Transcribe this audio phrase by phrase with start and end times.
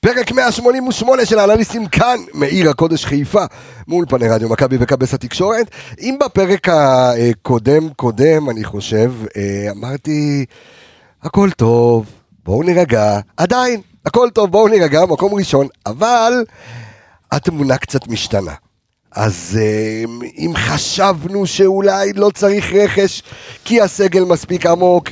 [0.00, 3.44] פרק 188 של האנליסטים כאן, מעיר הקודש חיפה,
[3.88, 5.70] מול פני רדיו מכבי וכבש התקשורת.
[6.00, 10.44] אם בפרק הקודם קודם, אני חושב, אה, אמרתי,
[11.22, 12.06] הכל טוב,
[12.44, 16.32] בואו נירגע, עדיין, הכל טוב, בואו נירגע, מקום ראשון, אבל
[17.32, 18.54] התמונה קצת משתנה.
[19.12, 20.04] אז אה,
[20.38, 23.22] אם חשבנו שאולי לא צריך רכש
[23.64, 25.08] כי הסגל מספיק עמוק,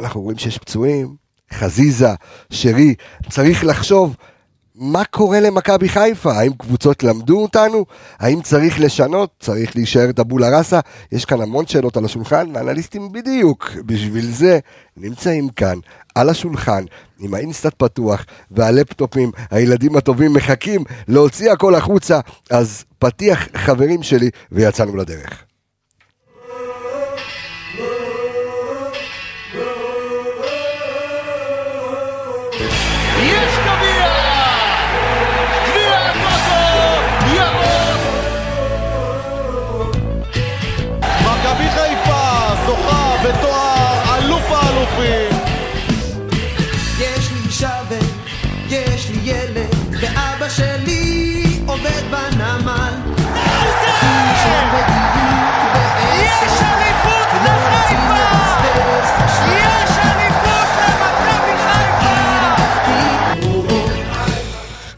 [0.00, 2.14] אנחנו רואים שיש פצועים, חזיזה,
[2.50, 2.94] שרי,
[3.30, 4.16] צריך לחשוב
[4.78, 7.84] מה קורה למכבי חיפה, האם קבוצות למדו אותנו,
[8.18, 10.80] האם צריך לשנות, צריך להישאר טבולה ראסה,
[11.12, 14.58] יש כאן המון שאלות על השולחן, ואנליסטים בדיוק בשביל זה
[14.96, 15.78] נמצאים כאן,
[16.14, 16.84] על השולחן,
[17.18, 22.20] עם האינסטאט פתוח והלפטופים, הילדים הטובים מחכים להוציא הכל החוצה,
[22.50, 25.45] אז פתיח חברים שלי ויצאנו לדרך.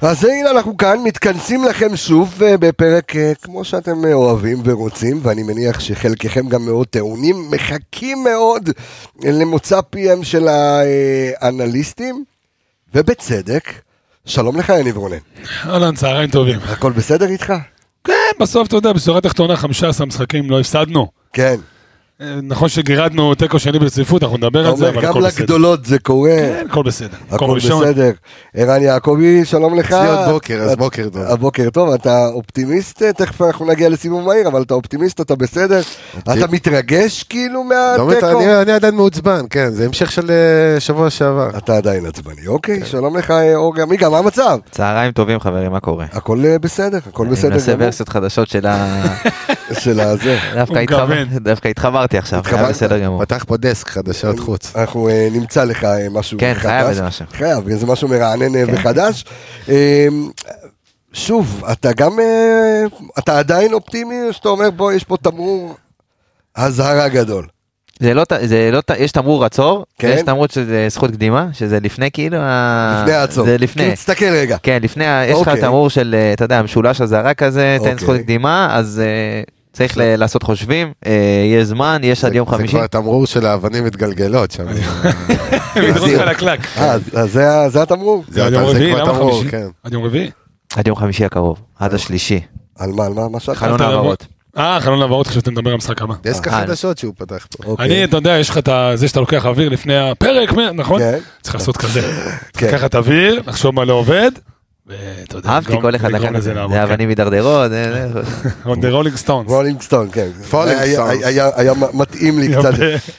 [0.02, 5.20] אז הנה אנחנו כאן מתכנסים לכם שוב אה, בפרק אה, כמו שאתם אה, אוהבים ורוצים
[5.22, 8.70] ואני מניח שחלקכם גם מאוד טעונים, מחכים מאוד
[9.24, 10.48] למוצא פיהם של
[11.40, 12.24] האנליסטים
[12.94, 13.72] ובצדק.
[14.26, 15.16] שלום לך יניב רונן,
[15.66, 16.58] אהלן, צהריים טובים.
[16.64, 17.52] הכל בסדר איתך?
[18.04, 21.08] כן, בסוף אתה יודע, בשורה התחתונה 15 משחקים לא הפסדנו.
[21.32, 21.56] כן,
[22.42, 25.42] נכון שגירדנו תיקו שני ברציפות, אנחנו נדבר על זה, אבל גם הכל בסדר.
[25.42, 27.16] לגדולות זה קורה, כן, הכל בסדר.
[27.30, 27.56] הכל.
[27.56, 28.10] בסדר.
[28.54, 29.92] ערן יעקבי, שלום לך.
[29.92, 31.22] אצלי עוד בוקר, אז בוקר טוב.
[31.22, 35.80] הבוקר טוב, אתה אופטימיסט, תכף אנחנו נגיע לסיבוב מהיר, אבל אתה אופטימיסט, אתה בסדר,
[36.18, 37.64] אתה מתרגש כאילו
[37.96, 38.40] לא מהתיקו?
[38.40, 41.50] אני אני עדיין מעוצבן, כן, זה המשך של אה, שבוע שעבר.
[41.58, 44.58] אתה עדיין עצבני, אוקיי, שלום לך אה, אורי עמיגה, מה המצב?
[44.70, 46.06] צהריים טובים חברים, מה קורה?
[46.12, 49.02] הכל אה, בסדר, הכל אני בסדר מנסה גמור ורסיות חדשות של ה...
[49.82, 50.38] של הזה.
[50.54, 52.68] דווקא הוא התחברתי עכשיו, היה?
[52.68, 53.24] בסדר גמור.
[53.24, 54.76] פתח פה דסק חדשות חוץ.
[54.76, 56.62] אנחנו אה, נמצא לך אה, משהו כן, חדש.
[56.66, 57.24] חייב איזה משהו.
[57.32, 58.74] חייב, איזה משהו מרענן אה, כן.
[58.74, 59.24] וחדש.
[59.68, 60.06] אה,
[61.12, 62.12] שוב, אתה גם,
[63.18, 65.74] אתה עדיין אופטימי, או שאתה אומר בוא, יש פה תמרור
[66.54, 67.46] אזהרה גדול.
[68.00, 70.08] זה לא, זה לא, יש תמרור עצור, כן.
[70.08, 73.44] ויש תמרור שזה זכות קדימה, שזה לפני כאילו, לפני העצור.
[73.46, 74.56] זה לפני, כאילו, תסתכל רגע.
[74.62, 75.60] כן, לפני, ה- יש לך אוקיי.
[75.60, 77.92] תמרור של, אתה יודע, משולש אזהרה כזה, אוקיי.
[77.94, 79.02] תן זכות קדימה, אז
[79.72, 81.12] צריך ל- לעשות חושבים, אה,
[81.54, 82.72] יש זמן, יש עד זה- יום זה חמישי.
[82.76, 84.64] כבר תמרור של האבנים מתגלגלות שם.
[85.76, 86.60] מדרון חלקלק.
[86.76, 88.24] אה, אז- אז זה זה התמרור?
[88.28, 89.50] זה עד יום זה רביעי, למה תמרור, חמישי?
[89.50, 89.66] כן.
[89.84, 90.30] עד יום רביעי.
[90.76, 92.40] עד יום חמישי הקרוב, עד השלישי.
[92.78, 93.54] על מה, על מה, מה שאתה?
[93.54, 94.26] חלון העברות.
[94.58, 96.14] אה, חלון העברות, חשבתי לדבר על המשחק הבא.
[96.22, 97.64] דסק אה, החדשות שהוא פתח פה.
[97.70, 97.86] אוקיי.
[97.86, 101.00] אני, אתה יודע, יש לך את זה שאתה לוקח אוויר לפני הפרק, נכון?
[101.00, 101.18] כן.
[101.42, 102.00] צריך לעשות כזה.
[102.52, 102.66] כן.
[102.66, 104.30] לקחת אוויר, לחשוב מה לא עובד,
[105.46, 106.54] אהבתי כל אחד לקח את זה.
[106.70, 108.20] זה אבנים מידרדרות, זה- זה-
[108.64, 109.30] On the rolling stones.
[109.46, 110.28] Rolling Stone, כן.
[110.50, 111.24] Falling Stones.
[111.24, 112.72] היה- מתאים לי קצת.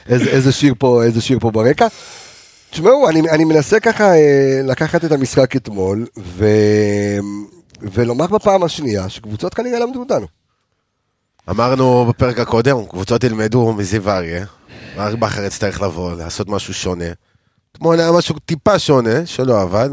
[0.08, 1.86] איזה שיר פה, איזה שיר פה ברקע.
[2.70, 6.44] תשמעו, אני, אני מנסה ככה אה, לקחת את המשחק אתמול, ו...
[7.82, 10.26] ולומר בפעם השנייה שקבוצות כנראה למדו אותנו.
[11.50, 14.44] אמרנו בפרק הקודם, קבוצות ילמדו מזיו אריה.
[14.98, 17.04] אריה בכר יצטרך לבוא, לעשות משהו שונה.
[17.72, 19.90] אתמול היה משהו טיפה שונה, שלא עבד.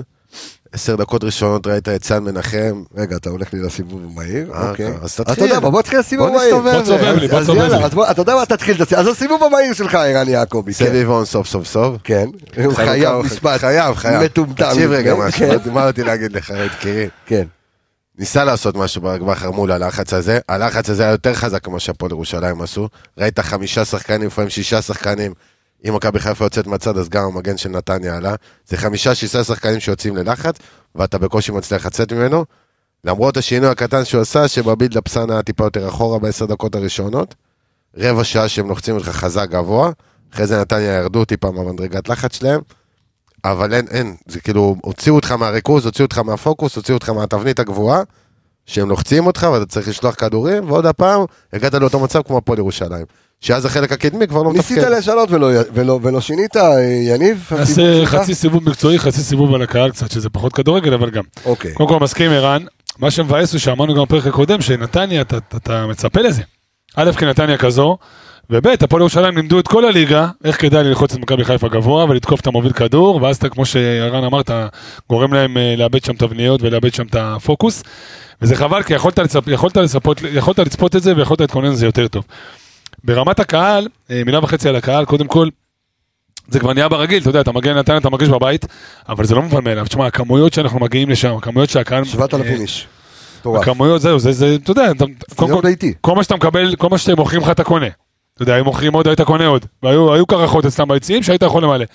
[0.78, 2.84] עשר דקות ראשונות ראית את סן מנחם.
[2.96, 4.54] רגע, אתה הולך לי לסיבוב המהיר?
[4.54, 4.94] אה, אוקיי.
[5.02, 5.44] אז אתה תתחיל.
[5.44, 6.30] יודע, מה, בוא נתחיל לסיבוב.
[6.36, 6.72] נסתובב.
[6.72, 8.12] בוא תסובב לי, בוא תסובב יאללה, לי.
[8.12, 8.94] אתה יודע מה, תתחיל את.
[8.94, 10.74] אז הסיבוב המהיר שלך, ערן יעקבי.
[10.74, 10.86] כן.
[10.86, 11.96] סביב און סוף סוף סוף.
[12.04, 12.30] כן.
[12.66, 13.60] הוא חייב משפט.
[13.60, 14.24] חייב, חייב.
[14.24, 14.66] מטומטם.
[14.70, 15.72] תקשיב רגע כן, משהו, כן.
[15.72, 17.10] מה אותי להגיד לך, יקירי?
[17.26, 17.44] כן.
[18.20, 22.12] ניסה לעשות משהו ברק בכר מול הלחץ הזה, הלחץ הזה היה יותר חזק ממה שהפועל
[22.12, 22.90] ירושלים עשו.
[23.18, 25.34] ראית חמישה שחקנים, לפעמים שישה שחקנים.
[25.86, 28.36] אם מכבי חיפה יוצאת מהצד, אז גם המגן של נתניה עלה.
[28.68, 30.56] זה חמישה, שישה שחקנים שיוצאים ללחץ,
[30.96, 32.46] ואתה בקושי מצליח לצאת ממנו.
[33.04, 37.36] למרות השינוי הקטן שהוא עשה, שבבילדאפ סאן היה טיפה יותר אחורה בעשר דקות הראשונות.
[37.98, 39.92] רבע שעה שהם לוחצים אותך חזק גבוה.
[40.34, 42.62] אחרי זה נתניה ירדו טיפה מהמדרגת לחץ שלהם.
[43.46, 48.02] אבל אין, אין, זה כאילו, הוציאו אותך מהריכוז, הוציאו אותך מהפוקוס, הוציאו אותך מהתבנית הגבוהה,
[48.66, 51.22] שהם לוחצים אותך ואתה צריך לשלוח כדורים, ועוד הפעם
[51.54, 53.06] הגעת לאותו מצב כמו הפועל ירושלים.
[53.42, 54.92] שאז החלק הקדמי כבר לא ניסית מתפקד.
[54.94, 57.50] לשנות ולא- ולא ולא שינית, אה, יניב?
[57.52, 58.06] נעשה?
[58.06, 61.24] חצי סיבוב מקצועי, חצי סיבוב על הקהל קצת, שזה פחות כדורגל, אבל גם.
[61.46, 61.74] אוקיי.
[61.74, 62.62] קודם כל מסכים ערן,
[63.00, 66.42] מה שמבאס הוא שאמרנו גם בפרק הקודם, שנתניה, אתה, אתה, אתה מצפה לזה.
[66.96, 67.98] א', כי נתניה כזו,
[68.50, 72.40] וב', הפועל ירושלים לימדו את כל הליגה, איך כדאי ללחוץ את מכבי חיפה גבוה ולתקוף
[72.42, 74.68] את המוביל כדור, ואז אתה, כמו שערן אמר, אתה
[75.10, 77.84] גורם להם אה, לאבד שם תבניות ולאבד שם את הפוקוס,
[78.42, 82.08] וזה חבל, כי יכולת, לצפ, יכולת, לצפות, יכולת לצפות את זה ויכולת להתכונן לזה יותר
[82.08, 82.24] טוב.
[83.08, 85.50] ברמת הקהל, אה, מילה וחצי על הקהל, קודם כל,
[86.48, 88.66] זה כבר נהיה ברגיל, אתה יודע, אתה מגיע לנתניה, אתה מרגיש בבית,
[89.10, 89.86] אבל זה לא מובן מאליו.
[89.86, 92.04] תשמע, הכמויות שאנחנו מגיעים לשם, הכמויות שהקהל...
[92.04, 92.88] 7,000 אה, איש.
[93.46, 94.92] הכמויות, זהו, זה, זה, אתה יודע,
[96.02, 97.88] כל, מה שאתה מקבל, כל מה שמוכרים לך אתה קונה.
[98.38, 99.66] אתה יודע, היו מוכרים עוד, היית קונה עוד.
[99.84, 101.86] והיו היו קרחות אצלם ביציעים שהיית יכול למלא.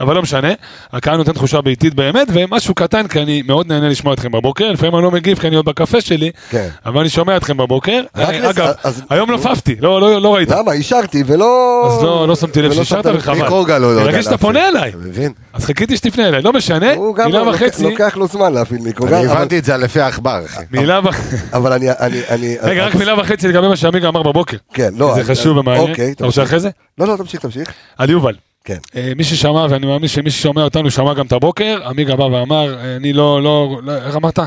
[0.00, 0.48] אבל לא משנה,
[0.92, 4.94] הקהל נותן תחושה ביתית באמת, ומשהו קטן, כי אני מאוד נהנה לשמוע אתכם בבוקר, לפעמים
[4.94, 6.68] אני לא מגיב כי אני עוד בקפה שלי, כן.
[6.86, 8.00] אבל אני שומע אתכם בבוקר.
[8.16, 10.48] רק אה, לס- אגב, אז- היום נפפתי, לא, לא, לא ראית.
[10.50, 10.72] למה?
[10.72, 11.82] אישרתי ולא...
[11.86, 13.06] אז לא, לא שמתי לב שאישרת.
[13.14, 13.34] וחבל.
[13.42, 14.38] מיקרוגל הוא לא יודע שאתה.
[14.38, 14.88] פונה אליי.
[14.88, 15.32] אתה מבין?
[15.52, 18.80] אז חיכיתי שתפנה אליי, לא משנה, הוא גם מילה לוקח- וחצי, לוקח לו זמן להפעיל
[18.80, 19.14] מיקרוגל.
[19.14, 20.62] אני הבנתי את זה לפי העכבר, אחי.
[20.72, 21.36] מילה וחצי.
[21.52, 21.86] אבל אני...
[21.90, 24.56] אני- אני- רגע, רק מילה וחצי לגבי מה שעמיגה אמר בבוקר.
[24.74, 25.14] כן, לא.
[25.14, 25.87] זה אני- חשוב ומעניין.
[25.90, 26.42] אוקיי, אתה רוצה.
[26.42, 26.70] אחרי זה?
[26.98, 27.72] לא, לא, תמשיך, תמשיך.
[27.98, 28.34] על יובל.
[28.64, 28.78] כן.
[28.96, 32.78] אה, מי ששמע, ואני מאמין שמי ששומע אותנו שמע גם את הבוקר, עמיגה בא ואמר,
[32.78, 34.38] אה, אני לא, לא, לא, איך אמרת?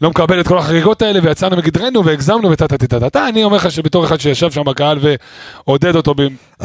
[0.00, 3.28] לא מקבל את כל החגיגות האלה ויצאנו מגדרנו והגזמנו וטה טה טה טה טה.
[3.28, 4.98] אני אומר לך שבתור אחד שישב שם בקהל
[5.66, 6.14] ועודד אותו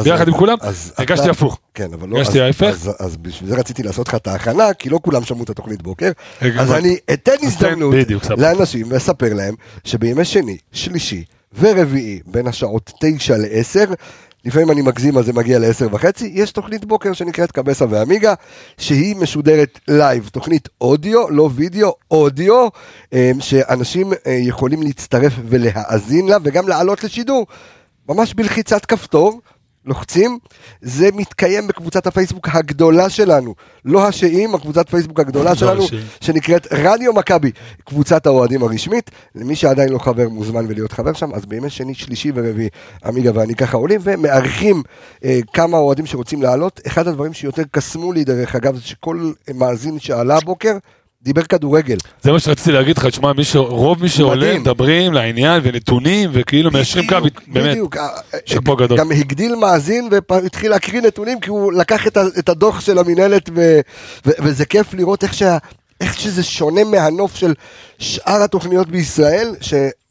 [0.04, 0.58] ביחד עם כולם,
[0.98, 1.60] הרגשתי הפוך.
[1.74, 2.16] כן, אבל לא...
[2.16, 2.76] הרגשתי ההפך.
[3.00, 6.12] אז- בשביל זה רציתי לעשות לך את ההכנה, כי לא כולם שמעו את התוכנית בוקר.
[6.42, 7.96] רגע, אז אני אתן הזדמנות.
[8.38, 11.24] לאנשים ואספר להם שבימי שני, שלישי
[11.60, 13.86] ורביעי, בין השעות תשע לעשר,
[14.46, 18.34] לפעמים אני מגזים אז זה מגיע לעשר וחצי, יש תוכנית בוקר שנקראת קבסה ועמיגה,
[18.78, 22.68] שהיא משודרת לייב, תוכנית אודיו, לא וידאו, אודיו,
[23.14, 27.48] אה, שאנשים אה, יכולים להצטרף ולהאזין לה וגם לעלות לשידור,
[28.10, 29.42] ממש בלחיצת כפתור.
[29.88, 30.38] לוחצים,
[30.82, 33.56] זה מתקיים בקבוצת הפייסבוק הגדולה שלנו,
[33.86, 36.04] לא השאים, הקבוצת פייסבוק הגדולה שלנו, השאים.
[36.22, 37.52] שנקראת רדיו מכבי,
[37.86, 39.12] קבוצת האוהדים הרשמית.
[39.36, 42.70] למי שעדיין לא חבר מוזמן ולהיות חבר שם, אז בימי שני, שלישי ורביעי,
[43.06, 44.84] עמיגה ואני ככה עולים ומארחים
[45.24, 46.80] אה, כמה אוהדים שרוצים לעלות.
[46.88, 50.78] אחד הדברים שיותר קסמו לי, דרך אגב, זה שכל מאזין שעלה הבוקר,
[51.22, 51.98] דיבר כדורגל.
[52.22, 54.60] זה מה שרציתי להגיד לך, תשמע, רוב מי שעולה.
[54.60, 57.16] מדברים לעניין ונתונים וכאילו מיישרים קו,
[57.48, 57.70] באמת.
[57.72, 57.98] בדיוק.
[58.46, 58.98] שאפו גדול.
[58.98, 62.08] גם הגדיל מאזין והתחיל להקריא נתונים, כי הוא לקח
[62.40, 63.50] את הדוח של המינהלת,
[64.26, 65.58] וזה כיף לראות איך שה...
[66.02, 67.54] איך שזה שונה מהנוף של
[68.00, 69.56] שאר התוכניות בישראל,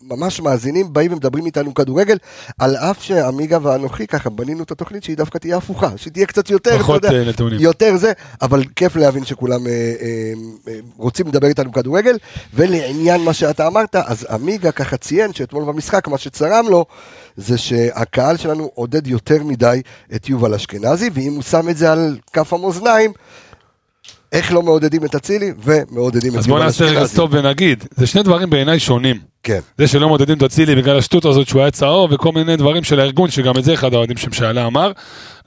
[0.09, 2.17] שממש מאזינים, באים ומדברים איתנו כדורגל,
[2.59, 6.51] על אף שעמיגה ואנוכי ככה בנינו את התוכנית שהיא דווקא תהיה הפוכה, שהיא תהיה קצת
[6.51, 7.61] יותר, פחות, אתה יודע, אה, נתונים.
[7.61, 8.13] יותר זה,
[8.43, 10.33] אבל כיף להבין שכולם אה, אה,
[10.69, 12.19] אה, רוצים לדבר איתנו כדורגל,
[12.55, 16.85] ולעניין מה שאתה אמרת, אז עמיגה ככה ציין שאתמול במשחק, מה שצרם לו,
[17.37, 19.83] זה שהקהל שלנו עודד יותר מדי
[20.15, 23.13] את יובל אשכנזי, ואם הוא שם את זה על כף המאזניים,
[24.33, 27.07] איך לא מעודדים את אצילי ומעודדים את אז בוא נעשה רגע.
[27.07, 29.17] סטופ ונגיד, זה שני דברים בעיניי שונים.
[29.43, 32.85] כן, זה שלא מודדים את אצילי בגלל השטות הזאת שהוא היה צהוב וכל מיני דברים
[32.85, 34.93] של הארגון, שגם את זה אחד האוהדים שם שאלה אמר,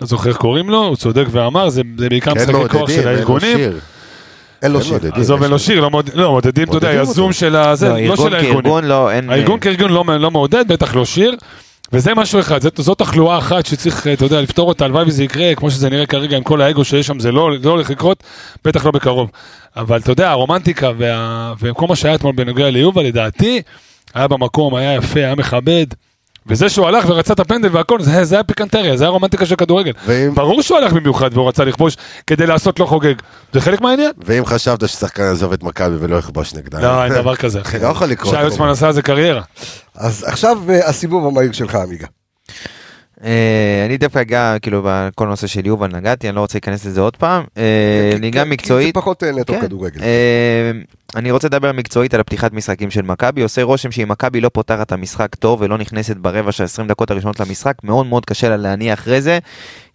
[0.01, 2.87] לא זוכר איך קוראים לו, הוא צודק ואמר, זה זה בעיקר כן משחקי כוח מעודדים,
[2.95, 3.57] של אין לו הארגונים.
[3.57, 3.79] שיר.
[4.61, 4.93] אין לו כן שיר.
[4.93, 5.21] מעודדים.
[5.21, 5.59] עזוב, אין לו.
[5.59, 7.33] שיר, לא מעוד- לא מעודדים, אתה יודע, מעודדים אותו.
[7.33, 8.83] של הזה, לא, לא של הארגונים.
[8.83, 9.29] לא, אין...
[9.29, 11.35] הארגון כארגון לא, לא מעודד, בטח לא שיר.
[11.93, 15.55] וזה משהו אחד, זאת, זאת תחלואה אחת שצריך, אתה יודע, לפתור אותה, הלוואי וזה יקרה,
[15.55, 18.23] כמו שזה נראה כרגע עם כל האגו שיש שם, זה לא, לא הולך לקרות,
[18.65, 19.29] בטח לא בקרוב.
[19.75, 23.61] אבל אתה יודע, הרומנטיקה וה, וכל מה שהיה אתמול בנוגע ליובל, לדעתי,
[24.13, 25.85] היה במקום, היה יפה, היה מכבד.
[26.47, 29.55] וזה שהוא הלך ורצה את הפנדל והכל, זה, זה היה פיקנטריה, זה היה רומנטיקה של
[29.55, 29.91] כדורגל.
[30.05, 31.97] ואם- ברור שהוא הלך במיוחד והוא רצה לכבוש
[32.27, 33.13] כדי לעשות לו חוגג.
[33.53, 34.11] זה חלק מהעניין?
[34.17, 36.79] ואם חשבת ששחקן יעזוב את מכבי ולא יכבוש נגדה.
[36.79, 37.79] לא, אין דבר כזה, אחי.
[37.83, 38.33] לא יכול לקרות.
[38.35, 39.41] שי יוצמן עשה זה קריירה.
[39.95, 42.07] אז עכשיו אה, הסיבוב המהיר שלך, עמיגה.
[43.23, 47.01] אה, אני דווקא אגע, כאילו, בכל הנושא של יובל נגעתי, אני לא רוצה להיכנס לזה
[47.01, 47.43] עוד פעם.
[47.57, 48.87] אה, כן, ניגע כי מקצועית.
[48.95, 49.61] זה פחות אה, נטו כן.
[49.61, 49.99] כדורגל.
[51.15, 54.49] אה, אני רוצה לדבר מקצועית על הפתיחת משחקים של מכבי, עושה רושם שאם מכבי לא
[54.49, 58.49] פותחת את המשחק טוב ולא נכנסת ברבע של 20 דקות הראשונות למשחק, מאוד מאוד קשה
[58.49, 59.39] לה להניע אחרי זה.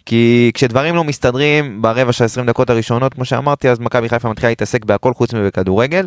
[0.07, 4.51] כי כשדברים לא מסתדרים ברבע של 20 דקות הראשונות, כמו שאמרתי, אז מכבי חיפה מתחילה
[4.51, 6.07] להתעסק בהכל חוץ מבכדורגל.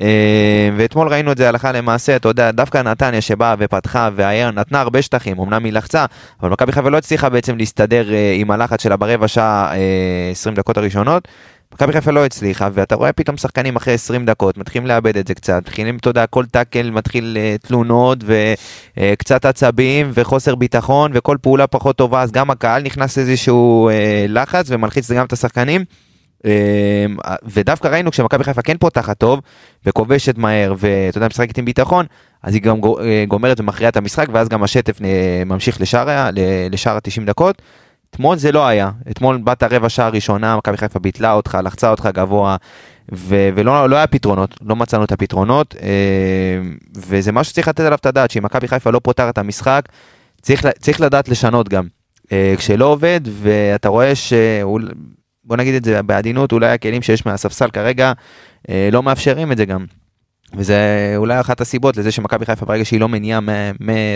[0.00, 5.02] אה, ואתמול ראינו את זה הלכה למעשה, אתה יודע, דווקא נתניה שבאה ופתחה ונתנה הרבה
[5.02, 6.04] שטחים, אמנם היא לחצה,
[6.42, 10.56] אבל מכבי חיפה לא הצליחה בעצם להסתדר אה, עם הלחץ שלה ברבע שעה אה, 20
[10.56, 11.28] דקות הראשונות.
[11.76, 15.34] מכבי חיפה לא הצליחה, ואתה רואה פתאום שחקנים אחרי 20 דקות, מתחילים לאבד את זה
[15.34, 18.18] קצת, מתחילים, אתה יודע, כל טאקל מתחיל אה, תלונות
[18.96, 24.66] וקצת עצבים וחוסר ביטחון וכל פעולה פחות טובה, אז גם הקהל נכנס לאיזשהו אה, לחץ
[24.68, 25.84] ומלחיץ גם את השחקנים.
[26.46, 27.06] אה,
[27.44, 29.40] ודווקא ראינו כשמכבי חיפה כן פותחת טוב
[29.86, 32.06] וכובשת מהר ואתה יודע משחקת עם ביטחון
[32.42, 36.10] אז היא גם גו- אה, גומרת ומכריעה את המשחק ואז גם השטף אה, ממשיך לשאר
[36.10, 37.62] ה-90 דקות.
[38.16, 42.08] אתמול זה לא היה, אתמול באת רבע שעה ראשונה, מכבי חיפה ביטלה אותך, לחצה אותך
[42.14, 42.56] גבוה,
[43.14, 45.88] ו- ולא לא היה פתרונות, לא מצאנו את הפתרונות, אה,
[46.96, 49.88] וזה משהו שצריך לתת עליו את הדעת, שאם מכבי חיפה לא פותחת את המשחק,
[50.42, 51.86] צריך, צריך לדעת לשנות גם.
[52.32, 54.32] אה, כשלא עובד, ואתה רואה ש...
[55.44, 58.12] בוא נגיד את זה בעדינות, אולי הכלים שיש מהספסל כרגע
[58.68, 59.84] אה, לא מאפשרים את זה גם.
[60.54, 63.40] וזה אולי אחת הסיבות לזה שמכבי חיפה ברגע שהיא לא מניעה,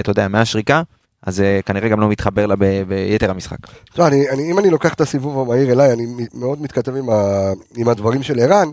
[0.00, 0.82] אתה יודע, מהשריקה,
[1.26, 3.56] אז זה כנראה גם לא מתחבר לה ב- ביתר המשחק.
[3.98, 7.50] לא, אני, אני, אם אני לוקח את הסיבוב המהיר אליי, אני מאוד מתכתב עם, ה,
[7.76, 8.68] עם הדברים של ערן,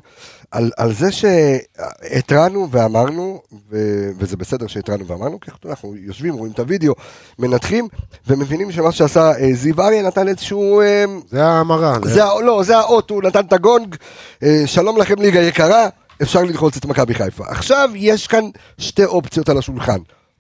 [0.51, 3.77] על, על זה שהתרענו ואמרנו, ו,
[4.17, 6.93] וזה בסדר שהתרענו ואמרנו, כי אנחנו- יושבים, רואים את הוידאו,
[7.39, 7.87] מנתחים,
[8.27, 10.81] ומבינים שמה שעשה אה, זיו אריה נתן איזשהו...
[10.81, 11.95] אה, זה ההמרה.
[12.03, 13.95] זה, ה- לא, זה האות, הוא נתן את הגונג,
[14.43, 15.87] אה, שלום לכם ליגה יקרה,
[16.21, 17.43] אפשר ללחוץ את מכבי חיפה.
[17.47, 18.43] עכשיו יש כאן
[18.77, 19.99] שתי אופציות על השולחן,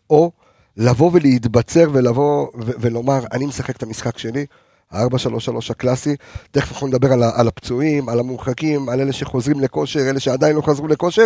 [0.09, 0.31] או
[0.77, 4.45] לבוא ולהתבצר ולבוא ו- ולומר, אני משחק את המשחק שלי,
[4.91, 6.15] ה-4-3-3 הקלאסי,
[6.51, 10.61] תכף אנחנו נדבר על, על הפצועים, על המורחקים, על אלה שחוזרים לכושר, אלה שעדיין לא
[10.61, 11.25] חזרו לכושר,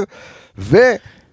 [0.58, 0.78] ו...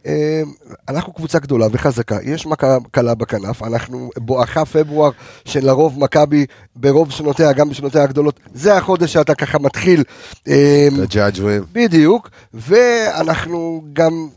[0.06, 0.42] אה,
[0.88, 5.10] אנחנו קבוצה גדולה וחזקה, יש מכה קלה בכנף, אנחנו בואכה פברואר
[5.44, 6.46] שלרוב מכבי
[6.76, 10.04] ברוב שנותיה, גם בשנותיה הגדולות, זה החודש שאתה ככה מתחיל,
[11.02, 11.64] הג'אג'ווים.
[11.72, 14.28] בדיוק, ואנחנו גם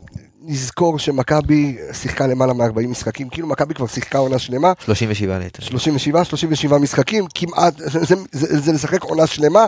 [0.44, 5.62] נזכור שמכבי שיחקה למעלה מ-40 משחקים, כאילו מכבי כבר שיחקה עונה שלמה, 37 ליתר.
[5.62, 9.66] 37, 37 משחקים, כמעט, זה, זה, זה לשחק עונה שלמה.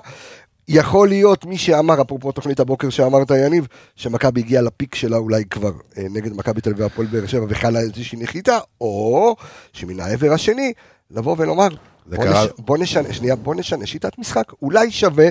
[0.68, 3.66] יכול להיות מי שאמר, אפרופו תוכנית הבוקר שאמרת יניב,
[3.96, 7.80] שמכבי הגיעה לפיק שלה אולי כבר אה, נגד מכבי תל אביב והפועל באר שבע וחלה
[7.80, 9.36] איזושהי נחיתה, או
[9.72, 10.72] שמן העבר השני,
[11.10, 11.68] לבוא ולומר,
[12.06, 12.48] בוא, נש...
[12.58, 15.28] בוא נשנה, שנייה, בוא נשנה שיטת משחק, אולי שווה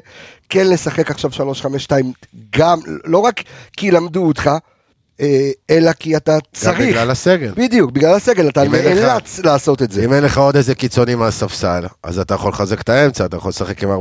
[0.50, 1.91] כן לשחק עכשיו 3-5-2,
[2.57, 3.43] גם, לא רק
[3.77, 4.50] כי למדו אותך,
[5.70, 6.79] אלא כי אתה גם צריך.
[6.79, 7.51] בגלל הסגל.
[7.58, 10.05] בדיוק, בגלל הסגל, אתה נאלץ לעשות את זה.
[10.05, 13.50] אם אין לך עוד איזה קיצוני מהספסל, אז אתה יכול לחזק את האמצע, אתה יכול
[13.50, 13.96] לשחק עם 4-3-3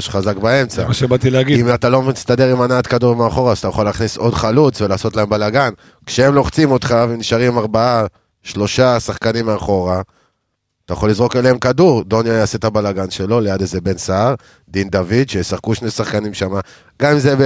[0.00, 0.82] חזק באמצע.
[0.82, 1.60] זה מה שבאתי להגיד.
[1.60, 5.16] אם אתה לא מסתדר עם הנעת כדור מאחורה, אז אתה יכול להכניס עוד חלוץ ולעשות
[5.16, 5.70] להם בלאגן.
[6.06, 8.06] כשהם לוחצים אותך ונשארים ארבעה,
[8.42, 10.02] שלושה שחקנים מאחורה,
[10.84, 14.34] אתה יכול לזרוק אליהם כדור, דוניה יעשה את הבלאגן שלו ליד איזה בן סער,
[14.68, 16.50] דין דוד, שישחקו שני שחקנים שם,
[17.02, 17.42] גם אם זה ב...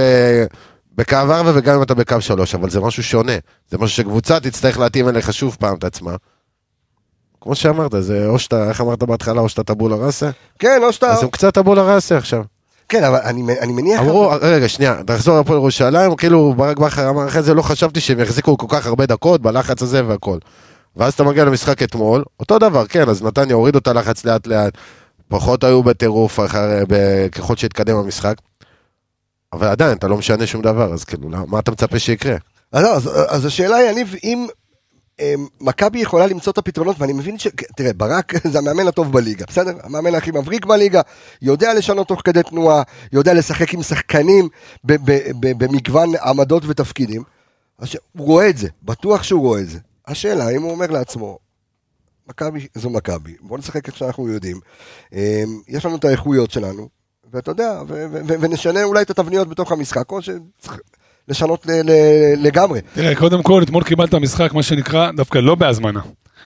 [0.95, 3.37] בקו 4 וגם אם אתה בקו 3, אבל זה משהו שונה.
[3.71, 6.15] זה משהו שקבוצה תצטרך להתאים אליך שוב פעם את עצמה.
[7.41, 10.29] כמו שאמרת, זה או שאתה, איך אמרת בהתחלה, או שאתה טבולה ראסה?
[10.59, 11.11] כן, או שאתה...
[11.11, 12.43] אז הם קצת טבולה ראסה עכשיו.
[12.89, 14.01] כן, אבל אני, אני מניח...
[14.01, 18.19] אמרו, רגע, שנייה, תחזור לפה לירושלים, כאילו ברק בכר אמר אחרי זה, לא חשבתי שהם
[18.19, 20.37] יחזיקו כל כך הרבה דקות בלחץ הזה והכל.
[20.95, 24.73] ואז אתה מגיע למשחק אתמול, אותו דבר, כן, אז נתניה הורידו את הלחץ לאט לאט,
[25.27, 26.83] פחות היו בטירוף אחרי,
[27.31, 28.35] ככל שהתקדם המשחק,
[29.53, 32.35] אבל עדיין, אתה לא משנה שום דבר, אז כאילו, מה אתה מצפה שיקרה?
[32.71, 34.47] אז, לא, אז, אז השאלה היא, יניב, אם
[35.19, 37.47] אה, מכבי יכולה למצוא את הפתרונות, ואני מבין ש...
[37.75, 39.77] תראה, ברק זה המאמן הטוב בליגה, בסדר?
[39.83, 41.01] המאמן הכי מבריק בליגה,
[41.41, 44.49] יודע לשנות תוך כדי תנועה, יודע לשחק עם שחקנים
[45.39, 47.23] במגוון עמדות ותפקידים.
[47.79, 49.79] אז ש- הוא רואה את זה, בטוח שהוא רואה את זה.
[50.07, 51.39] השאלה, אם הוא אומר לעצמו,
[52.29, 54.59] מכבי זו מכבי, בוא נשחק איך שאנחנו יודעים.
[55.13, 56.89] אה, יש לנו את האיכויות שלנו,
[57.33, 60.79] ואתה יודע, ו- ו- ו- ונשנה אולי את התבניות בתוך המשחק, או שצריך
[61.27, 62.79] לשנות ל- ל- לגמרי.
[62.93, 66.01] תראה, קודם כל, אתמול קיבלת משחק, מה שנקרא, דווקא לא בהזמנה.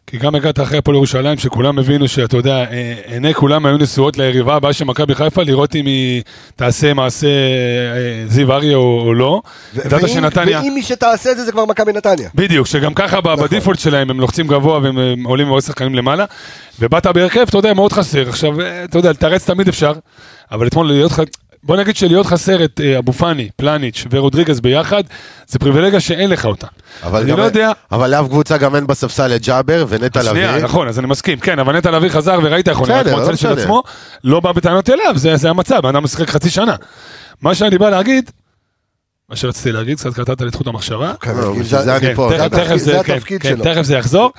[0.09, 4.17] כי גם הגעת אחרי הפועל ירושלים, שכולם הבינו שאתה יודע, אה, עיני כולם היו נשואות
[4.17, 6.23] ליריבה הבאה של מכבי חיפה, לראות אם היא
[6.55, 9.41] תעשה מעשה אה, זיו אריה או, או לא.
[9.85, 10.61] ידעת שנתניה...
[10.61, 12.29] ואם מי שתעשה את זה זה כבר מכבי נתניה.
[12.35, 15.95] בדיוק, שגם ככה ב- בדיפולט שלהם הם לוחצים גבוה והם הם עולים עם עוד שחקנים
[15.95, 16.25] למעלה.
[16.79, 18.29] ובאת בהרכב, אתה יודע, מאוד חסר.
[18.29, 19.93] עכשיו, אה, אתה יודע, לתרץ תמיד אפשר,
[20.51, 21.19] אבל אתמול להיות ח...
[21.67, 25.03] בוא נגיד שלהיות חסר את אה, אבו פאני, פלניץ' ורודריגז ביחד,
[25.47, 26.67] זה פריבילגיה שאין לך אותה.
[27.03, 27.71] אבל אני לא יודע...
[27.91, 30.29] אבל לאף קבוצה גם אין בספסל את ג'אבר ונטע לביא.
[30.31, 33.17] שנייה, נכון, אז אני מסכים, כן, אבל נטע לביא חזר וראית איך הוא נראה כמו
[33.19, 33.59] לא הצל של.
[33.59, 33.83] עצמו,
[34.23, 36.75] לא בא בטענות אליו, זה זה המצב, בן אדם משחק חצי שנה.
[37.41, 38.31] מה שאני בא להגיד,
[39.29, 41.13] מה שרציתי להגיד, קצת קטעת לי את חוט המחשבה.
[42.77, 43.63] זה- כן, התפקיד- כן, כן, שלו.
[43.73, 44.31] תכף זה יחזור.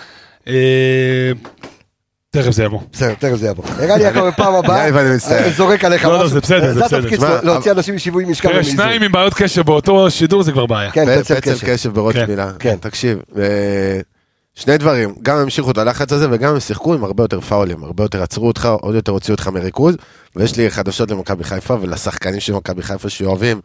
[2.31, 2.81] תכף זה יבוא.
[2.93, 3.65] בסדר, תכף זה יבוא.
[3.81, 4.89] ערן יעקב בפעם הבאה.
[4.89, 6.29] אני זורק עליך לא, לא, משהו.
[6.29, 6.99] זה בסדר, זה בסדר.
[6.99, 8.77] התפקיד להוציא אנשים משיווי משקל תראה, ומאיזון.
[8.77, 10.91] שניים עם בעיות קשב באותו שידור זה כבר בעיה.
[10.91, 11.93] כן, פצל קשב.
[11.93, 12.53] בראש כן, מילה.
[12.59, 12.77] כן.
[12.81, 14.01] תקשיב, אה,
[14.55, 18.05] שני דברים, גם המשיכו את הלחץ הזה וגם הם שיחקו עם הרבה יותר פאולים, הרבה
[18.05, 19.97] יותר עצרו אותך, עוד יותר הוציאו אותך מריכוז,
[20.37, 23.61] ויש לי חדשות למכבי חיפה ולשחקנים של מכבי חיפה שאוהבים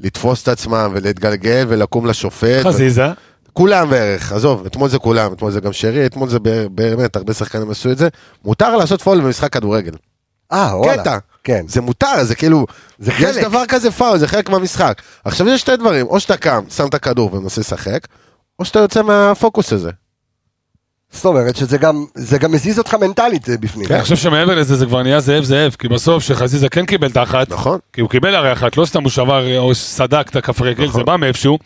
[0.00, 2.62] לתפוס את עצמם ולהתגלגל ולקום לשופט.
[2.62, 3.06] חזיזה,
[3.52, 6.38] כולם בערך, עזוב, אתמול זה כולם, אתמול זה גם שרי, אתמול זה
[6.70, 8.08] באמת, הרבה שחקנים עשו את זה.
[8.44, 9.92] מותר לעשות פאול במשחק כדורגל.
[10.52, 11.02] אה, וואלה.
[11.02, 11.18] קטע.
[11.44, 11.64] כן.
[11.68, 12.66] זה מותר, זה כאילו,
[12.98, 13.44] זה יש חלק.
[13.44, 15.02] דבר כזה פאול, זה חלק מהמשחק.
[15.24, 18.06] עכשיו יש שתי דברים, או שאתה קם, שם את הכדור ומנסה לשחק,
[18.58, 19.90] או שאתה יוצא מהפוקוס הזה.
[21.12, 23.86] זאת אומרת שזה גם, זה גם מזיז אותך מנטלית אה, בפנים.
[23.90, 27.16] אני חושב שמעבר לזה זה כבר נהיה זאב זאב, כי בסוף שחזיזה כן קיבל את
[27.16, 27.78] האחת, נכון.
[27.92, 30.88] כי הוא קיבל הרי אחת, לא סתם הוא שבר אה, או סדק את הכף רגל,
[30.92, 31.58] זה בא מאיפשהו.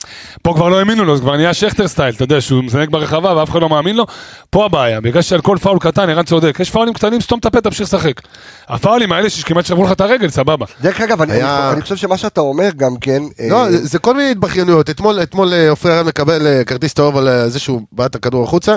[0.43, 3.37] פה כבר לא האמינו לו, זה כבר נהיה שכטר סטייל, אתה יודע, שהוא מזנק ברחבה
[3.37, 4.07] ואף אחד לא מאמין לו.
[4.51, 7.61] פה הבעיה, בגלל שעל כל פאול קטן ערן צודק, יש פאולים קטנים, סתום את הפה,
[7.61, 8.21] תמשיך לשחק.
[8.69, 10.67] הפאולים האלה שכמעט שברו לך את הרגל, סבבה.
[10.81, 13.99] דרך אגב, אני, היה- אני, חושב שמה שאתה אומר גם כן, אה, לא, זה- זה
[13.99, 14.91] כל מיני התבכיינויות.
[14.91, 18.15] אתמול, אתמול אה, עופרי ארן מקבל אה, כרטיס צהוב על אה, זה שהוא בעט את
[18.15, 18.77] הכדור החוצה.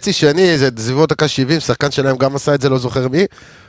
[0.00, 3.24] חצי שני, זה סביבות דקה 70, שחקן שלהם גם עשה את זה, לא זוכר מי.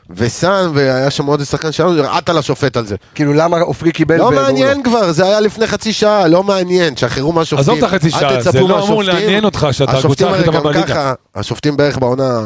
[0.09, 2.95] וסאן, והיה שם עוד שחקן שלנו, רעט על השופט על זה.
[3.15, 6.95] כאילו למה עופרי קיבל לא והוא מעניין כבר, זה היה לפני חצי שעה, לא מעניין,
[6.95, 7.59] שחררו מהשופטים.
[7.59, 9.03] עזוב את החצי שעה, זה לא אמור.
[9.03, 10.87] לעניין אותך שאתה השופטים הקבוצה הכי הרי טובה גם בליגה.
[10.87, 12.39] ככה, השופטים בערך בעונה,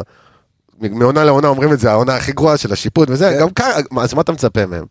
[0.80, 3.40] מעונה לעונה אומרים את זה, העונה הכי גרועה של השיפוט וזה, כן.
[3.40, 4.86] גם ככה, מה, אז מה אתה מצפה מהם?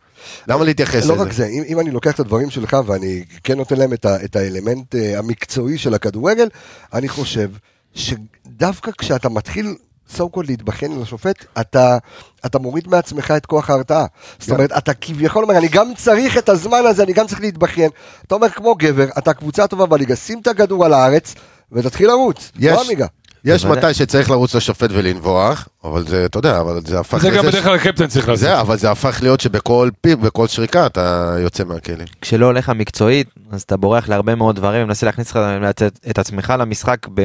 [0.49, 1.25] למה להתייחס לא לזה?
[1.25, 4.25] רק זה, אם, אם אני לוקח את הדברים שלך ואני כן נותן להם את, ה,
[4.25, 6.49] את האלמנט אה, המקצועי של הכדורגל,
[6.93, 7.49] אני חושב
[7.95, 9.75] שדווקא כשאתה מתחיל
[10.17, 11.99] so called להתבחן על השופט, אתה,
[12.47, 14.07] אתה מוריד מעצמך את כוח ההרתעה.
[14.39, 17.91] זאת אומרת, אתה כביכול אומר, אני גם צריך את הזמן הזה, אני גם צריך להתבכיין.
[18.27, 21.35] אתה אומר, כמו גבר, אתה קבוצה טובה בליגה, שים את הכדור על הארץ
[21.73, 22.51] ותתחיל לרוץ.
[22.59, 23.07] יש- לא עמיגה.
[23.45, 23.65] יש.
[23.65, 27.65] מתי שצריך לרוץ לשופט ולנבוח, אבל זה, אתה יודע, אבל זה הפך זה גם בדרך
[27.65, 28.41] כלל הקפטן צריך לעשות.
[28.41, 32.07] זה, אבל זה הפך להיות שבכל פיפ, בכל שריקה אתה יוצא מהכלים.
[32.21, 35.37] כשלא הולך המקצועית, אז אתה בורח להרבה מאוד דברים, ומנסה להכניס לך
[35.71, 37.25] את- את עצמך למשחק ב-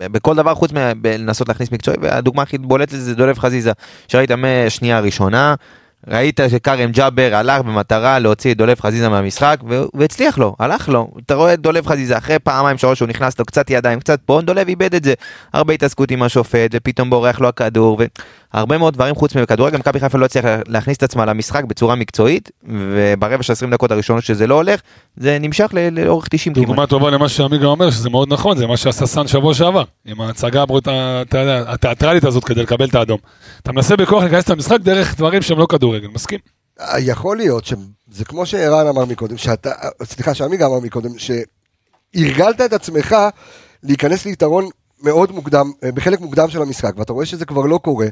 [0.00, 3.72] בכל דבר חוץ מלנסות להכניס מקצועי, והדוגמה הכי בולטת זה דולב חזיזה,
[4.08, 5.54] שראית מהשנייה הראשונה,
[6.08, 9.60] ראית שכרם ג'אבר הלך במטרה להוציא את דולב חזיזה מהמשחק,
[9.94, 11.10] והצליח לו, הלך לו.
[11.26, 14.40] אתה רואה את דולב חזיזה, אחרי פעמיים שלוש שהוא נכנס לו קצת ידיים, קצת פה,
[14.40, 15.14] דולב איבד את זה.
[15.52, 18.00] הרבה התעסקות עם השופט, ופתאום בורח לו הכדור,
[18.54, 22.50] והרבה מאוד דברים חוץ מכדורגל, מכבי חיפה לא הצליחה להכניס את עצמה למשחק בצורה מקצועית,
[22.68, 24.80] וברבע של 20 דקות הראשונות שזה לא הולך,
[25.16, 26.66] זה נמשך לאורך 90 כמעט.
[26.66, 30.20] דוגמה טובה למה שעמיגה אומר, שזה מאוד נכון, זה מה שעשה סאן שבוע שעבר, עם
[30.20, 30.64] ההצגה
[31.66, 33.18] התיאטרלית הזאת כדי לקבל את האדום.
[33.62, 36.38] אתה מנסה בכוח להיכנס למשחק דרך דברים שהם לא כדורגל, מסכים?
[36.98, 39.70] יכול להיות שזה כמו שערן אמר מקודם, שאתה,
[40.04, 43.16] סליחה, שעמיגה אמר מקודם, שהרגלת את עצמך
[43.82, 44.68] להיכנס ליתרון
[45.02, 48.06] מאוד מוקדם, אה, בחלק מוקדם של המשחק, ואתה רואה שזה כבר לא קורה,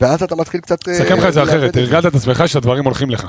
[0.00, 0.88] ואז אתה מתחיל קצת...
[0.88, 3.26] אה, אסכם לך את זה אחרת, הרגלת את עצמך שהדברים הולכים לך.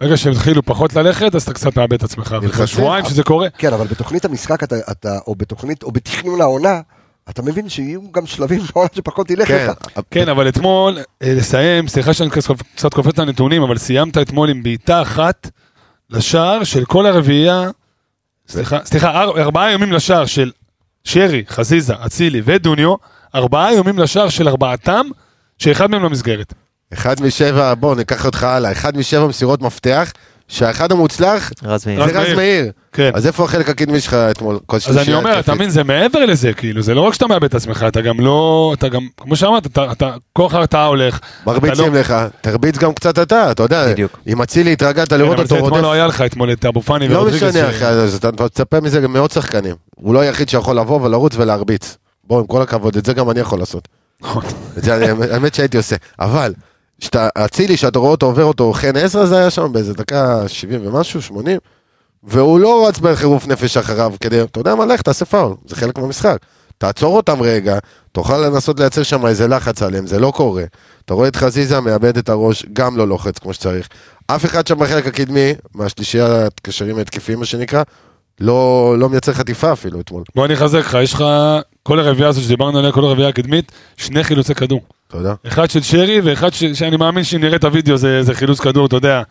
[0.00, 2.36] ברגע שהם התחילו פחות ללכת, אז אתה קצת מאבד את עצמך.
[2.42, 2.66] נלחצים.
[2.66, 3.50] שבועיים שזה קורה.
[3.50, 6.80] כן, אבל בתוכנית המשחק, אתה, אתה, או בתוכנית, או בתכנון העונה,
[7.30, 10.00] אתה מבין שיהיו גם שלבים בעונה שפחות ילך כן, לך.
[10.10, 12.30] כן, אבל אתמול, אה, לסיים, סליחה שאני
[12.76, 15.50] קצת- קופץ לנתונים, אבל סיימת אתמול עם בעיטה אחת
[16.10, 17.70] לשער של כל הרביעייה,
[18.48, 20.50] סליחה, סליחה, אר- ארבעה יומים לשער של
[21.04, 22.94] שרי, חזיזה, אצילי ודוניו,
[23.34, 25.06] ארבעה יומים לשער של ארבעתם,
[25.58, 26.54] שאחד מהם למסגרת.
[26.92, 30.12] אחד משבע, בוא ניקח אותך הלאה, אחד משבע מסירות מפתח,
[30.48, 32.06] שהאחד המוצלח רז מאיר.
[32.06, 32.70] זה רז מאיר.
[32.92, 33.10] כן.
[33.14, 34.58] אז איפה החלק הקדמי שלך אתמול?
[34.66, 35.54] כל אז אני אומר, אתה?
[35.54, 38.72] מבין, זה מעבר לזה, כאילו, זה לא רק שאתה מאבד את עצמך, אתה גם לא,
[38.78, 41.18] אתה גם, כמו שאמרת, אתה, אתה, כוח ההרתעה הולך.
[41.46, 44.18] מרביצים לא- לך, תרביץ גם קצת אתה, אתה יודע, בדיוק.
[44.26, 47.08] אם אצילי התרגלת כן, לראות אותו אתמול לא רודף, היה לך אתמול את אבו פאני
[47.08, 47.26] לא.
[47.26, 51.00] משנה ש- אחי, אז אתה מצפה מזה גם מאות שחקנים, הוא לא היחיד שיכול לבוא
[51.02, 53.88] ולרוץ ולהרביץ, בוא עם כל הכבוד, את זה גם אני יכול לעשות,
[54.22, 54.42] נכון.
[55.30, 56.52] האמת שהייתי עושה, אבל,
[57.34, 61.22] אצילי שאתה רואה אותו עובר אותו חן עזרא זה היה שם באיזה דקה 70 ומשהו,
[61.22, 61.58] 80,
[62.24, 65.98] והוא לא רץ בחירוף נפש אחריו כדי, אתה יודע מה, לך תעשה פאול, זה חלק
[65.98, 66.36] מהמשחק.
[66.78, 67.78] תעצור אותם רגע,
[68.12, 70.64] תוכל לנסות לייצר שם איזה לחץ עליהם, זה לא קורה.
[71.04, 73.88] אתה רואה את חזיזה מאבד את הראש, גם לא לוחץ כמו שצריך.
[74.26, 77.82] אף אחד שם בחלק הקדמי, מהשלישייה הקשרים ההתקפיים מה שנקרא,
[78.40, 80.22] לא, לא מייצר חטיפה אפילו אתמול.
[80.34, 81.24] בוא אני אחזק לך, יש לך,
[81.82, 84.80] כל הרביעייה הזאת שדיברנו עליה, כל הרביעייה הקדמית, שני חילוצי כדור.
[85.12, 85.34] אתה יודע?
[85.48, 86.64] אחד של שרי ואחד ש...
[86.64, 89.22] שאני מאמין שאם נראה את הוידאו זה, זה חילוץ כדור, אתה יודע,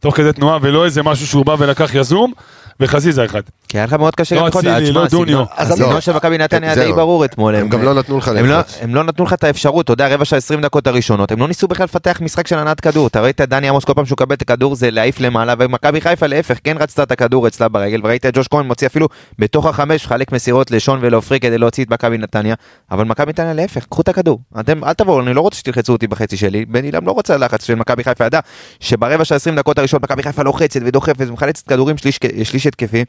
[0.00, 2.32] תוך כדי תנועה ולא איזה משהו שהוא בא ולקח יזום,
[2.80, 3.40] וחזיזה אחד.
[3.68, 4.68] כי היה לך מאוד קשה לא גם קודם.
[4.70, 5.44] אצילי, תשמע, לא דוניו.
[5.56, 6.00] אז הסגנון לא.
[6.00, 6.86] של מכבי נתניה זהו.
[6.86, 7.54] די ברור אתמול.
[7.54, 8.78] הם גם לא נתנו לך הם לא, ללחוץ.
[8.80, 11.48] הם לא נתנו לך את האפשרות, אתה יודע, רבע שעה 20 דקות הראשונות, הם לא
[11.48, 13.06] ניסו בכלל לפתח משחק של הנעת כדור.
[13.06, 16.00] אתה ראית את דני עמוס כל פעם שהוא מקבל את הכדור זה להעיף למעלה, ומכבי
[16.00, 19.66] חיפה להפך, כן רצתה את הכדור אצלה ברגל, וראית את ג'וש כהן מוציא אפילו בתוך
[19.66, 22.54] החמש, מחלק מסירות לשון ולעופרי כדי להוציא את מכבי נתניה,
[22.90, 24.40] אבל מכבי נתניה להפך, קחו את הכדור.
[24.60, 27.64] אתם, אל תבואו, אני לא רוצה שתלחצו אותי בחצי שלי, בן אילם לא רוצה לחץ
[27.64, 28.40] של מכבי חיפה, ידע
[28.80, 33.04] שברבע של 20 דקות הראשונות מכבי חיפה לוחצת ודוחפת ומחלצת כדורים שליש, שליש התקפי.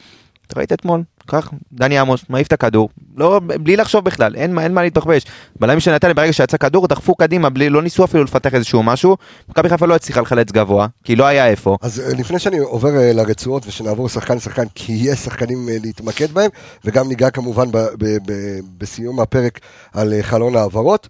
[0.51, 4.73] אתה ראית אתמול, קח, דני עמוס, מעיף את הכדור, לא, בלי לחשוב בכלל, אין, אין
[4.73, 5.25] מה להתבחבש.
[5.59, 9.17] בלמים של נתניה ברגע שיצא כדור דחפו קדימה, בלי, לא ניסו אפילו לפתח איזשהו משהו,
[9.49, 11.77] מכבי חיפה לא הצליחה לחלץ גבוה, כי לא היה איפה.
[11.81, 16.31] אז אה, לפני שאני עובר אה, לרצועות ושנעבור שחקן שחקן, כי יש שחקנים אה, להתמקד
[16.31, 16.49] בהם,
[16.85, 19.59] וגם ניגע כמובן ב- ב- ב- בסיום הפרק
[19.93, 21.07] על חלון העברות.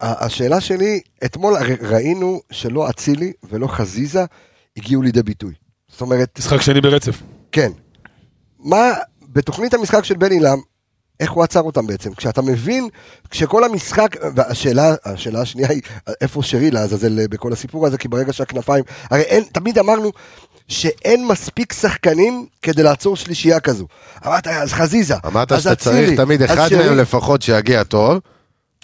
[0.00, 4.24] השאלה שלי, אתמול ראינו שלא אצילי ולא חזיזה
[4.76, 5.52] הגיעו לידי ביטוי.
[5.98, 7.22] זאת אומרת, משחק שני ברצף.
[7.52, 7.70] כן.
[8.58, 10.58] מה, בתוכנית המשחק של בן עילם,
[11.20, 12.14] איך הוא עצר אותם בעצם?
[12.14, 12.88] כשאתה מבין,
[13.30, 15.82] כשכל המשחק, והשאלה השאלה השנייה היא,
[16.20, 20.12] איפה שרי לעזאזל בכל הסיפור הזה, כי ברגע שהכנפיים, הרי אין, תמיד אמרנו
[20.68, 23.86] שאין מספיק שחקנים כדי לעצור שלישייה כזו.
[24.26, 26.78] אמרת, אז חזיזה, אמרת אז שאתה צריך תמיד אחד שרי.
[26.78, 28.18] מהם לפחות שיגיע טוב.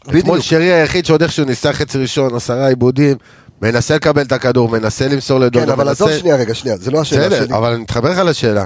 [0.07, 0.25] בדיוק.
[0.25, 3.17] אתמול שרי היחיד שעוד איכשהו ניסה חצי ראשון, עשרה עיבודים,
[3.63, 6.21] מנסה לקבל את הכדור, מנסה למסור לדודו, כן, אבל עזוב מנסה...
[6.21, 7.41] שנייה רגע, שנייה, זה לא השאלה שלי.
[7.41, 8.65] בסדר, אבל אני מתחבר לך לשאלה.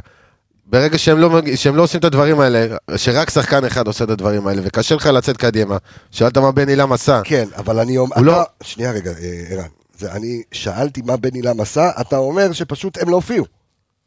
[0.67, 4.47] ברגע שהם לא, שהם לא עושים את הדברים האלה, שרק שחקן אחד עושה את הדברים
[4.47, 5.77] האלה, וקשה לך לצאת קדימה,
[6.11, 7.21] שאלת מה בן עילם עשה.
[7.25, 9.69] כן, אבל אני אומר, הוא אתה, לא- שנייה רגע, אה, ערן,
[10.13, 13.45] אני שאלתי מה בן אילם עשה, אתה אומר שפשוט הם לא הופיעו.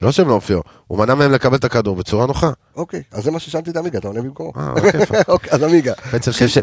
[0.01, 2.49] לא שהם לא הופיעו, הוא מנע מהם לקבל את הכדור בצורה נוחה.
[2.75, 4.51] אוקיי, אז זה מה ששאלתי את עמיגה, אתה עונה במקומו.
[4.57, 5.11] אה, בכיף.
[5.27, 5.93] אוקיי, אז עמיגה.
[6.11, 6.57] בעצם ש-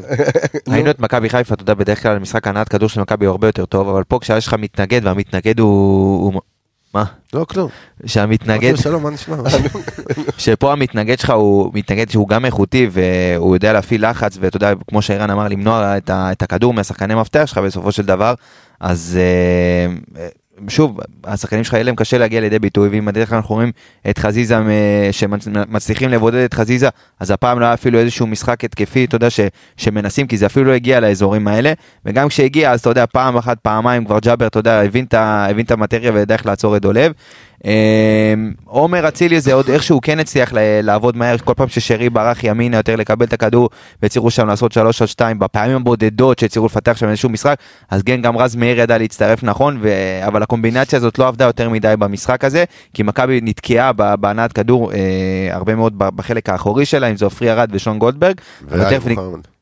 [0.68, 3.48] ראינו את מכבי חיפה, אתה יודע, בדרך כלל משחק הנעת כדור של מכבי הוא הרבה
[3.48, 6.40] יותר טוב, אבל פה כשיש לך מתנגד והמתנגד הוא...
[6.94, 7.04] מה?
[7.34, 7.68] לא, כלום.
[8.06, 9.36] שהמתנגד, שלום, מה נשמע?
[10.38, 15.02] שפה המתנגד שלך הוא מתנגד שהוא גם איכותי והוא יודע להפעיל לחץ ואתה יודע כמו
[15.02, 18.34] שערן אמר למנוע את, הכדור מהשחקני מפתח שלך בסופו של דבר
[18.80, 19.18] אז
[20.16, 20.26] אה,
[20.68, 23.72] שוב השחקנים שלך יהיה להם קשה להגיע לידי ביטוי ואם בדרך כלל אנחנו רואים
[24.10, 26.88] את חזיזה אה, שמצליחים לבודד את חזיזה
[27.20, 29.40] אז הפעם לא היה אפילו איזשהו משחק התקפי אתה יודע ש,
[29.76, 31.72] שמנסים כי זה אפילו לא הגיע לאזורים האלה
[32.04, 36.12] וגם כשהגיע אז אתה יודע פעם אחת פעמיים כבר ג'אבר אתה יודע הבין את המטריה
[36.12, 37.12] וידע איך לעצור את דולב.
[37.64, 42.76] אה, עומר אצילי זה עוד איכשהו כן הצליח לעבוד מהר כל פעם ששרי ברח ימינה
[42.76, 43.70] יותר לקבל את הכדור
[44.02, 47.58] והצליחו שם לעשות 3 על 2 בפעמים הבודדות שהצליחו לפתח שם איזשהו משחק
[47.90, 49.88] אז כן גם רז מאיר ידע להצטרף נכון ו...
[50.26, 54.98] אבל הקומבינציה הזאת לא עבדה יותר מדי במשחק הזה כי מכבי נתקעה בהנעת כדור אה,
[55.50, 58.40] הרבה מאוד בחלק האחורי שלה אם זה עופרי ארד ושון גולדברג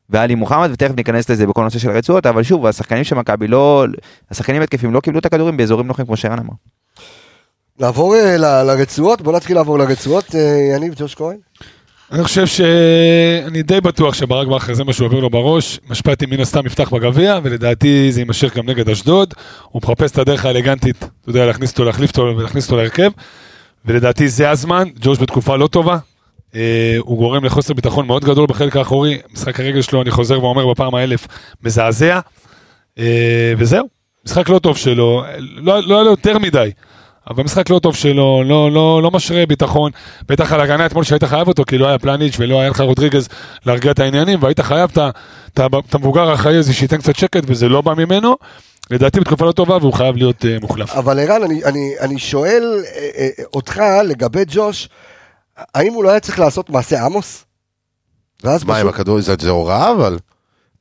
[0.09, 0.69] ואלי מוחמד.
[0.71, 3.85] ותכף ניכנס לזה בכל נושא של הרצועות אבל שוב השחקנים של מכבי לא
[4.31, 6.53] השחקנים התקפים לא קיבלו את הכדורים באזורים נוחים כמו שערן אמר.
[7.79, 10.35] נעבור אה, לרצועות, בוא נתחיל לעבור לרצועות.
[10.35, 11.37] אה, יניב, ג'וש כהן.
[12.11, 16.39] אני חושב שאני די בטוח שברק בכר זה מה שהוא עובר לו בראש, משפטי מן
[16.39, 19.33] הסתם יפתח בגביע, ולדעתי זה יימשך גם נגד אשדוד.
[19.69, 23.11] הוא מחפש את הדרך האלגנטית, אתה יודע, להכניס אותו, להחליף אותו ולהכניס אותו להרכב,
[23.85, 25.97] ולדעתי זה הזמן, ג'וש בתקופה לא טובה.
[26.55, 30.67] אה, הוא גורם לחוסר ביטחון מאוד גדול בחלק האחורי, משחק הרגל שלו, אני חוזר ואומר
[30.67, 31.27] בפעם האלף,
[31.63, 32.19] מזעזע.
[32.99, 33.87] אה, וזהו,
[34.25, 36.71] משחק לא טוב שלו, לא לא היה לו יותר מדי.
[37.29, 39.91] אבל משחק לא טוב שלו, לא, לא, לא משרה ביטחון,
[40.27, 43.27] בטח על הגנה אתמול שהיית חייב אותו, כי לא היה פלניץ' ולא היה לך רודריגז
[43.65, 44.91] להרגיע את העניינים, והיית חייב
[45.53, 48.35] את המבוגר האחראי הזה שייתן קצת שקט, וזה לא בא ממנו.
[48.91, 50.91] לדעתי בתקופה לא טובה והוא חייב להיות uh, מוחלף.
[50.91, 54.89] אבל ערן, אני, אני, אני שואל אה, אה, אותך לגבי ג'וש,
[55.75, 57.45] האם הוא לא היה צריך לעשות מעשה עמוס?
[58.43, 58.87] ואז מה עם.
[58.87, 60.17] הכדור, זה זה הוראה אבל?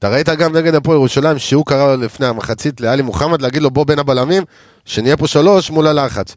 [0.06, 3.84] אתה ראית גם נגד הפועל ירושלים שהוא קרא לפני המחצית לאלי מוחמד להגיד לו בוא
[3.84, 4.42] בין הבלמים,
[4.84, 6.34] שנהיה פה שלוש מול הלחץ.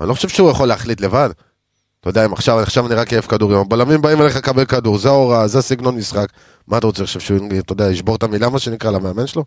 [0.00, 1.30] אני לא חושב שהוא יכול להחליט לבד.
[2.00, 5.08] אתה יודע, אם עכשיו, עכשיו אני רק אעף כדורים, הבלמים באים אליך לקבל כדור, זה
[5.08, 6.26] ההוראה, זה הסגנון משחק.
[6.68, 9.44] מה אתה רוצה עכשיו שהוא, אתה יודע, ישבור את המילה מה שנקרא למאמן שלו?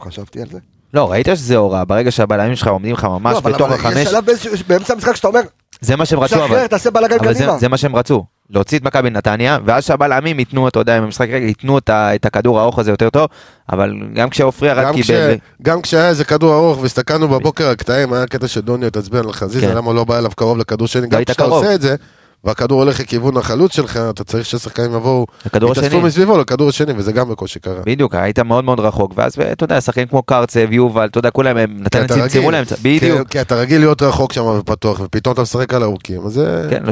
[0.00, 0.58] לא חשבתי על זה.
[0.94, 4.08] לא ראית שזה הוראה ברגע שהבלמים שלך עומדים לך ממש לא, בתוך אבל יש החמש
[4.08, 4.24] שלב
[4.66, 5.40] באמצע המשחק שאתה אומר,
[5.80, 6.46] זה מה שהם רצו אבל.
[6.46, 7.58] שחרר, תעשה בלאגן אבל זה, קדימה.
[7.58, 11.46] זה מה שהם רצו, להוציא את מכבי נתניה, ואז שהבלמים ייתנו, אתה יודע, במשחק רגע,
[11.46, 13.28] ייתנו את, הכדור הארוך הזה יותר טוב,
[13.72, 18.26] אבל גם כשעופרי כש, קיבל, גם כשהיה איזה כדור ארוך והסתכלנו בבוקר על קטעים, היה
[18.26, 19.76] קטע שדוניו התעצבן על חזיזה, כן.
[19.76, 21.44] למה לא בא אליו קרוב לכדור שני, גם כשאתה.
[21.44, 21.96] עושה את זה,
[22.44, 26.00] והכדור הולך לכיוון החלוץ שלך, אתה צריך ששחקנים יבואו, יתאספו השני.
[26.00, 27.80] מסביבו לכדור השני, וזה גם בקושי קרה.
[27.86, 31.56] בדיוק, היית מאוד מאוד רחוק, ואז אתה יודע, שחקנים כמו קרצב, יובל, אתה יודע, כולם,
[31.56, 32.50] הם נתן צמצמו.
[32.50, 33.28] להם, בדיוק.
[33.28, 36.66] כי, אתה רגיל להיות רחוק שם ופתוח, ופתאום אתה משחק על ארוכים, אז זה...
[36.70, 36.82] כן,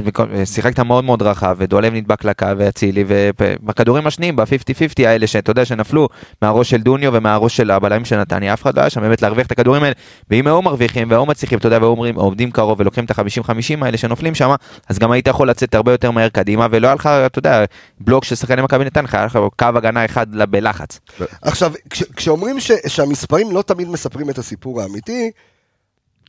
[0.45, 6.09] שיחקת מאוד מאוד רחב, ודולב נדבק לקו, ואצילי, ובכדורים השניים, ב-50-50 האלה, שאתה יודע, שנפלו
[6.43, 9.47] מהראש של דוניו ומהראש של הבלמים של נתניה, אף אחד לא היה שם באמת להרוויח
[9.47, 9.95] את הכדורים האלה,
[10.31, 14.35] ואם היו מרוויחים והיו מצליחים, אתה יודע, והיו עומדים קרוב ולוקחים את ה-50-50 האלה שנופלים
[14.35, 14.55] שם,
[14.89, 17.64] אז גם היית יכול לצאת הרבה יותר מהר קדימה, ולא היה לך, אתה יודע,
[18.01, 21.01] בלוק של שחקני מכבי לך, היה לך קו הגנה אחד בלחץ.
[21.42, 25.31] עכשיו, כש, כשאומרים ש, שהמספרים לא תמיד מספרים את הסיפור האמיתי,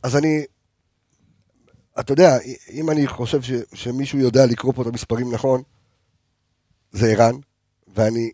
[0.03, 0.43] אז אני,
[1.99, 2.37] אתה יודע,
[2.71, 5.61] אם אני חושב ש, שמישהו יודע לקרוא פה את המספרים נכון,
[6.91, 7.35] זה ערן,
[7.95, 8.31] ואני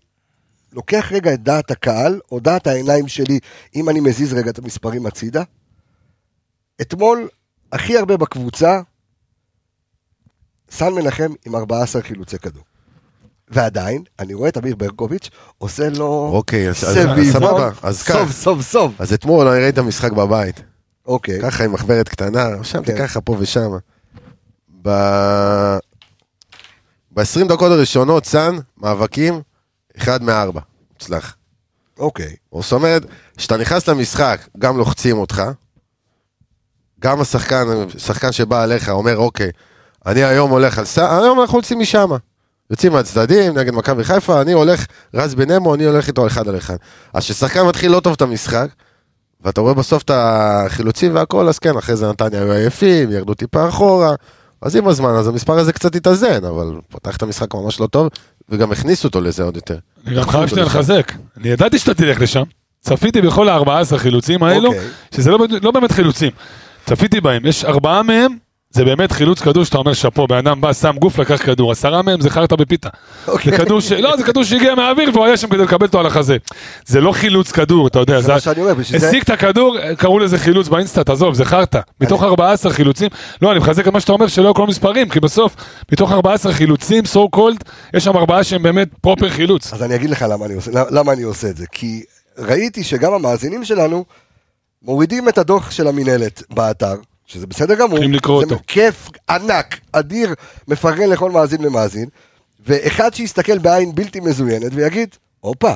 [0.73, 3.39] לוקח רגע את דעת הקהל, או דעת העיניים שלי,
[3.75, 5.43] אם אני מזיז רגע את המספרים הצידה.
[6.81, 7.29] אתמול,
[7.71, 8.81] הכי הרבה בקבוצה,
[10.75, 12.63] סן מנחם עם 14 חילוצי כדור.
[13.49, 18.31] ועדיין, אני רואה את אמיר ברקוביץ' עושה לו אוקיי, אז, אז, סביבון, סבבה, אז כך.
[18.31, 18.91] סוף סוף.
[18.99, 20.61] אז אתמול אני ראיתי את המשחק בבית,
[21.05, 21.41] אוקיי.
[21.41, 22.97] ככה עם מחברת קטנה, רשמתי כן.
[22.97, 23.71] ככה פה ושם.
[24.81, 24.89] ב...
[27.11, 29.41] ב-20 דקות הראשונות, סאן, מאבקים,
[29.97, 30.61] אחד מארבע,
[30.93, 31.35] מוצלח.
[31.99, 32.35] אוקיי.
[32.59, 33.05] זאת אומרת,
[33.37, 35.41] כשאתה נכנס למשחק, גם לוחצים אותך,
[36.99, 37.65] גם השחקן,
[37.97, 39.51] שחקן שבא עליך אומר, אוקיי,
[40.05, 42.09] אני היום הולך על סאן, היום אנחנו יוצאים משם.
[42.69, 46.57] יוצאים מהצדדים נגד מכבי חיפה, אני הולך, רז בן אמו, אני הולך איתו אחד על
[46.57, 46.75] אחד.
[47.13, 48.67] אז כששחקן מתחיל לא טוב את המשחק,
[49.41, 53.69] ואתה רואה בסוף את החילוצים והכל, אז כן, אחרי זה נתניה היו עייפים, ירדו טיפה
[53.69, 54.15] אחורה,
[54.61, 58.09] אז עם הזמן, אז המספר הזה קצת התאזן, אבל פתח את המשחק ממש לא טוב,
[58.49, 59.77] וגם הכניסו אותו לזה עוד יותר.
[60.07, 61.11] אני גם חייב שנייה לחזק.
[61.37, 62.43] אני ידעתי שאתה תלך לשם.
[62.81, 64.87] צפיתי בכל ה-14 חילוצים האלו, אוקיי.
[65.15, 66.31] שזה לא, לא באמת חילוצים.
[66.85, 68.37] צפיתי בהם, יש ארבעה מהם,
[68.75, 72.01] זה באמת חילוץ כדור שאתה אומר שאפו, בן אדם בא, שם גוף, לקח כדור, עשרה
[72.01, 72.89] מהם זה חרטא בפיתה.
[73.27, 73.51] אוקיי.
[73.51, 73.91] זה כדור ש...
[73.91, 76.37] לא, זה כדור שהגיע מהאוויר והוא היה שם כדי לקבל אותו על החזה.
[76.85, 79.77] זה לא חילוץ כדור, אתה יודע, זה מה שאני אומר, בשביל זה- השיג את הכדור,
[79.97, 81.79] קראו לזה חילוץ באינסטה, תעזוב, זה חרטא.
[82.01, 83.09] מתוך 14 חילוצים,
[83.41, 85.55] לא, אני מחזק את מה שאתה אומר, שלא כל מספרים, כי בסוף,
[85.91, 89.73] מתוך 14 חילוצים, so called, יש שם ארבעה שהם באמת פרופר חילוץ.
[89.73, 91.65] אז אני אגיד לך למה אני עושה, למה אני עושה את זה.
[91.71, 92.03] כי
[92.37, 94.05] ראיתי שגם המאזינים שלנו
[94.83, 97.89] מורידים את הדוח של המינהלת באתר, שזה בסדר גמור.
[97.97, 98.63] צריכים לקרוא זה אותו.
[98.67, 100.33] כיף ענק, אדיר,
[100.67, 102.05] מפרגן לכל מאזין ומאזין.
[102.67, 105.09] ואחד שיסתכל בעין בלתי מזוינת ויגיד,
[105.39, 105.73] הופה,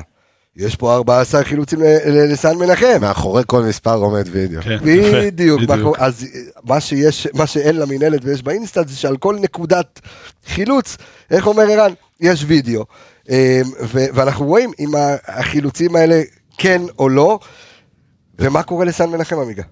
[0.56, 2.98] יש פה 14 חילוצים לסן מנחם.
[3.00, 4.62] מאחורי כל מספר עומד וידאו.
[4.62, 4.78] כן,
[5.26, 6.26] בדיוק, קורה- אז
[6.64, 10.00] מה שיש, מה שאין למינהלת ויש ב InStat זה שעל כל נקודת
[10.46, 10.96] חילוץ,
[11.30, 12.84] איך אומר ערן, יש וידאו.
[13.82, 14.88] ו- ואנחנו רואים אם
[15.28, 16.22] החילוצים האלה
[16.58, 17.38] כן או לא,
[18.38, 19.62] ומה קורה לסאן מנחם עמיגה.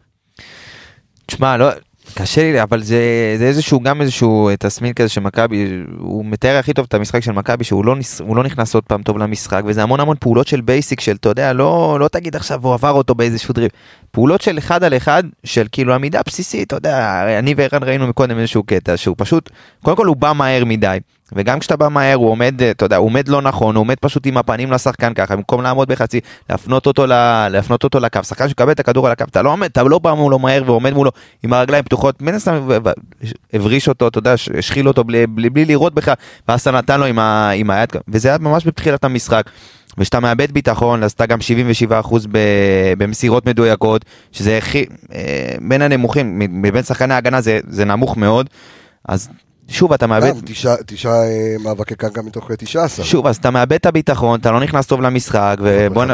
[1.29, 1.69] תשמע, לא,
[2.15, 6.87] קשה לי, אבל זה, זה איזשהו, גם איזשהו תסמין כזה שמכבי, הוא מתאר הכי טוב
[6.89, 10.01] את המשחק של מכבי, שהוא לא, נס, לא נכנס עוד פעם טוב למשחק, וזה המון
[10.01, 13.55] המון פעולות של basic, של, אתה יודע, לא, לא תגיד עכשיו הוא עבר אותו באיזשהו
[13.55, 13.71] דריבל.
[14.11, 18.39] פעולות של אחד על אחד, של כאילו עמידה בסיסית, אתה יודע, אני וערן ראינו מקודם
[18.39, 19.51] איזשהו קטע, שהוא פשוט,
[19.83, 20.99] קודם כל הוא בא מהר מדי.
[21.33, 24.27] וגם כשאתה בא מהר הוא עומד, אתה יודע, הוא עומד לא נכון, הוא עומד פשוט
[24.27, 28.73] עם הפנים לשחקן ככה, במקום לעמוד בחצי, להפנות אותו, ל, להפנות אותו לקו, שחקן שקבל
[28.73, 31.11] את הכדור על הקו, אתה לא עומד, אתה לא בא מולו מהר ועומד מולו
[31.43, 32.69] עם הרגליים פתוחות, מן הסתם
[33.53, 36.15] הבריש אותו, אתה יודע, השחיל אותו בלי, בלי, בלי לראות בכלל,
[36.49, 39.51] ואז אתה נתן לו עם, ה, עם היד, וזה היה ממש בתחילת המשחק.
[39.99, 41.39] וכשאתה מאבד ביטחון, אז אתה גם
[41.91, 48.17] 77% ב- במסירות מדויקות, שזה הכי, אה, בין הנמוכים, מבין שחקני ההגנה זה, זה נמוך
[48.17, 48.51] מאוד,
[49.09, 49.29] אז
[49.69, 53.05] שוב אתה מאבד, גם תשעה תשעה, אה, מאבקי קרקע מתוך אה, 19.
[53.05, 56.11] שוב, אז אתה מאבד את הביטחון, אתה לא נכנס טוב למשחק, ובוא נ...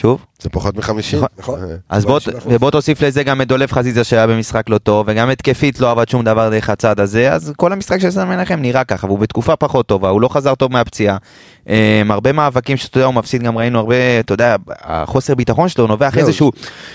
[0.00, 0.10] 50.
[0.10, 0.24] שוב?
[0.42, 1.26] זה פחות מ-50.
[1.38, 1.60] נכון.
[1.88, 5.80] אז בוא, ובוא תוסיף לזה גם את דולב חזיזה שהיה במשחק לא טוב, וגם התקפית
[5.80, 9.06] לא עבד שום דבר דרך הצד הזה, אז כל המשחק של סן מנחם נראה ככה,
[9.06, 11.16] והוא בתקופה פחות טובה, הוא לא חזר טוב מהפציעה.
[11.66, 11.70] Um,
[12.10, 16.08] הרבה מאבקים שאתה יודע, הוא מפסיד, גם ראינו הרבה, אתה יודע, החוסר ביטחון שלו נובע
[16.08, 16.52] אחרי זה שהוא,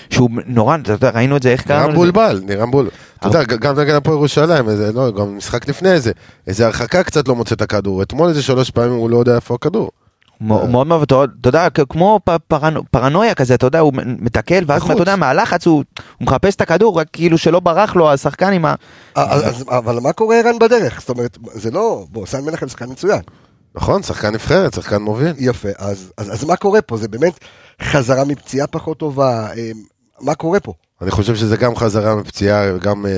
[0.10, 1.98] שהוא נורא, אתה יודע, ראינו את זה, איך נראה קראנו לזה?
[1.98, 2.92] מבולבל, נראה מבולבל.
[3.20, 6.12] אתה יודע, גם נגד הפועל ירושלים, לא, גם משחק לפני זה,
[6.48, 8.02] איזה הרחקה קצת לא מוצא את הכדור.
[8.02, 9.92] אתמול איזה שלוש פעמים הוא לא יודע איפה הכדור.
[10.46, 11.04] מ- מאוד מאוד,
[11.42, 12.20] אתה יודע, כמו
[12.92, 14.82] פרנויה כזה, אתה יודע, הוא מתקל, ואז.
[14.84, 15.84] אתה יודע, מהלחץ הוא
[16.22, 18.74] מחפש את הכדור, רק כאילו שלא ברח לו השחקן עם ה...
[19.16, 21.00] אז- אז- אבל מה קורה ערן בדרך?
[21.00, 23.22] זאת אומרת, זה לא, בוא, סן מנחם שחקן מצוין.
[23.76, 25.34] נכון, שחקן נבחרת, שחקן מוביל.
[25.38, 26.98] יפה, אז, אז, אז מה קורה פה?
[26.98, 27.40] זה באמת
[27.82, 29.72] חזרה מפציעה פחות טובה, אה,
[30.22, 30.74] מה קורה פה?
[31.02, 33.12] אני חושב שזה גם חזרה מפציעה וגם אה,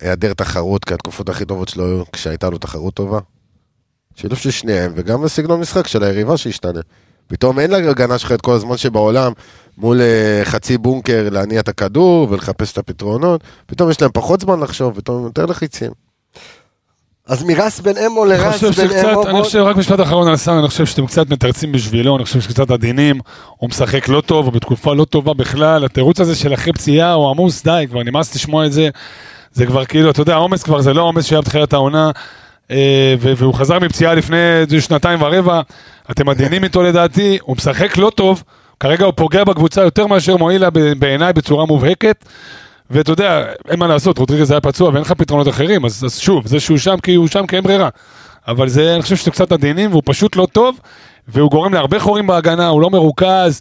[0.00, 3.18] היעדר תחרות, כי התקופות הכי טובות שלו היו כשהייתה לו תחרות טובה.
[4.16, 6.80] שילוב של שניהם, וגם הסגנון משחק של היריבה שהשתנה.
[7.26, 9.32] פתאום אין להגנה שלך את כל הזמן שבעולם
[9.78, 14.60] מול אה, חצי בונקר להניע את הכדור ולחפש את הפתרונות, פתאום יש להם פחות זמן
[14.60, 15.90] לחשוב, פתאום יותר לחיצים.
[17.26, 20.54] אז מרס בן אמו לרס בן שקצת, אמו, אני חושב, רק משפט אחרון על סאן,
[20.54, 23.20] אני חושב שאתם קצת מתרצים בשבילו, אני חושב שקצת עדינים,
[23.56, 27.30] הוא משחק לא טוב, הוא בתקופה לא טובה בכלל, התירוץ הזה של אחרי פציעה, הוא
[27.30, 28.88] עמוס, די, כבר נמאס לשמוע את זה,
[29.52, 32.10] זה כבר כאילו, אתה יודע, העומס כבר זה לא העומס שהיה בתחילת העונה,
[33.20, 34.36] והוא חזר מפציעה לפני
[34.80, 35.60] שנתיים ורבע,
[36.10, 38.42] אתם עדינים איתו לדעתי, הוא משחק לא טוב,
[38.80, 42.24] כרגע הוא פוגע בקבוצה יותר מאשר מועיל לה ב- בעיניי בצורה מובהקת.
[42.90, 46.46] ואתה יודע, אין מה לעשות, רודריגז היה פצוע ואין לך פתרונות אחרים, אז, אז שוב,
[46.46, 47.88] זה שהוא שם כי הוא שם כי אין ברירה.
[48.48, 50.80] אבל זה, אני חושב שאתם קצת עדינים והוא פשוט לא טוב,
[51.28, 53.60] והוא גורם להרבה חורים בהגנה, הוא לא מרוכז.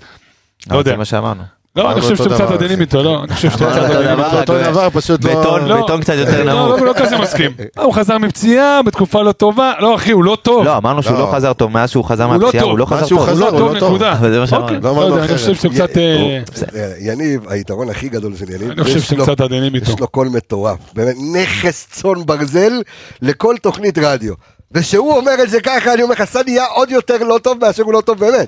[0.72, 0.92] לא יודע.
[0.92, 1.55] זה מה שאמרנו.
[1.76, 2.82] לא, אני חושב שאתם קצת עדינים.
[2.82, 4.54] איתו, לא, אני חושב שאתם קצת אותו עדינים דבר, איתו.
[4.54, 5.40] אותו דבר, פשוט לא...
[5.42, 5.84] בטון, לא.
[5.84, 6.82] בטון קצת יותר לא, נמוך.
[6.82, 7.52] לא, לא כזה מסכים.
[7.78, 10.66] הוא חזר מפציעה בתקופה לא טובה, לא אחי, הוא לא טוב.
[10.66, 11.20] לא, אמרנו שהוא לא.
[11.20, 12.64] לא חזר טוב, מאז שהוא חזר לא מהפציעה.
[12.64, 13.30] הוא לא חזר טוב.
[13.30, 13.88] הוא לא טוב, לא.
[13.88, 14.16] נקודה.
[14.22, 14.66] זה מה שאמרנו.
[14.66, 15.28] אוקיי, לא לא אני.
[15.28, 15.98] חושב שאתם קצת...
[15.98, 16.40] אה,
[16.76, 19.92] אה, יניב, היתרון הכי גדול של יניב, אני חושב שאתם קצת עדינים איתו.
[19.92, 22.82] יש לו קול מטורף, באמת נכס צאן ברזל
[23.22, 24.34] לכל תוכנית רדיו.
[24.72, 27.94] ושהוא אומר את זה ככה, אני אומר לך, נהיה עוד יותר לא טוב מאשר הוא
[27.94, 28.48] לא טוב באמת.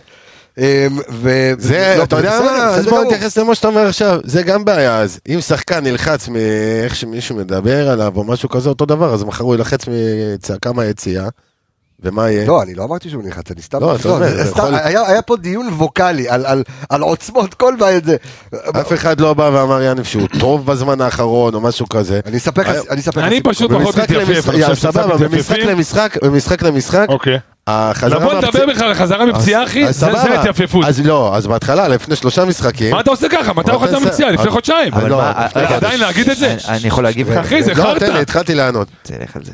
[0.57, 0.63] אמ,
[1.11, 3.03] ו- זה, לא, אתה יודע מה, אז בוא גמור.
[3.11, 7.89] נתייחס למה שאתה אומר עכשיו, זה גם בעיה, אז אם שחקן נלחץ מאיך שמישהו מדבר
[7.89, 11.27] עליו או משהו כזה, אותו דבר, אז מחר הוא ילחץ מצעקה מהיציאה,
[12.03, 12.47] ומה יהיה?
[12.47, 13.79] לא, אני לא אמרתי שהוא נלחץ, אני סתם...
[13.81, 17.99] לא, אתה אומר, יכול- היה היה פה דיון ווקאלי על- על- על עוצמות כל בעיה.
[18.05, 18.15] זה.
[18.81, 22.19] אף אחד לא בא ואמר יניב שהוא טוב בזמן האחרון או משהו כזה.
[22.25, 23.17] אני אספר לך, אני לך.
[23.17, 23.41] אני.
[23.41, 25.57] פשוט פחות מתייפף, סבבה, במשחק.
[25.57, 27.37] למשחק, במשחק למשחק, אוקיי.
[28.10, 30.39] לבוא לדבר בכלל על חזרה מפציעה, אחי, זה.
[30.39, 30.86] התייפפות.
[30.86, 33.53] אז לא, אז בהתחלה, לפני שלושה משחקים, מה אתה עושה ככה?
[33.53, 33.99] מתי הוא אבל חזר.
[33.99, 34.32] מפציעה?
[34.32, 34.93] לפני חודשיים.
[35.08, 35.21] לא,
[35.56, 36.56] עדיין להגיד את זה?
[36.67, 37.38] אני- יכול להגיב לך?
[37.38, 37.99] אחי, זה לא, חרטא.
[37.99, 38.88] תן לי, התחלתי לענות.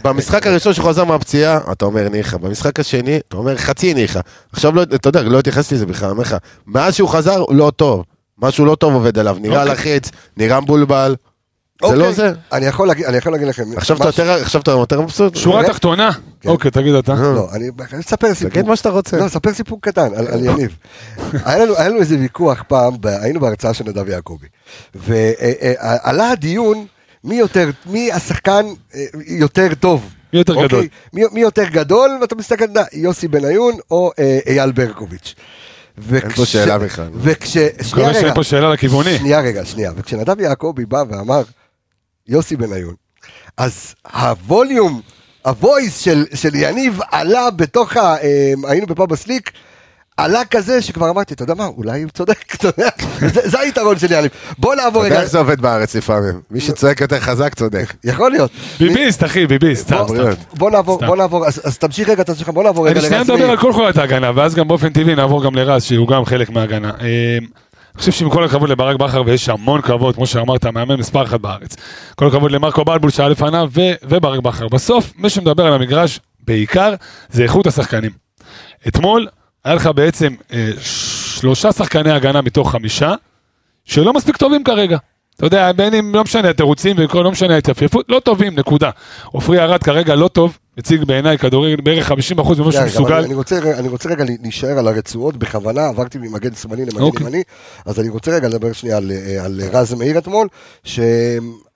[0.04, 4.20] במשחק הראשון שהוא חזר מהפציעה, אתה אומר ניחא, במשחק השני, אתה אומר חצי ניחא.
[4.54, 6.36] עכשיו, לא, אתה יודע, לא התייחסתי לזה בכלל, אני אומר לך,
[6.68, 8.04] מאז שהוא חזר, הוא לא טוב.
[8.42, 9.74] משהו לא טוב עובד עליו, נראה אוקיי.
[9.74, 11.16] לחיץ, נראה מבולבל.
[11.88, 12.32] זה אוקיי, לא זה.
[12.52, 13.06] אני יכול להגיד-
[13.48, 13.64] לכם.
[13.76, 14.04] עכשיו אתה
[14.72, 15.36] יותר- מבסוט?
[15.36, 15.68] שורה רגע.
[15.68, 16.12] תחתונה.
[16.42, 16.50] כן.
[16.50, 17.14] אוקיי, תגיד אתה.
[17.14, 18.50] לא, אני אני אספר סיפור.
[18.50, 19.18] תגיד מה שאתה רוצה.
[19.18, 20.78] לא, אספר סיפור קטן על יניב.
[21.46, 24.48] היה לנו- איזה ויכוח פעם, היינו בהרצאה של נדב יעקבי.
[24.96, 26.86] ועלה הדיון
[27.24, 28.66] מי יותר, מי השחקן
[28.96, 30.10] אה, יותר טוב.
[30.34, 30.68] מי יותר אוקיי?
[30.68, 30.86] גדול?
[31.14, 35.36] מי, מי יותר גדול, ואתה מסתכל, יוסי בניון או אה, אייל ברקוביץ'.
[36.14, 37.08] אין פה שאלה בכלל.
[37.16, 37.54] וכש...
[37.58, 39.18] שנייה מקווה שאין רגע, פה שאלה לכיווני.
[39.18, 39.92] שנייה רגע, שנייה.
[39.96, 41.44] וכשנדב יעקבי בא ואמר,
[42.28, 42.94] יוסי בניון,
[43.58, 45.02] אז הווליום,
[45.46, 48.16] הוויס של, של יניב עלה בתוך ה...
[48.24, 49.52] אה, היינו בפאב הסליק,
[50.18, 54.00] עלה כזה שכבר אמרתי, אתה יודע מה, אולי הוא צודק, אתה יודע, זה, זה היתרון
[54.00, 54.32] של יניב.
[54.58, 56.42] בוא נעבור אתה יודע רגע, איך זה עובד בארץ לפעמים.
[56.52, 57.94] מי שצועק יותר חזק צודק.
[58.04, 58.52] יכול להיות.
[58.80, 59.84] ביביסט, אחי, ביביסט.
[59.84, 60.16] סתם, סתם.
[60.16, 60.38] בריאות.
[60.54, 61.06] בוא נעבור.
[61.06, 63.50] בוא נעבור, אז, תמשיך רגע את עצמך, בוא נעבור רגע אני שנייה לרז מדבר.
[63.50, 66.92] על כל חולת ההגנה, ואז גם באופן טבעי נעבור גם לרז, שהוא גם חלק מההגנה.
[67.94, 71.40] אני חושב שעם כל הכבוד לברק בכר, ויש המון כבוד, כמו שאמרת, מאמן מספר אחת
[71.40, 71.76] בארץ.
[72.16, 73.70] כל הכבוד למרקו בלבול שהיה לפניו,
[74.04, 74.68] וברק בכר.
[74.68, 76.94] בסוף, מי שמדבר על המגרש, בעיקר,
[77.30, 78.12] זה איכות השחקנים.
[78.88, 79.28] אתמול,
[79.64, 83.14] היה לך בעצם אה, שלושה שחקני הגנה מתוך חמישה,
[83.86, 84.98] שלא מספיק טובים כרגע.
[85.36, 88.90] אתה יודע, בין אם לא משנה התירוצים לא משנה ההתייפייפות, לא טובים, נקודה.
[89.26, 93.14] עופרי ארד כרגע לא טוב, הציג בעיניי כדורגל בערך 50% ממה שהוא אבל מסוגל.
[93.14, 97.28] אני רוצה, אני רוצה רגע להישאר על הרצועות, בכוונה עברתי ממגן שמאלי למגן אוקיי.
[97.28, 97.44] ימני,
[97.86, 100.48] אז אני רוצה רגע לדבר שנייה על, אה, על רז מאיר אתמול,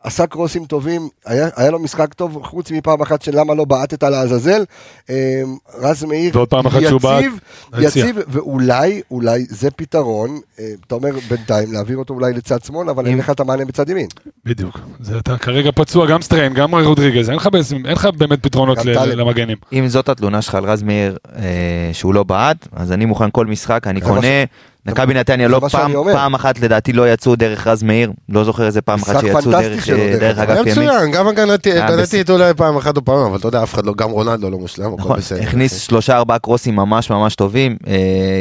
[0.03, 4.03] שעשה קרוסים טובים, היה, היה לו משחק טוב, חוץ מפעם אחת של למה לא בעטת
[4.03, 4.63] לעזאזל,
[5.09, 5.41] אה,
[5.79, 7.39] רז מאיר ועוד פעם אחת שהוא בעט יציב.
[7.79, 13.07] יציב, ואולי, אולי זה פתרון, אה, אתה אומר בינתיים להעביר אותו אולי לצד שמאל, אבל
[13.07, 14.07] אין לך את המענה בצד ימין.
[14.45, 14.79] בדיוק.
[14.99, 18.77] זה אתה כרגע פצוע, גם סטריין, גם רודריגז, אין לך אין לך באמת פתרונות.
[18.85, 19.57] למגנים.
[19.73, 23.45] אם זאת התלונה שלך על רז מאיר אה, שהוא לא בעט, אז אני מוכן כל
[23.45, 24.27] משחק, אני קונה.
[24.87, 25.91] מכבי נתניה לא פעם.
[26.13, 29.89] פעם אחת לדעתי לא יצאו דרך רז מאיר, לא זוכר איזה פעם אחת שיצאו דרך,
[29.89, 30.37] אה, דרך.
[30.39, 30.71] אגף ימין.
[30.71, 33.93] מצוין, גם הגנתי- הגנתית אולי פעם אחת או פעם, אבל אתה יודע, אף אחד לא,
[33.97, 35.41] גם רונלדו לא מושלם, הכל נכון, בסדר.
[35.43, 37.95] הכניס שלושה ארבעה קרוסים ממש ממש טובים, אה,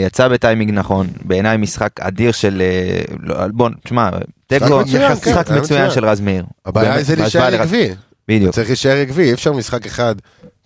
[0.07, 4.11] יצא בטיימינג נכון, בעיניי משחק אדיר של, אה, לא, בוא, תשמע,
[4.47, 5.91] תיקו, מצוין, כן, משחק מצוין.
[5.91, 6.45] של רז מאיר.
[6.67, 7.89] הבעיה זה להישאר עקבי.
[8.29, 8.55] בדיוק.
[8.55, 10.15] צריך להישאר עקבי, אי אפשר משחק אחד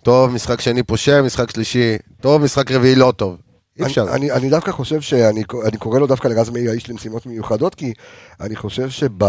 [0.03, 3.37] טוב, משחק שני פושע, משחק שלישי טוב, משחק רביעי לא טוב.
[3.79, 4.01] אי אפשר.
[4.01, 7.75] אני, אני, אני דווקא חושב שאני אני קורא לו דווקא לרז מאיר האיש למשימות מיוחדות,
[7.75, 7.93] כי
[8.39, 9.23] אני חושב שב...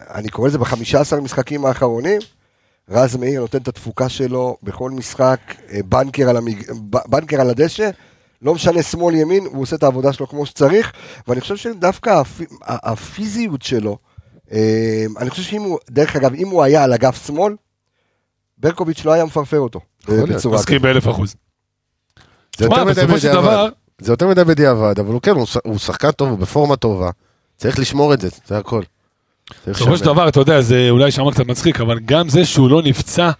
[0.00, 2.20] אני קורא לזה בחמישה עשר משחקים האחרונים,
[2.88, 5.40] רז מאיר נותן את התפוקה שלו בכל משחק,
[5.72, 6.62] אה, בנקר על, המג...
[7.08, 7.90] בנקר על הדשא,
[8.42, 10.92] לא משנה שמאל ימין, הוא עושה את העבודה שלו כמו שצריך,
[11.28, 12.40] ואני חושב שדווקא הפ...
[12.62, 13.98] הפיזיות שלו,
[14.52, 17.54] אה, אני חושב שאם הוא, דרך אגב, אם הוא היה על אגף שמאל,
[18.58, 19.80] ברקוביץ' לא היה מפרפר אותו.
[20.02, 20.30] יכול להיות.
[20.30, 21.34] בצורה מסכים באלף אחוז.
[22.60, 23.32] זה תשמע, בסופו של.
[23.32, 23.68] דבר,
[23.98, 27.10] זה יותר מדי בדיעבד, אבל הוא כן, הוא הוא שחקן טוב, הוא בפורמה טובה.
[27.56, 28.82] צריך לשמור את זה, זה הכל.
[29.66, 30.04] בסופו של.
[30.04, 33.30] דבר, אתה יודע, זה אולי יישמע קצת מצחיק, אבל גם זה שהוא לא נפצע,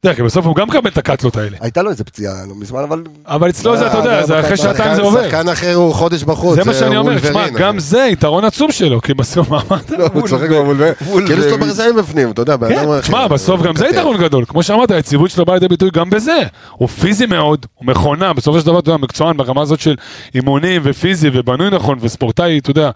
[0.00, 1.56] אתה יודע, כי בסוף הוא גם מקבל את הקאטלות האלה.
[1.60, 4.56] הייתה לו איזה פציעה לא מזמן, אבל אבל אצלו זה, אתה יודע, אה, זה אחרי
[4.56, 5.24] שעתיים זה עובר.
[5.24, 6.54] שחקן אחר הוא חודש בחוץ.
[6.54, 7.48] זה מה שאני אומר, תשמע.
[7.48, 9.90] גם זה יתרון עצום שלו, כי בסוף, מה אמרת?
[9.90, 10.92] לא, הוא צוחק במולבר.
[11.26, 13.00] כאילו יש לו ברזלים בפנים, אתה יודע, בן אדם כן.
[13.00, 13.96] תשמע, בסוף גם זה כתף.
[13.96, 14.44] יתרון גדול.
[14.48, 16.42] כמו שאמרת, היציבות שלו באה לידי ביטוי גם בזה.
[16.72, 19.94] הוא פיזי מאוד, הוא מכונה, בסופו של דבר, אתה יודע, מקצוען ברמה הזאת של
[20.34, 22.90] אימונים ופיזי ובנוי נכון, וספורטאי, אתה יודע,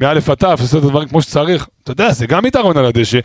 [0.00, 1.66] מאלף עד תף, עושה את הדברים כמו שצריך.
[1.90, 3.18] אתה יודע, זה גם יתרון על הדשא.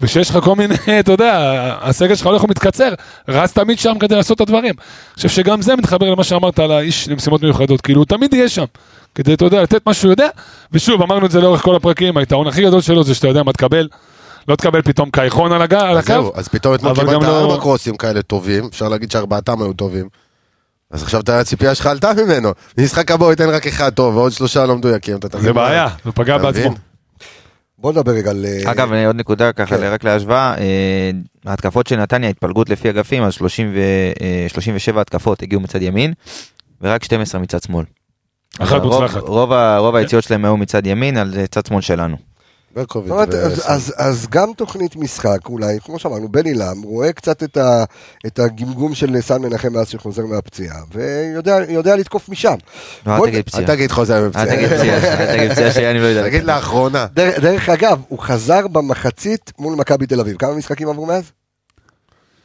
[0.00, 1.38] וכשיש לך כל מיני, אתה יודע,
[1.80, 2.94] הסגל שלך הולך ומתקצר,
[3.28, 4.74] רץ תמיד שם כדי לעשות את הדברים.
[4.74, 7.80] אני חושב שגם זה מתחבר למה שאמרת על האיש למשימות מיוחדות.
[7.80, 8.64] כאילו, הוא תמיד יהיה שם.
[9.14, 10.28] כדי, אתה יודע, לתת מה שהוא יודע.
[10.72, 13.52] ושוב, אמרנו את זה לאורך כל הפרקים, היתרון הכי גדול שלו זה שאתה יודע מה
[13.52, 13.88] תקבל.
[14.48, 15.68] לא תקבל פתאום קייחון על אז
[16.06, 16.38] זהו, הקו.
[16.38, 20.08] אז פתאום אתמול קיבלת לא- ארבע קרוסים כאלה טובים, אפשר להגיד שארבעתם היו טובים.
[20.90, 22.52] אז עכשיו הציפייה שלך עלתה ממנו.
[22.76, 25.16] במשחק הבא הוא ייתן רק אחד טוב, ועוד שלושה לא מדויקים.
[25.40, 25.52] זה?
[25.52, 26.74] בעיה, הוא פגע בעצמו.
[27.80, 28.44] בוא נדבר רגע על...
[28.46, 29.82] אה, אגב, עוד נקודה ככה, כן.
[29.92, 31.10] רק להשוואה, אה,
[31.46, 33.78] ההתקפות של נתניה, התפלגות לפי אגפים, אז 30 ו-
[34.22, 36.12] אה, 37 התקפות הגיעו מצד ימין,
[36.80, 37.84] ורק 12 מצד שמאל.
[38.58, 39.20] אחת מוצלחת.
[39.20, 42.16] רוב ה- רוב היציאות שלהם היו מצד ימין, על אה, צד שמאל שלנו.
[42.74, 43.12] ברקוביץ'.
[43.34, 47.84] אז, אז, אז גם תוכנית משחק, אולי, כמו שאמרנו, בן עילם, רואה קצת את, ה,
[48.26, 52.54] את הגמגום של סן מנחם מאז שחוזר מהפציעה, ויודע יודע לתקוף משם.
[53.06, 53.62] לא, בוא אל תגיד פציעה.
[53.62, 54.46] אל תגיד חוזר אל מפציעה.
[54.56, 56.22] תגיד פציעה, אל תגיד פציעה שאני לא יודע.
[56.22, 57.06] תגיד לאחרונה.
[57.14, 60.36] דרך, דרך אגב, הוא חזר במחצית מול מכבי תל אביב.
[60.36, 61.24] כמה משחקים עברו מאז?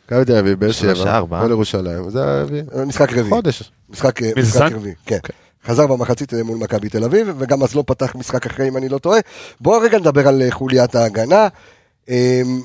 [0.05, 1.21] מכבי תל אביב, באר שבע.
[1.29, 3.29] כל ירושלים, זה היה משחק רביעי.
[3.29, 3.71] חודש.
[3.89, 4.73] משחק, סן?
[4.73, 5.17] רביעי, כן.
[5.65, 8.97] חזר במחצית מול מכבי תל אביב, וגם אז לא פתח משחק אחרי, אם אני לא
[8.97, 9.19] טועה.
[9.61, 11.47] בואו רגע נדבר על אה, חוליית ההגנה.
[12.09, 12.61] אמ,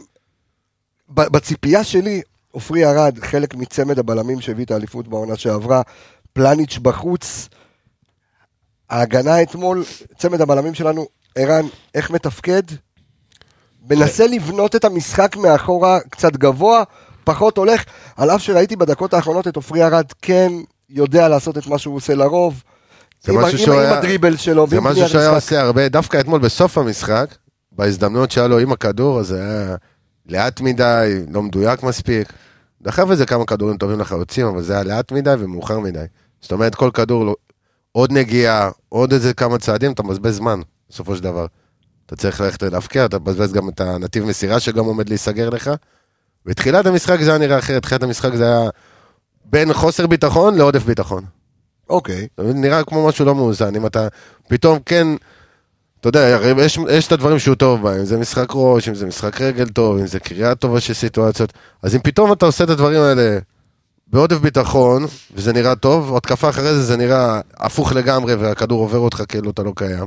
[1.09, 5.83] בציפייה שלי, עופרי ארד, חלק מצמד הבלמים שהביא את האליפות בעונה שעברה,
[6.33, 7.49] פלניץ' בחוץ.
[8.91, 9.85] ההגנה אתמול,
[10.19, 12.63] צמד הבלמים שלנו, ערן, איך מתפקד?
[13.91, 16.83] מנסה לבנות את המשחק מאחורה קצת גבוה,
[17.25, 17.85] פחות הולך,
[18.17, 20.53] על אף שראיתי בדקות האחרונות את עופרי ארד כן
[20.91, 22.63] יודע לעשות את מה שהוא עושה לרוב.
[23.23, 25.35] זה עם, משהו עם, שהוא עם היה- הדריבל שלו, זה משהו שהיה משחק.
[25.35, 27.35] עושה הרבה, דווקא אתמול בסוף המשחק,
[27.73, 29.77] בהזדמנות שהיה לו עם הכדור, אז זה היה
[30.29, 32.33] לאט מדי, לא מדויק מספיק.
[32.83, 36.05] דחף איזה כמה כדורים טובים לחלוצים, אבל זה היה לאט מדי ומאוחר מדי.
[36.41, 37.37] זאת אומרת, כל כדור, לא-
[37.93, 40.61] עוד נגיעה, עוד איזה כמה צעדים, אתה מבזבז זמן,
[40.91, 41.47] בסופו של דבר.
[42.07, 45.71] אתה צריך ללכת להפקיע, אתה מבזבז גם את הנתיב מסירה שגם עומד להיסגר לך.
[46.47, 48.71] בתחילת המשחק זה היה נראה אחרת, תחילת המשחק זה היה
[49.45, 51.25] בין חוסר ביטחון לעודף ביטחון.
[51.91, 52.27] אוקיי?
[52.39, 54.09] נראה כמו משהו לא מאוזן, אם אתה
[54.49, 55.07] פתאום כן,
[56.01, 58.95] אתה יודע, הרי יש, יש את הדברים שהוא טוב בהם, אם זה משחק ראש, אם
[58.95, 62.65] זה משחק רגל טוב, אם זה קריאה טובה של סיטואציות, אז אם פתאום אתה עושה
[62.65, 63.39] את הדברים האלה
[64.07, 69.23] בעודף ביטחון, וזה נראה טוב, התקפה אחרי זה זה נראה הפוך לגמרי, והכדור עובר אותך
[69.29, 70.07] כאילו אתה לא קיים.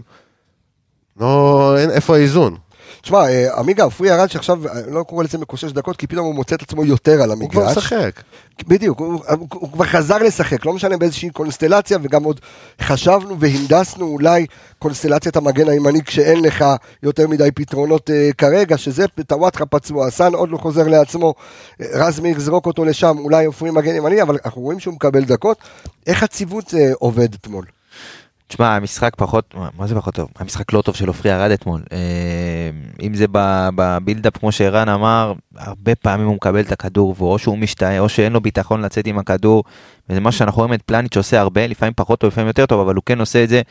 [1.20, 2.56] לא, אין, איפה האיזון?
[3.02, 6.36] תשמע, אה, עמיגה, עופרי ארד שעכשיו, אה, לא קורא לזה מקושש דקות, כי פתאום הוא
[6.36, 7.78] מוצא את עצמו יותר על הוא כבר המגרש.
[7.78, 8.22] משחק.
[8.68, 12.40] בדיוק, הוא, הוא, הוא כבר חזר לשחק, לא משנה באיזושהי קונסטלציה, וגם עוד
[12.82, 14.46] חשבנו והנדסנו אולי
[14.80, 16.66] קונסטלציית המגן הימני כשאין לך
[17.04, 21.34] יותר מדי פתרונות אה, כרגע, שזה טוואטחה פצוע, סאן עוד לא חוזר לעצמו,
[21.82, 25.24] אה, רז מאיר זרוק אותו לשם, אולי עופרי מגן ימני, אבל אנחנו רואים שהוא מקבל
[25.24, 25.58] דקות.
[26.08, 27.66] איך הציוות אה, עובד אתמול?
[28.48, 30.30] תשמע, המשחק פחות, מה- זה פחות טוב?
[30.40, 31.82] המשחק לא טוב של עופרי ארד אתמול.
[31.92, 31.98] אה,
[33.02, 33.26] אם זה
[33.76, 38.34] בבילדאפ, כמו שערן אמר, הרבה פעמים הוא מקבל את הכדור, ואו שהוא משתאה, או שאין
[38.34, 39.64] לו ביטחון לצאת עם הכדור.
[40.10, 42.96] וזה מה שאנחנו רואים את פלניץ' עושה הרבה, לפעמים פחות טוב, לפעמים יותר טוב, אבל
[42.96, 43.62] הוא כן עושה את זה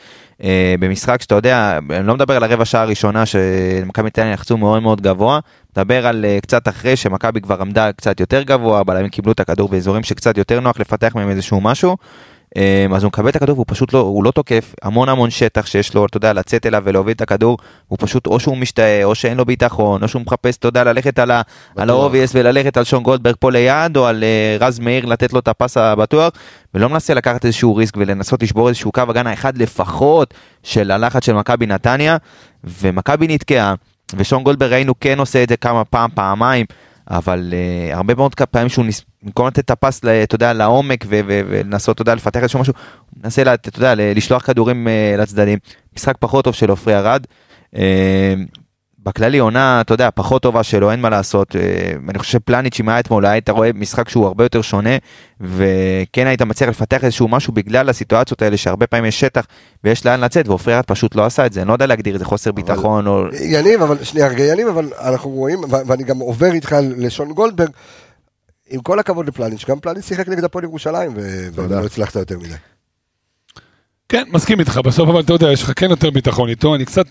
[0.43, 4.81] אה, במשחק שאתה יודע, אני לא מדבר על הרבע שעה הראשונה שמכבי נתניה יחצו מאוד
[4.81, 5.39] מאוד גבוה,
[5.77, 9.69] מדבר על אה, קצת אחרי שמכבי כבר עמדה קצת יותר גבוה, הבלמים קיבלו את הכדור
[9.69, 11.97] באזורים שקצת יותר נוח לפתח מהם איזשהו משהו.
[12.55, 15.65] אמ, אז הוא מקבל את הכדור והוא פשוט לא, הוא לא תוקף, המון המון שטח
[15.65, 19.15] שיש לו, אתה יודע, לצאת אליו ולהוביל את הכדור, הוא פשוט או שהוא משתאה, או
[19.15, 21.41] שאין לו ביטחון, או שהוא מחפש, אתה יודע, ללכת על, ה-
[21.75, 25.39] על ה-obvious וללכת על שון גולדברג פה ליד, או על אה, רז מאיר לתת לו
[25.39, 26.31] את הפס הבטוח,
[26.73, 30.33] ולא מנסה לקחת איזשהו ריסק ולנסות לשבור איזשהו קו הגנה אחד לפחות
[30.63, 32.17] של הלחץ של מכבי נתניה,
[32.63, 33.73] ומכבי נתקעה,
[34.15, 36.65] ושון גולדברג ראינו כן עושה את זה כמה פעם, פעמיים,
[37.09, 39.01] אבל uh, הרבה מאוד פעמים שהוא ניס...
[39.23, 42.73] במקום לתת את הפס, אתה יודע, לעומק ולנסות, אתה יודע, לפתח איזשהו משהו,
[43.09, 45.59] הוא מנסה, אתה יודע, לשלוח כדורים uh, לצדדים.
[45.97, 47.25] משחק פחות טוב של עופרי ארד.
[47.75, 47.77] Uh,
[49.03, 51.51] בכללי עונה, אתה יודע, פחות טובה שלו, אין מה לעשות.
[51.51, 51.55] Uh,
[52.09, 54.97] אני חושב שפלניץ' אם היה אתמול, היית רואה משחק שהוא הרבה יותר שונה,
[55.41, 59.45] וכן היית מצליח לפתח איזשהו משהו בגלל הסיטואציות האלה, שהרבה פעמים יש שטח
[59.83, 61.61] ויש לאן לצאת, ועופרי ארד פשוט לא עשה את זה.
[61.61, 63.23] אני לא יודע להגדיר איזה חוסר ביטחון או...
[63.41, 67.69] יניב, אבל שנייה רגע, יניב, אבל אנחנו רואים, ואני גם עובר איתך לשון גולדברג,
[68.69, 71.11] עם כל הכבוד לפלניץ', גם פלניץ' שיחק נגד הפועל ירושלים.
[71.53, 72.55] ולא הצלחת יותר מדי.
[74.09, 77.05] כן, מסכים איתך, בסוף אבל אתה יודע, יש לך כן יותר ביטחון איתו, אני קצת,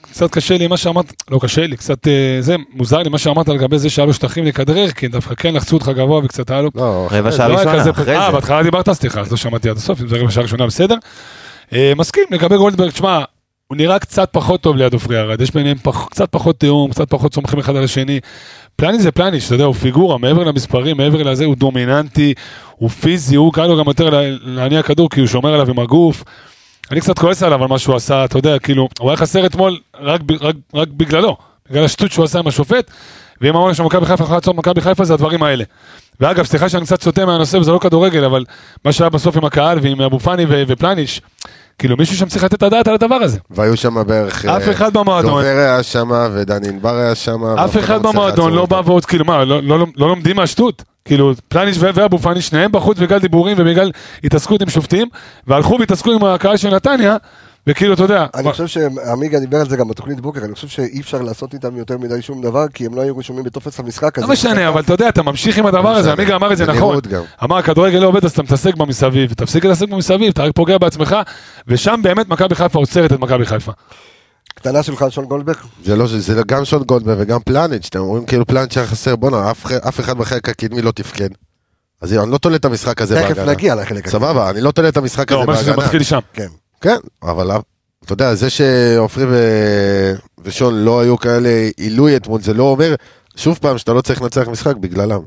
[0.00, 3.48] קצת קשה לי מה שאמרת, לא קשה לי, קצת אה, זה, מוזר לי מה שאמרת
[3.48, 6.70] לגבי זה שהיה לו שטחים לכדרר, כי דווקא כן לחצו אותך גבוה וקצת היה לו.
[6.74, 8.32] לא, רבע זה שעה לא ראשונה, אחרי אה, זה.
[8.32, 10.94] בהתחלה דיברת, סליחה, אז לא שמעתי עד הסוף, אם זה רבע שעה ראשונה בסדר.
[11.72, 13.22] אה, מסכים, לגבי גולדברג, שמע,
[13.68, 17.10] הוא נראה קצת פחות טוב ליד עופרי ארד, יש ביניהם פח- קצת פחות תיאום, קצת
[17.10, 18.20] פחות סומכים אחד על השני.
[18.76, 22.34] פלניש זה פלניש, אתה יודע, הוא פיגורה, מעבר למספרים, מעבר לזה, הוא דומיננטי,
[22.76, 25.78] הוא פיזי, הוא קל לו גם יותר לה- להניע כדור, כי הוא שומר עליו עם
[25.78, 26.24] הגוף.
[26.90, 29.78] אני קצת כועס עליו על מה שהוא עשה, אתה יודע, כאילו, הוא היה חסר אתמול
[30.00, 31.36] רק, רק, רק בגללו,
[31.70, 32.90] בגלל השטות שהוא עשה עם השופט,
[33.40, 35.64] ואם אמרנו שמכבי חיפה יכולה לעצור את מכבי חיפה זה הדברים האלה.
[36.20, 38.44] ואגב, סליחה שאני קצת סוטה מהנושא וזה לא כדורגל, אבל
[38.84, 41.20] מה שהיה בסוף עם הקהל ועם אבו פאני ו- ופלניש,
[41.78, 43.38] כאילו מישהו שם צריך לתת את הדעת על הדבר הזה.
[43.50, 44.44] והיו שם בערך...
[44.44, 45.30] אף אה, אחד במועדון.
[45.30, 47.44] דובר היה שם, ודני ענבר היה שם.
[47.44, 50.82] אף אחד במועדון לא בא ועוד, כאילו מה, לא- לא לא לומדים מהשטות.
[51.06, 53.90] כאילו, פלניש ואבו פאני, שניהם בחוץ בגלל דיבורים ובגלל
[54.24, 55.08] התעסקות עם שופטים,
[55.46, 57.16] והלכו והתעסקו עם הקהל של נתניה,
[57.66, 61.00] וכאילו, אתה יודע, אני חושב שעמיגה דיבר על זה גם בתוכנית בוקר, אני חושב שאי
[61.00, 64.26] אפשר לעשות איתם יותר מדי שום דבר, כי הם לא היו רשומים בטופס המשחק הזה.
[64.26, 66.12] לא משנה, אבל אתה יודע, אתה ממשיך עם הדבר הזה, משנה.
[66.12, 66.98] עמיגה אמר את זה נכון.
[67.44, 71.16] אמר, הכדורגל לא עובד, אז אתה מתעסק במסביב, תפסיק להתעסק במסביב, אתה רק פוגע בעצמך,
[71.68, 73.72] ושם באמת מכבי חיפה עוצרת את מכבי חיפה.
[74.56, 75.56] קטנה שלך על שון גולדברג?
[75.84, 79.50] זה לא, זה גם שון גולדברג וגם פלניץ', אתם אומרים כאילו פלניץ' היה חסר, בואנה,
[79.50, 81.28] אף, אף אחד בחלק הקדמי לא תפקד.
[82.00, 83.52] אז אני לא תולה את המשחק הזה תכף בהגנה.
[83.52, 84.12] נגיע לחלק הקדמי.
[84.12, 85.84] סבבה, אני לא תולה את המשחק לא, הזה אומר שזה בהגנה.
[85.84, 86.18] מתחיל שם.
[86.32, 86.48] כן.
[86.80, 87.50] כן, אבל
[88.04, 89.36] אתה יודע, זה שעופרי ו...
[90.44, 92.94] ושון לא היו כאלה עילוי אתמול, זה לא אומר,
[93.36, 95.20] שוב פעם, שאתה לא צריך לנצח משחק בגללם.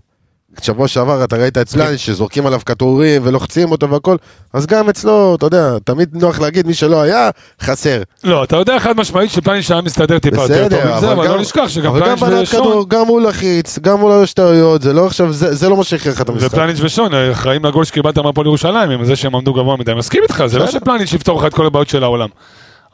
[0.63, 4.15] שבוע שעבר אתה ראית את פלניץ' שזורקים עליו כדורים ולוחצים אותו והכל,
[4.53, 7.29] אז גם אצלו, אתה יודע, תמיד נוח להגיד מי שלא היה,
[7.61, 8.01] חסר.
[8.23, 11.33] לא, אתה יודע חד משמעית שפלניץ' היה מסתדר טיפה יותר טוב עם זה, אבל גם-
[11.33, 14.81] לא נשכח שגם אבל בנת ושון, כדור, גם הוא לחיץ, גם הוא לא יש טעויות,
[14.81, 16.47] זה לא עכשיו, זה לא מה שהכריע לך את המשחק.
[16.53, 19.93] ופלניץ' ושון אה, אחראים לגול שקיבלת מהפועל ירושלים, עם זה שהם עמדו גבוה מדי.
[19.93, 20.79] מסכים איתך, זה לא בסדר.
[20.79, 22.29] שפלניץ' יפתור לך את כל הבעיות של העולם.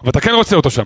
[0.02, 0.84] אבל אתה כן רוצה אותו שם.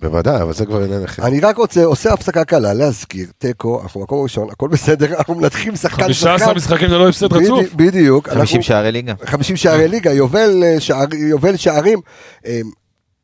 [0.00, 1.26] בוודאי, אבל זה כבר עניין אחר.
[1.26, 5.76] אני רק רוצה, עושה הפסקה קלה, להזכיר, תיקו, אנחנו מקום ראשון, הכל בסדר, אנחנו מנתחים
[5.76, 6.54] שחקן 15 שחקן.
[6.56, 7.72] משחקים זה לא הפסד רצוף.
[7.72, 8.28] בדי- בדיוק.
[8.28, 9.14] 50 אנחנו- שערי ליגה.
[9.26, 10.76] 50 שערי ליגה, יובל, אה,
[11.56, 11.98] שערים,
[12.46, 12.60] אה,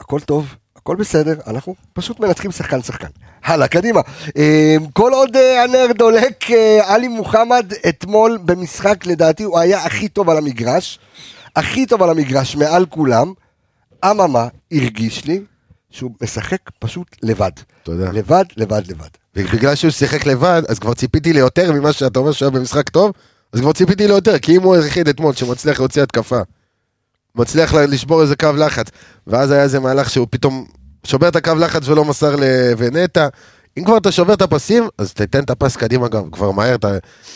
[0.01, 0.47] הכל טוב,
[0.77, 3.07] הכל בסדר, אנחנו פשוט מנתחים שחקן שחקן.
[3.45, 4.01] הלאה, קדימה.
[4.37, 10.09] אה, כל עוד אה, הנר דולק, אה, עלי מוחמד אתמול במשחק, לדעתי הוא היה הכי
[10.09, 10.99] טוב על המגרש,
[11.57, 13.33] הכי טוב על המגרש מעל כולם.
[14.11, 15.41] אממה, הרגיש לי
[15.91, 17.51] שהוא משחק פשוט לבד.
[17.83, 18.13] תודה.
[18.13, 19.09] לבד, לבד, לבד.
[19.37, 23.13] ובגלל שהוא שיחק לבד, אז כבר ציפיתי ליותר ממה שאתה אומר שהיה במשחק טוב,
[23.53, 26.41] אז כבר ציפיתי ליותר, כי אם הוא היחיד אתמול שמצליח להוציא התקפה,
[27.35, 28.87] מצליח לשבור איזה קו לחץ,
[29.27, 30.67] ואז היה איזה מהלך שהוא פתאום
[31.05, 33.29] שובר את הקו לחץ ולא מסר לוונטה,
[33.79, 36.89] אם כבר אתה שובר את הפסים, אז תתן את הפס קדימה גם, כבר מהר, אתה...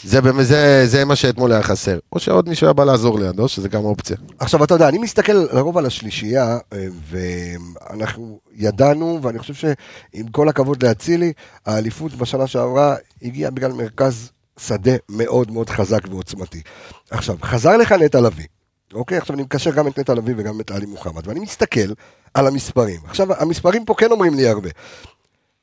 [0.04, 1.98] זה, זה, זה מה שאתמול היה חסר.
[2.12, 4.16] או שעוד מישהו היה בא לעזור לידו, שזה גם אופציה.
[4.38, 10.48] עכשיו, אתה יודע, אני מסתכל לרוב על השלישייה, אה, ואנחנו ידענו, ואני חושב שעם כל
[10.48, 11.32] הכבוד לאצילי,
[11.66, 14.30] האליפות בשנה שעברה הגיעה בגלל מרכז
[14.60, 16.62] שדה מאוד מאוד חזק ועוצמתי.
[17.10, 18.46] עכשיו, חזר לך נטע לביא,
[18.94, 19.18] אוקיי?
[19.18, 21.92] עכשיו אני מקשר גם את נטע לביא וגם את עלי מוחמד, ואני מסתכל
[22.34, 23.00] על המספרים.
[23.04, 24.68] עכשיו, המספרים פה כן אומרים לי הרבה.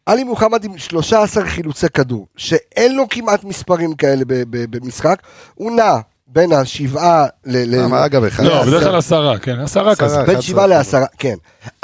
[0.07, 5.21] עלי מוחמד עם 13 חילוצי כדור, שאין לו כמעט מספרים כאלה במשחק,
[5.55, 5.97] הוא נע
[6.27, 7.75] בין השבעה ל...
[7.75, 8.43] ל- אבל אגב, אחד...
[8.43, 8.63] לא.
[8.65, 9.95] בדרך כלל עשרה, כן, עשרה.
[9.95, 10.15] כזה.
[10.17, 11.35] בין 11 שבעה לעשרה, כן.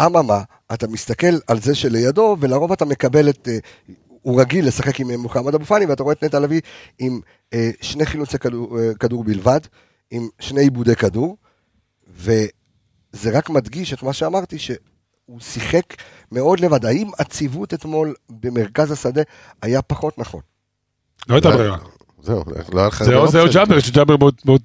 [0.01, 0.41] אממה,
[0.73, 3.47] אתה מסתכל על זה שלידו, ולרוב אתה מקבל את...
[3.51, 3.57] אה,
[4.21, 6.61] הוא רגיל לשחק עם אה, מוחמד אבו פאני, ואתה רואה את נטע לביא
[6.99, 7.19] עם
[7.53, 9.59] אה, שני חילוצי כדור, אה, כדור בלבד,
[10.11, 11.37] עם שני עיבודי כדור,
[12.17, 12.49] וזה
[13.31, 14.57] רק מדגיש את מה שאמרתי,
[15.25, 15.83] שהוא שיחק
[16.31, 16.85] מאוד לבד.
[16.85, 19.21] האם הציוות אתמול במרכז השדה
[19.61, 20.41] היה פחות נכון?
[21.29, 21.77] לא הייתה ברירה.
[22.23, 22.43] זהו,
[22.73, 23.03] לא היה לך...
[23.03, 23.51] זה או אופציות.
[23.53, 24.15] ג'אבר, שג'אבר,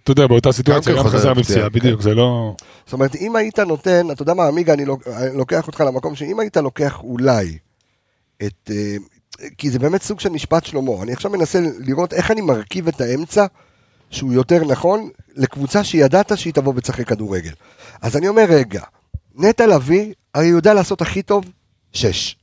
[0.04, 2.54] אתה יודע, באותה סיטואציה, כן גם חזר מפציעה, בדיוק, זה לא...
[2.86, 4.84] זאת אומרת, אם היית נותן, אתה יודע מה, עמיגה, אני
[5.34, 7.58] לוקח אותך למקום שאם היית לוקח אולי
[8.42, 8.70] את...
[8.70, 8.96] אה,
[9.58, 11.02] כי זה באמת סוג של משפט שלמה.
[11.02, 13.46] אני עכשיו מנסה לראות איך אני מרכיב את האמצע
[14.10, 17.52] שהוא יותר נכון לקבוצה שידעת שהיא תבוא ותשחק כדורגל.
[18.02, 18.82] אז אני אומר, רגע,
[19.38, 21.44] נטע לביא הרי יודע לעשות הכי טוב,
[21.92, 22.36] שש.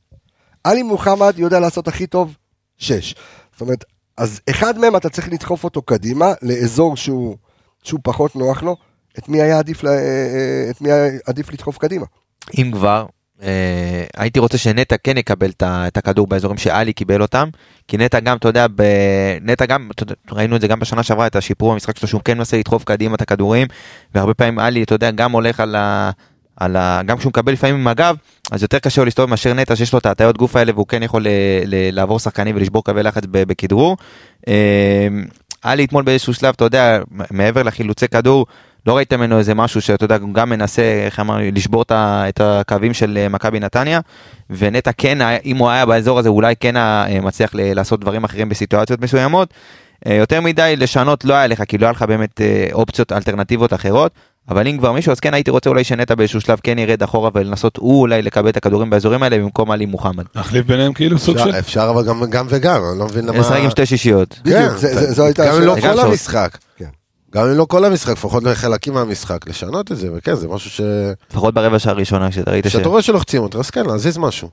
[0.64, 2.34] עלי מוחמד יודע לעשות הכי טוב,
[2.78, 3.14] שש.
[3.52, 3.84] זאת אומרת,
[4.16, 7.36] אז אחד מהם אתה צריך לדחוף אותו קדימה, לאזור שהוא,
[7.82, 8.76] שהוא פחות נוח לו.
[9.18, 12.06] את מי היה עדיף, ל- אה, אה, את מי היה עדיף לדחוף קדימה?
[12.58, 13.06] אם כבר,
[13.42, 17.48] אה, הייתי רוצה שנטע כן יקבל את הכדור באזורים שאלי קיבל אותם,
[17.88, 19.90] כי נטע גם, אתה יודע, ב- נטע גם,
[20.30, 23.14] ראינו את זה גם בשנה שעברה, את השיפור במשחק שלו, שהוא כן מנסה לדחוף קדימה
[23.14, 23.66] את הכדורים,
[24.14, 26.10] והרבה פעמים אלי, אתה יודע, גם הולך על ה...
[26.56, 27.00] על ה...
[27.06, 28.16] גם כשהוא מקבל לפעמים עם הגב,
[28.52, 31.02] אז יותר קשה לו להסתובב מאשר נטע שיש לו את ההטיות גוף האלה והוא כן
[31.02, 31.28] יכול ל...
[31.66, 31.94] ל...
[31.94, 33.22] לעבור שחקנים ולשבור קווי לחץ.
[33.30, 33.96] בכדרור.
[34.48, 35.08] אה,
[35.62, 36.98] עלי אתמול באיזשהו שלב, אתה יודע,
[37.30, 38.46] מעבר לחילוצי כדור,
[38.86, 42.24] לא ראית ממנו איזה משהו שאתה יודע, הוא גם מנסה, איך אמרנו, לשבור את ה-
[42.28, 44.00] את הקווים של אה, מכבי נתניה,
[44.50, 48.00] ונטע כן, היה- אם הוא היה באזור הזה, אולי כן היה אה, מצליח ל- לעשות
[48.00, 49.54] דברים אחרים בסיטואציות מסוימות.
[50.06, 52.40] אה, יותר מדי לשנות לא היה לך, כי לא היה לך באמת
[52.72, 54.12] אופציות אלטרנטיבות אחרות,
[54.48, 57.30] אבל אם כבר מישהו, אז כן הייתי רוצה אולי שנטע באיזשהו שלב כן ירד אחורה
[57.34, 60.24] ולנסות הוא אולי לקבל את הכדורים באזורים האלה במקום עלי מוחמד.
[60.34, 61.50] להחליף ביניהם כאילו סוג של...
[61.50, 63.38] אפשר- אבל גם- גם וגם, אני לא מבין למה...
[63.38, 64.38] לשחק עם שתי שישיות.
[64.42, 65.66] בדיוק, כן, זה- אתה- זה- זו הייתה גם אם השאלה.
[65.66, 66.10] לא זה גם כל שעות.
[66.10, 66.58] המשחק.
[66.76, 66.88] כן.
[67.34, 70.80] גם אם לא כל המשחק, לפחות לחלקים מהמשחק, לשנות את זה, וכן, זה משהו ש...
[71.30, 72.68] לפחות ברבע שעה הראשונה כשאתה ראית ש...
[72.68, 74.48] כשאתה רואה שלוחצים אותו, אז כן, להזיז משהו.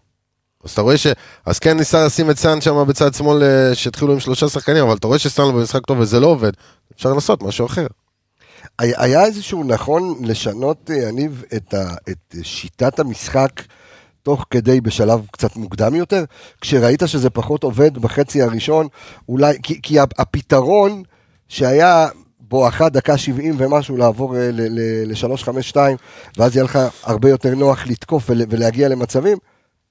[0.66, 1.08] אז אתה רואה ש...
[1.46, 4.96] אז כן ניסה לשים את סאן שם בצד שמאל, אה, שהתחילו עם שלושה שחקנים, אבל
[4.96, 6.52] אתה רואה שסאן לא במשחק טוב וזה לא עובד,
[6.96, 7.88] אפשר לנסות משהו אחר.
[8.80, 13.62] היה איזשהו נכון לשנות, אה, יניב, את, ה, את שיטת המשחק
[14.24, 16.24] תוך כדי בשלב קצת מוקדם יותר?
[16.62, 18.88] כשראית שזה פחות עובד בחצי הראשון,
[19.30, 21.04] אולי, כי, כי הפתרון
[21.48, 22.08] שהיה
[22.40, 25.76] בואכה דקה 70 ומשהו לעבור אה, ל-352,
[26.38, 29.38] ואז יהיה לך הרבה יותר נוח לתקוף ול, ולהגיע למצבים,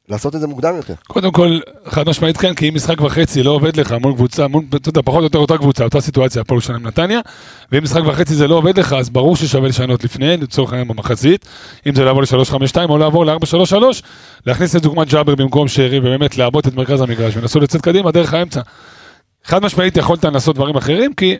[0.08, 0.94] לעשות את זה מוקדם יותר.
[1.08, 4.64] קודם כל, חד משמעית כן, כי אם משחק וחצי לא עובד לך מול קבוצה, מול,
[4.76, 7.20] אתה יודע, פחות או יותר אותה קבוצה, אותה סיטואציה, הפועל ירושלים נתניה,
[7.72, 11.46] ואם משחק וחצי זה לא עובד לך, אז ברור ששווה לשנות לפני, לצורך העניין במחצית,
[11.86, 13.74] אם זה לעבור ל-352 או לעבור ל-433,
[14.46, 18.34] להכניס את דוגמת ג'אבר במקום שרי, ובאמת לעבות את מרכז המגרש, ונסו לצאת קדימה דרך
[18.34, 18.60] האמצע.
[19.44, 21.36] חד משמעית יכולת לנסות דברים אחרים, כי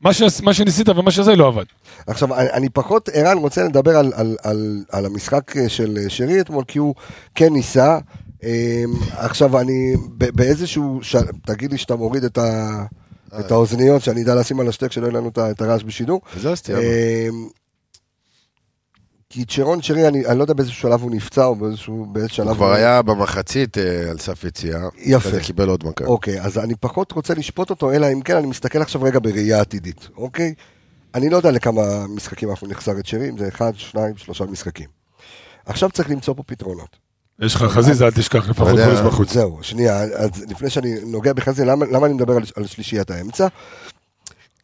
[0.00, 0.40] מה, ש...
[0.42, 1.64] מה שניסית ומה שזה לא עבד.
[2.06, 6.08] עכשיו, אני, אני פחות, ערן, רוצה לדבר על, על, על, על המשחק אה, של אה,
[6.10, 6.94] שרי אתמול, כי הוא
[7.34, 7.98] כן ניסה.
[8.42, 8.48] אמ,
[9.10, 11.16] עכשיו, אני ב- באיזשהו, ש...
[11.46, 12.82] תגיד לי שאתה מוריד את, ה...
[13.40, 16.20] את האוזניות, שאני אדע לשים על השטק שלא יהיה לנו את הרעש בשידור.
[16.40, 16.78] זה הסטייה.
[19.32, 22.46] כי צ'רון שרי, אני, אני לא יודע באיזה שלב הוא נפצע או באיזשהו, באיזה שלב
[22.46, 24.80] הוא כבר היה במחצית אה, על סף יציאה.
[24.98, 25.16] יפה.
[25.16, 26.04] אחרי זה קיבל עוד מכה.
[26.04, 29.60] אוקיי, אז אני פחות רוצה לשפוט אותו, אלא אם כן, אני מסתכל עכשיו רגע בראייה
[29.60, 30.54] עתידית, אוקיי?
[31.14, 34.88] אני לא יודע לכמה משחקים אנחנו נחסר את שרי, אם זה אחד, שניים, שלושה משחקים.
[35.66, 36.96] עכשיו צריך למצוא פה פתרונות.
[37.40, 39.32] יש לך חזיזה, אל תשכח, לפחות חודש בחוץ.
[39.32, 43.46] זהו, שנייה, אז לפני שאני נוגע בחזי, למה, למה אני מדבר על, על שלישיית האמצע?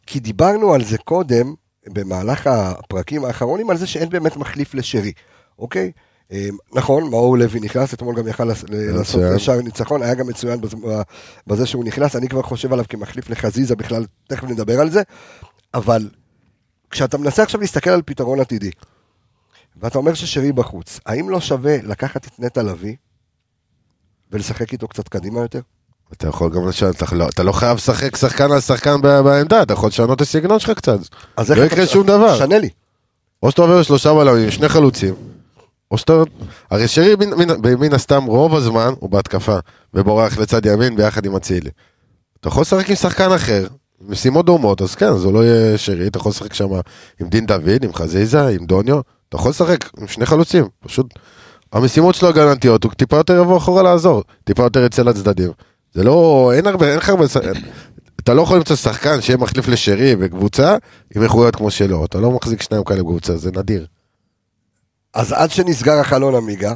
[0.07, 1.53] כי דיברנו על זה קודם,
[1.93, 5.11] במהלך הפרקים האחרונים, על זה שאין באמת מחליף לשרי,
[5.59, 5.91] אוקיי?
[6.31, 8.69] אה, נכון, מאור לוי נכנס, אתמול גם יכל לעשות
[8.99, 9.39] מצוין.
[9.39, 10.59] שער ניצחון, היה גם מצוין
[11.47, 15.01] בזה שהוא נכנס, אני כבר חושב עליו כמחליף לחזיזה בכלל, תכף נדבר על זה,
[15.73, 16.09] אבל
[16.89, 18.71] כשאתה מנסה עכשיו להסתכל על פתרון עתידי,
[19.77, 22.95] ואתה אומר ששרי בחוץ, האם לא שווה לקחת את נטע לביא
[24.31, 25.61] ולשחק איתו קצת קדימה יותר?
[26.13, 29.73] אתה יכול גם לשנות, אתה לא- אתה לא חייב לשחק שחקן על שחקן בעמדה, אתה
[29.73, 30.99] יכול לשנות את הסגנון שלך קצת.
[31.37, 32.37] אז לא יקרה שום דבר.
[32.37, 32.69] שנה לי.
[33.43, 35.13] או שאתה עובר לשלושה בלמים, שני חלוצים,
[35.91, 36.13] או שאתה...
[36.71, 37.15] הרי שרי
[37.79, 39.57] מן, הסתם רוב הזמן הוא בהתקפה,
[39.93, 41.69] ובורח לצד ימין ביחד עם אצילי.
[42.39, 43.67] אתה יכול לשחק עם שחקן אחר,
[44.01, 46.67] משימות דומות, אז כן, זה לא יהיה שרי, אתה יכול לשחק שם
[47.21, 48.99] עם דין דוד, עם חזיזה, עם דוניו,
[49.29, 51.05] אתה יכול לשחק עם שני חלוצים, פשוט...
[51.73, 55.51] המשימות שלו הגנתיות, הוא טיפה יותר יבוא אחורה לעזור, טיפה יותר יצא לצדדים.
[55.97, 57.25] זה לא, אין הרבה, אין לך הרבה,
[58.19, 60.75] אתה לא יכול למצוא שחקן שיהיה מחליף לשרי בקבוצה
[61.15, 63.85] עם איכויות כמו שלו, אתה לא מחזיק שניים כאלה בקבוצה, זה נדיר.
[65.13, 66.73] אז עד שנסגר החלון עמיגה,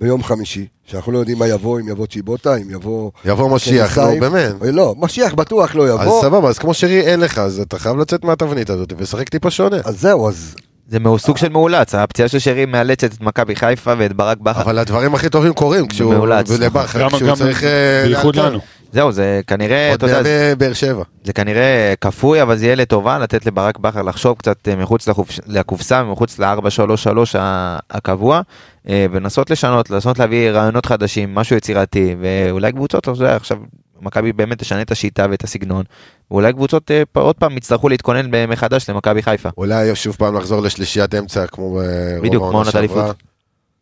[0.00, 3.10] ביום חמישי, שאנחנו לא יודעים מה יבוא, אם יבוא צ'יבוטה, אם יבוא...
[3.24, 4.20] יבוא משיח, קניסיים.
[4.20, 4.54] באמת.
[4.62, 6.22] לא, משיח בטוח לא אז יבוא.
[6.22, 9.76] סבבה, אז כמו שרי אין לך, אז אתה חייב לצאת מהתבנית הזאת ולשחק טיפה שונה.
[9.84, 10.54] אז זהו, אז...
[10.88, 14.62] זה מאו- סוג של מאולץ, הפציעה של שרי מאלצת את מכבי חיפה ואת ברק בכר.
[14.62, 16.14] אבל הדברים הכי טובים קורים כשהוא...
[16.14, 17.64] מאולץ, ולבכר, גם, כשהוא צריך...
[17.64, 18.36] אה, בייחוד.
[18.36, 18.58] לנו.
[18.92, 21.02] זהו, זה כנראה, עוד בימי באר שבע.
[21.24, 25.08] זה כנראה כפוי, אבל זה יהיה לטובה לתת לברק בכר לחשוב קצת אה, מחוץ
[25.46, 27.36] לקופסה, מחוץ ל-4-3-3
[27.90, 28.40] הקבוע,
[28.88, 33.58] אה, ולנסות לשנות, לנסות להביא רעיונות חדשים, משהו יצירתי, ואולי קבוצות, עכשיו
[34.02, 35.84] מכבי באמת תשנה את השיטה ואת הסגנון,
[36.30, 39.48] ואולי קבוצות אה, עוד פעם יצטרכו להתכונן מחדש למכבי חיפה.
[39.56, 41.80] אולי שוב פעם לחזור לשלישיית אמצע כמו
[42.22, 43.12] ברוב כמו העונה שעברה.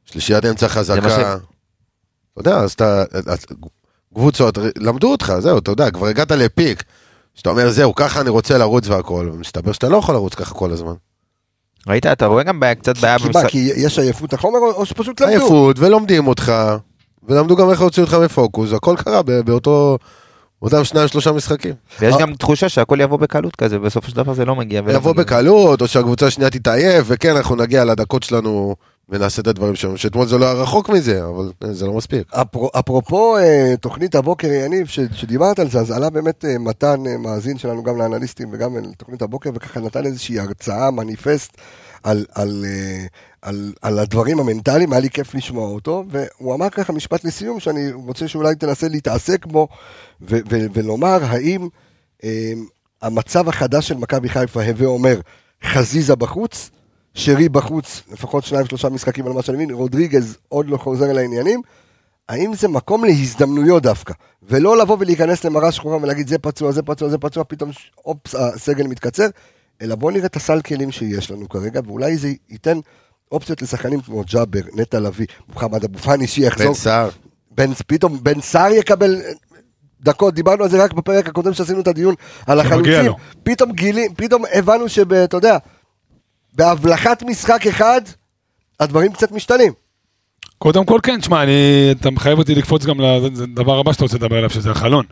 [0.04, 1.36] שלישיית אמצע חזקה.
[2.32, 3.02] אתה יודע, אז אתה...
[3.34, 3.52] את-
[4.14, 6.82] קבוצות, למדו אותך, זהו, אתה יודע, כבר הגעת לפיק.
[7.34, 10.70] שאתה אומר, זהו, ככה אני רוצה לרוץ והכל, ומסתבר שאתה לא יכול לרוץ ככה כל
[10.72, 10.92] הזמן.
[11.86, 13.46] ראית, אתה רואה גם בעיה- קצת בעיה במשחק.
[13.48, 15.32] כי יש עייפות החומר, או שפשוט למדו?
[15.32, 16.52] עייפות, ולומדים אותך,
[17.28, 19.98] ולמדו גם איך להוציא אותך מפוקוס, הכל קרה באותו...
[20.62, 21.74] אותם שניים שלושה משחקים.
[22.00, 24.82] ויש גם תחושה שהכל יבוא בקלות כזה, בסופו של דבר זה לא מגיע.
[24.94, 25.12] יבוא.
[25.12, 28.76] בקלות, או שהקבוצה השנייה תתעייף, וכן, אנחנו נגיע לדקות שלנו
[29.08, 32.22] ונעשה את הדברים שלנו, שאתמול זה לא היה רחוק מזה, אבל אה, זה לא מספיק.
[32.34, 37.16] אפרו- אפרופו אה, תוכנית הבוקר, יניב, שדיברת על זה, אז עלה באמת אה, מתן, אה,
[37.16, 41.52] מאזין שלנו גם לאנליסטים וגם לתוכנית הבוקר, וככה נתן איזושהי הרצאה, מניפסט,
[42.02, 43.06] על, על, אה,
[43.42, 47.92] על, על הדברים המנטליים, היה לי כיף לשמוע אותו, והוא אמר ככה משפט לסיום, שאני
[47.92, 49.68] רוצה שאולי תנסה להתעסק בו,
[50.20, 51.68] ו- ו- ולומר האם
[52.24, 52.52] אה,
[53.02, 55.20] המצב החדש של מכבי חיפה, הווה אומר,
[55.64, 56.70] חזיזה בחוץ,
[57.14, 61.60] שרי בחוץ, לפחות שניים שלושה משחקים על מה שאני מבין, רודריגז עוד לא חוזר לעניינים,
[62.28, 67.08] האם זה מקום להזדמנויות דווקא, ולא לבוא ולהיכנס למראה שחורה ולהגיד זה פצוע, זה פצוע,
[67.08, 67.70] זה פצוע, פתאום
[68.06, 69.26] אופס, הסגל מתקצר,
[69.82, 72.78] אלא בוא נראה את הסל כלים שיש לנו כרגע, ואולי זה ייתן
[73.32, 77.08] אופציות לשחקנים כמו ג'אבר, נטע לביא, מוחמד אבו פאני שיחזור, בן סער,
[77.50, 79.20] בן, פתאום בן סער יקבל
[80.00, 82.14] דקות, דיברנו על זה רק בפרק הקודם שעשינו את הדיון
[82.46, 83.16] על החלוצים, לו.
[83.42, 85.58] פתאום גילים, פתאום הבנו שאתה יודע,
[86.54, 88.00] בהבלחת משחק אחד,
[88.80, 89.72] הדברים קצת משתנים.
[90.58, 94.36] קודם כל כן, תשמע, אני, אתה מחייב אותי לקפוץ גם לדבר הבא שאתה רוצה לדבר
[94.36, 95.04] עליו, שזה החלון.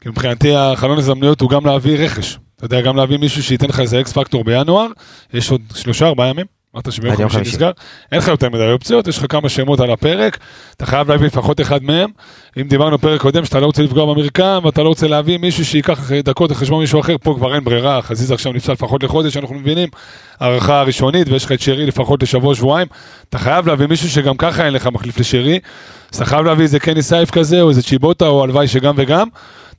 [0.00, 2.38] כי מבחינתי החלון הזדמנויות הוא גם להביא רכש.
[2.60, 4.86] אתה יודע, גם להביא מישהו שייתן לך איזה אקס פקטור בינואר,
[5.34, 6.46] יש עוד שלושה, ארבעה ימים.
[6.74, 7.50] אמרת שביום חמישי.
[7.50, 7.70] נסגר,
[8.12, 10.38] אין לך יותר מדי אופציות, יש לך כמה שמות על הפרק,
[10.76, 12.10] אתה חייב להביא לפחות אחד מהם.
[12.60, 16.12] אם דיברנו פרק קודם שאתה לא רוצה לפגוע במרקם, ואתה לא רוצה להביא מישהו שייקח
[16.12, 19.54] דקות על חשבון מישהו אחר, פה כבר אין ברירה, חזיזה עכשיו נפסל לפחות לחודש, אנחנו
[19.54, 19.88] מבינים,
[20.40, 22.88] הערכה הראשונית, ויש לך את שרי לפחות לשבוע, שבועיים,
[23.28, 25.58] אתה חייב להביא מישהו שגם ככה אין לך מחליף לשרי,
[26.12, 29.28] אז אתה חייב להביא איזה קני סייף כזה, או איזה צ'יבוטה, או הלוואי שגם וגם,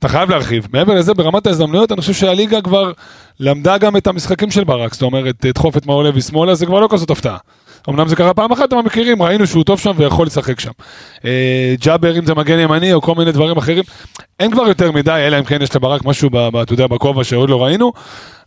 [0.02, 0.66] אתה חייב להרחיב.
[0.72, 2.92] מעבר לזה, ברמת ההזדמנויות, אני חושב שהליגה כבר
[3.40, 6.80] למדה גם את המשחקים של ברק, זאת אומרת, דחוף את מאור לוי שמאלה, זה כבר
[6.80, 7.36] לא כזאת הפתעה.
[7.88, 10.70] אמנם זה קרה פעם אחת, אבל מכירים, ראינו שהוא טוב שם ויכול לשחק שם.
[11.24, 13.84] אה, ג'אבר, אם זה מגן ימני או כל מיני דברים אחרים,
[14.40, 17.24] אין כבר יותר מדי, אלא אם כן יש לברק משהו, ב- ב- אתה יודע, בכובע
[17.24, 17.92] שעוד לא ראינו,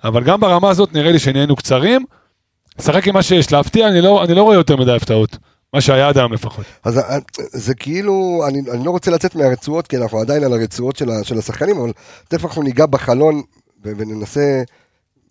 [0.04, 2.06] אבל גם ברמה הזאת נראה לי שנהיינו קצרים.
[2.80, 5.38] לשחק עם מה שיש, להפתיע, אני לא, אני לא רואה יותר מדי הפתעות.
[5.76, 6.66] מה שהיה עד היום לפחות.
[6.84, 10.96] אז אה, זה כאילו, אני, אני לא רוצה לצאת מהרצועות, כי אנחנו עדיין על הרצועות
[10.96, 11.92] של, ה- של השחקנים, אבל
[12.28, 13.42] תכף אנחנו ניגע בחלון
[13.86, 14.64] ו- וננסה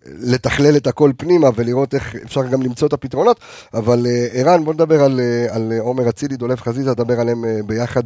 [0.07, 3.41] לתכלל את הכל פנימה ולראות איך אפשר גם למצוא את הפתרונות.
[3.75, 8.03] אבל אה, ערן, בוא נדבר על, אה, על עומר אצילי, דולב חזיזה, נדבר עליהם ביחד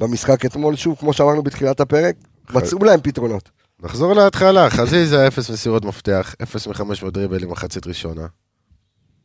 [0.00, 0.76] במשחק אתמול.
[0.76, 2.14] שוב, כמו שאמרנו בתחילת הפרק,
[2.54, 3.50] מצאו להם פתרונות.
[3.82, 8.26] נחזור להתחלה, חזיזה, אפס מסירות מפתח, אפס מחמש מאות דריבלים מחצית ראשונה.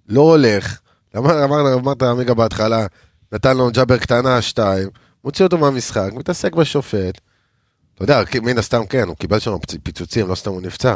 [0.10, 0.80] לא הולך.
[1.18, 2.86] אמר- אמר- אמרת עמיגה בהתחלה,
[3.32, 4.90] נתן לו ג'אבר קטנה, שתיים,
[5.24, 7.22] מוציא אותו מהמשחק, מתעסק בשופט.
[7.96, 9.52] אתה יודע, מן הסתם כן, הוא קיבל שם
[9.84, 10.96] פיצוצים, לא סתם הוא נפצע.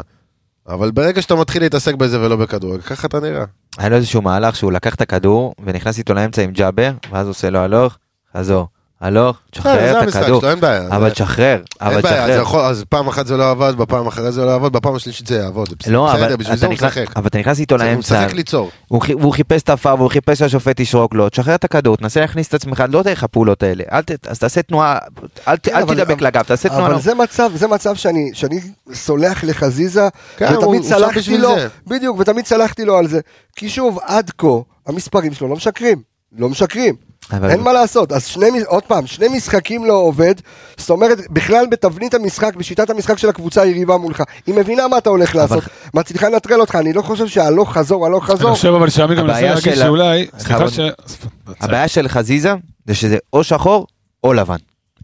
[0.68, 3.44] אבל ברגע שאתה מתחיל להתעסק בזה ולא בכדורגל, ככה אתה נראה.
[3.78, 7.50] היה לו איזשהו מהלך שהוא לקח את הכדור ונכנס איתו לאמצע עם ג'אבר, ואז עושה
[7.50, 7.98] לו הלוך,
[8.36, 8.68] חזור,
[9.04, 10.40] הלוך, בסדר, תשחרר זה את הכדור.
[10.40, 10.86] שלו, אין בעיה.
[10.88, 12.66] אבל תשחרר, אבל תשחרר.
[12.66, 15.68] אז פעם אחת זה לא עבד, בפעם אחרי זה לא יעבוד, בפעם השלישית זה יעבוד.
[15.86, 16.96] לא, אבל אתה הוא נכנס-.
[17.16, 18.70] אבל אתה נכנס איתו הוא לאמצע, משחק ליצור.
[18.88, 22.54] הוא חיפש את הפאב, והוא חיפש שהשופט ישרוק לו, תשחרר את הכדור, תנסה להכניס את
[22.54, 23.84] עצמך, לא דרך הפעולות האלה,
[24.28, 24.98] אז תעשה תנועה,
[25.48, 26.86] אל כן, תדבק לגב, תעשה תנועה.
[26.86, 27.00] אבל
[27.56, 28.30] זה מצב, שאני,
[28.92, 31.54] סולח לחזיזה, כן, הוא- ותמיד הוא סלחתי לו.
[31.86, 33.20] בדיוק, ותמיד סלחתי לו על זה.
[33.56, 34.46] כי שוב, עד כה,
[34.86, 36.02] המספרים שלו לא משקרים.
[36.38, 36.94] לא משקרים.
[37.32, 40.34] אבל- אין מה לעשות, אז שני, עוד פעם, שני משחקים לא עובד,
[40.76, 45.10] זאת אומרת, בכלל בתבנית המשחק, בשיטת המשחק של הקבוצה היריבה מולך, היא מבינה מה אתה
[45.10, 45.64] הולך לעשות,
[45.94, 49.26] מצליחה לנטרל אותך, אני לא חושב שהלוך חזור, הלוך אני חזור, חושב אבל שעמי גם
[49.26, 50.80] מנסה להגיד של- שאולי, סליחה ש...
[51.60, 52.54] הבעיה של חזיזה
[52.86, 53.86] זה שזה או שחור
[54.24, 54.56] או לבן,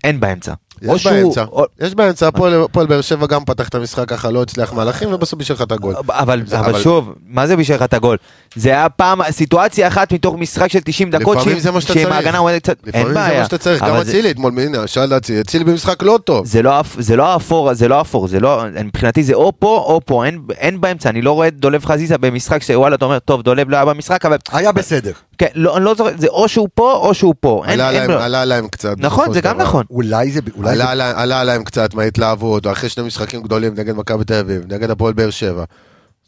[0.05, 0.53] אין באמצע.
[0.83, 1.45] יש באמצע,
[1.81, 5.55] יש באמצע, הפועל באר שבע גם פתח את המשחק ככה, לא הצליח מהלכים, ובסוף בישל
[5.55, 5.95] לך את הגול.
[6.09, 8.17] אבל, זה- אבל אבל- שוב, מה זה בשביל לך את הגול?
[8.55, 11.93] זה היה פעם, סיטואציה אחת מתוך משחק של 90 דקות, לפעמים שעם- זה מה שאתה
[11.95, 12.15] שעם צריך.
[12.17, 13.39] ההגנה עומדת קצת, אין לפעמים זה בעיה.
[13.39, 16.47] מה שאתה צריך, גם אצילי אתמול, הנה, שאל אצילי, אצילי במשחק לא טוב.
[16.47, 19.85] זה לא, אפ- זה לא אפור, זה לא אפור, זה לא, מבחינתי זה או פה
[19.87, 23.19] או פה, אין, אין באמצע, אני לא רואה את דולב חזיזה במשחק שוואלה, אתה אומר,
[23.19, 25.13] טוב, דולב לא היה במשחק, אבל היה בסדר.
[25.39, 28.95] כן, לא, אני לא זוכר, זה או שהוא פה או שהוא פה, עלה להם- קצת.
[28.99, 29.59] נכון, זה גם.
[29.61, 29.85] נכון.
[29.91, 34.25] אולי זה, אולי עלה לה- עלה להם קצת מההתלהבות, אחרי שני משחקים גדולים נגד מכבי
[34.25, 35.65] תל אביב, נגד הפועל באר שבע.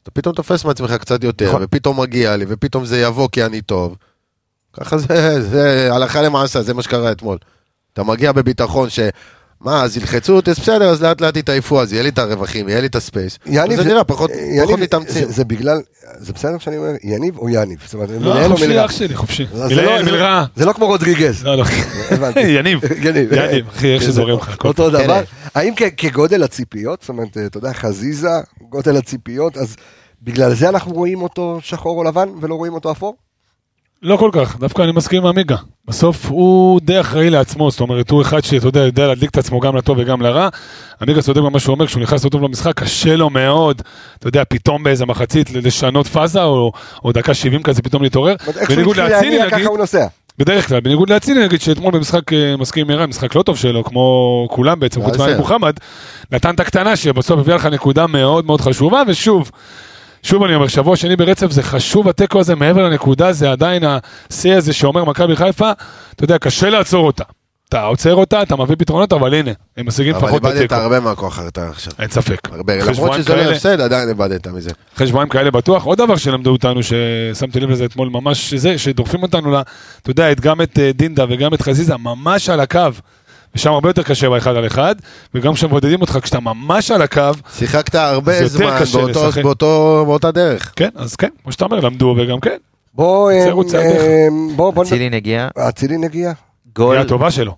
[0.02, 1.62] אתה פתאום תופס מעצמך קצת יותר, נכון.
[1.64, 3.96] ופתאום מגיע לי, ופתאום זה יבוא כי אני טוב.
[4.72, 7.38] ככה זה, זה הלכה למעשה, זה מה שקרה אתמול.
[7.92, 9.00] אתה מגיע בביטחון ש...
[9.64, 12.68] מה, אז ילחצו אותי, אז בסדר, אז לאט לאט יתעייפו, אז יהיה לי את הרווחים,
[12.68, 13.38] יהיה לי את הספייס.
[13.46, 14.30] יניב, זה נראה פחות
[14.64, 15.28] פחות מתאמצים.
[15.28, 15.80] זה, בגלל,
[16.18, 17.78] זה בסדר שאני אומר יניב או יניב?
[17.84, 18.84] זאת אומרת, לא, חופשי?
[18.84, 19.46] אח שלי, חופשי.
[19.52, 19.98] זה לא-
[20.56, 21.44] זה- לא כמו רודריגז.
[21.44, 21.64] לא, לא.
[22.58, 22.80] יניב.
[23.02, 23.32] יניב.
[23.68, 24.56] אחי, איך שזורם לך.
[24.64, 24.90] אותו.
[24.90, 25.22] דבר.
[25.54, 28.28] האם כ- כגודל הציפיות, זאת אומרת, אתה יודע, חזיזה,
[28.70, 29.76] גודל הציפיות, אז
[30.22, 33.14] בגלל זה אנחנו רואים אותו שחור או לבן ולא רואים אותו אפור?
[34.02, 35.56] לא כל כך, דווקא אני מסכים עם עמיגה.
[35.88, 39.60] בסוף הוא די אחראי לעצמו, זאת אומרת, הוא אחד שאתה יודע, יודע להדליק את עצמו
[39.60, 40.48] גם לטוב וגם לרע.
[41.02, 43.82] עמיגה צודק במה שהוא אומר, כשהוא נכנס לא טוב למשחק, קשה לו מאוד,
[44.18, 46.72] אתה יודע, פתאום באיזה מחצית לשנות פאזה, או,
[47.04, 48.34] או דקה 70 כזה פתאום להתעורר.
[48.68, 49.68] בניגוד לאצילי להניע, נגיד.
[50.38, 53.84] בדרך כלל, בניגוד לאצילי נגיד, שאתמול במשחק, אה, מסכים עם ערן, משחק לא טוב שלו,
[53.84, 55.24] כמו כולם בעצם, חוץ בסדר.
[55.24, 55.76] מאלי מוחמד,
[56.32, 59.50] נתן את הקטנה שבסוף הביאה לך נקודה מאוד מאוד חשובה, ושוב,
[60.22, 63.82] שוב אני אומר, שבוע שני ברצף זה חשוב התיקו הזה, מעבר לנקודה, זה עדיין
[64.30, 65.72] השיא הזה שאומר מכבי חיפה,
[66.14, 67.24] אתה יודע, קשה לעצור אותה.
[67.68, 70.74] אתה עוצר אותה, אתה מביא פתרונות, אבל הנה, הם משיגים אבל לפחות את איבדת התיקו.
[70.74, 71.92] הרבה מהכוח הרתעה עכשיו.
[71.98, 72.38] אין ספק.
[72.52, 74.70] הרבה, למרות שזה לא הפסד, עדיין איבדת מזה.
[74.96, 75.84] אחרי שבועיים כאלה בטוח.
[75.84, 79.60] עוד דבר שלמדו אותנו, ששמתי לב לזה אתמול ממש, זה, שדוחפים אותנו,
[80.02, 82.80] אתה יודע, גם את אה, דינדה וגם את חזיזה, ממש על הקו.
[83.54, 84.94] ושם הרבה יותר קשה באחד על אחד,
[85.34, 87.20] וגם כשמבודדים אותך, כשאתה ממש על הקו,
[87.54, 89.42] שיחקת הרבה זמן קשה באותו- לשחק.
[89.42, 90.72] באותו- באותה דרך.
[90.76, 92.56] כן, אז כן, כמו שאתה אומר, למדו וגם כן,
[92.94, 94.00] בוא, אמ, צעדיך.
[94.02, 96.32] אמ, בוא, בוא, אצילי נגיע, אצילי נגיע.
[96.76, 97.56] גול, קריאה טובה שלו.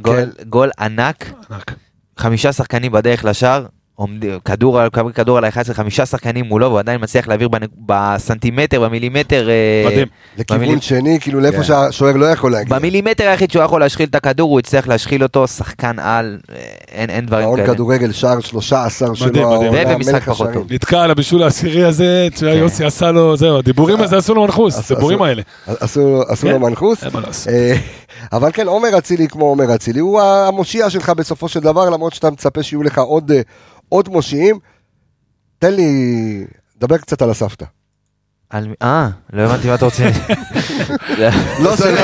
[0.00, 0.44] גול, כן.
[0.48, 1.74] גול ענק, ענק.
[2.18, 3.66] חמישה שחקנים בדרך לשער,
[4.00, 8.80] עומד- כדור, על- כדור על ה-11, חמישה שחקנים מולו, והוא עדיין מצליח להעביר בנ- בסנטימטר,
[8.88, 10.06] במילימטר, אה, מדהים.
[10.38, 11.62] לכיוון במילי- שני, כאילו לאיפה כן.
[11.64, 12.76] שהשוער לא יכול להגיע.
[12.78, 16.56] במילימטר היחיד שהוא יכול להשחיל את הכדור, הוא הצליח להשחיל אותו, שחקן על, אה,
[16.92, 17.66] אין, אין דברים כאלה.
[17.66, 19.64] כדורגל, שער 13 שלו, מדהים, מדהים.
[19.64, 20.52] העונה, ובמשחק פחות.
[20.52, 20.66] טוב.
[20.72, 22.84] נתקע על הבישול העשירי הזה, תשמע, כן.
[22.86, 25.42] עשה לו, זהו, הדיבורים הזה עשו לו מנחוס, הדיבורים האלה.
[25.66, 26.52] עשו עשו כן.
[26.52, 27.04] לו מנחוס.
[27.04, 27.52] אין מה לעשות.
[28.32, 32.30] אבל כן, עומר אצילי כמו עומר אצילי, הוא המושיע שלך בסופו של דבר, למרות שאתה
[32.30, 33.40] מצפה שיהיו לך עוד, אה,
[33.88, 34.58] עוד מושיעים.
[35.58, 36.46] תן לי,
[36.78, 37.64] דבר קצת על הסבתא.
[38.50, 40.04] על אה, לא הבנתי מה אתה רוצה.
[41.62, 42.00] לא שלך.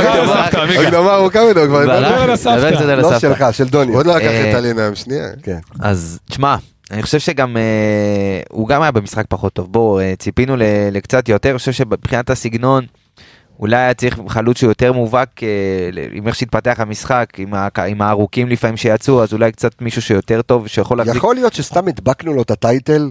[0.80, 1.86] הקדמה ארוכה מדי כבר.
[1.86, 2.84] ברח דבר על הסבתא.
[2.94, 3.18] לא.
[3.18, 3.94] שלך, של דוני.
[3.94, 5.28] עוד לא לקח אה, את הלינה, שנייה.
[5.42, 5.58] כן.
[5.80, 6.56] אז תשמע,
[6.90, 9.72] אני חושב שגם אה, הוא גם היה במשחק פחות טוב.
[9.72, 10.54] בואו, ציפינו
[10.92, 12.86] לקצת יותר, אני חושב שמבחינת הסגנון,
[13.60, 15.48] אולי היה צריך חלוץ שהוא יותר מובהק אה,
[16.12, 20.42] עם איך שהתפתח המשחק, עם, ה- עם הארוכים לפעמים שיצאו, אז אולי קצת מישהו שיותר
[20.42, 21.16] טוב, שיכול להחזיק.
[21.16, 23.10] יכול להיות שסתם הדבקנו לו את הטייטל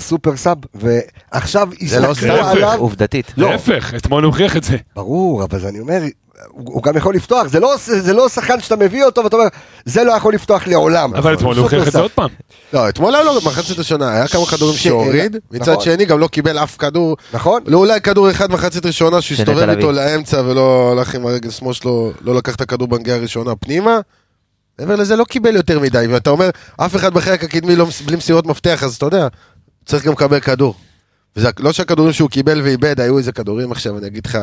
[0.00, 2.44] סופר סאב, ועכשיו זה לא הסתכלו סתם.
[2.44, 2.78] עליו.
[2.78, 3.32] עובדתית.
[3.36, 3.50] לא.
[3.50, 4.76] להפך, אתמול הוא הוכיח את זה.
[4.96, 6.02] ברור, אבל אני אומר,
[6.48, 9.48] הוא, הוא גם יכול לפתוח, זה לא, זה לא שחקן שאתה מביא אותו ואתה אומר,
[9.84, 11.14] זה לא יכול לפתוח לעולם.
[11.14, 12.28] אבל אתמול הוא הוכיח את זה עוד פעם.
[12.72, 15.84] לא, אתמול היה לו מחצית השנה, היה כמה כדורים שהוריד, מצד נכון.
[15.84, 17.62] שני גם לא קיבל אף כדור, נכון?
[17.66, 19.92] לא אולי כדור אחד מחצית ראשונה שהסתובב איתו.
[19.92, 24.00] לאמצע ולא הלך עם הרגל שמאל שלו, לא לקח את הכדור בנגיעה הראשונה פנימה.
[24.78, 28.46] מעבר לזה לא קיבל יותר מדי, ואתה אומר, אף אחד בחלק הקדמי לא, בלי מסירות
[28.46, 29.28] מפתח, אז אתה יודע,
[29.86, 30.74] צריך גם לקבל כדור.
[31.36, 34.38] וזה לא שהכדורים שהוא קיבל ואיבד, היו איזה כדורים עכשיו, אני אגיד לך,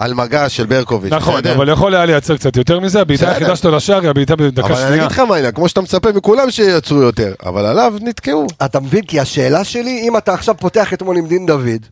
[0.00, 1.12] על מגע של ברקוביץ'.
[1.12, 1.54] נכון, בסדר?
[1.54, 3.28] אבל יכול היה לייצר קצת יותר מזה, הבעיטה.
[3.28, 4.94] היחידה שלו לשער היא הבעיטה בדקה אבל אני שנייה.
[5.06, 8.46] אגיד לך מה העניין, כמו שאתה מצפה מכולם שיצרו יותר, אבל עליו נתקעו.
[8.64, 9.04] אתה מבין?
[9.04, 11.86] כי השאלה שלי, אם אתה עכשיו פותח אתמול עם דין דוד,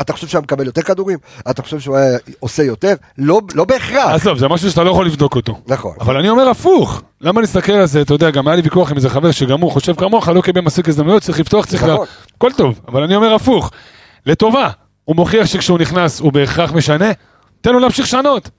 [0.00, 1.18] אתה חושב שהוא היה מקבל יותר כדורים?
[1.50, 2.94] אתה חושב שהוא היה עושה יותר?
[3.18, 4.10] לא, לא בהכרח.
[4.10, 5.60] עזוב, זה משהו שאתה לא יכול לבדוק אותו.
[5.66, 5.94] נכון.
[6.00, 8.96] אבל אני אומר הפוך, למה להסתכל על זה, אתה יודע, גם היה לי ויכוח עם
[8.96, 11.94] איזה חבר שגם הוא חושב כמוך, לא קיבל מספיק הזדמנויות, צריך לפתוח, צריך לה...
[11.94, 12.06] נכון.
[12.36, 13.70] הכל טוב, אבל אני אומר הפוך,
[14.26, 14.68] לטובה,
[15.04, 17.10] הוא מוכיח שכשהוא נכנס הוא בהכרח משנה,
[17.66, 18.50] תן לו להמשיך לשנות.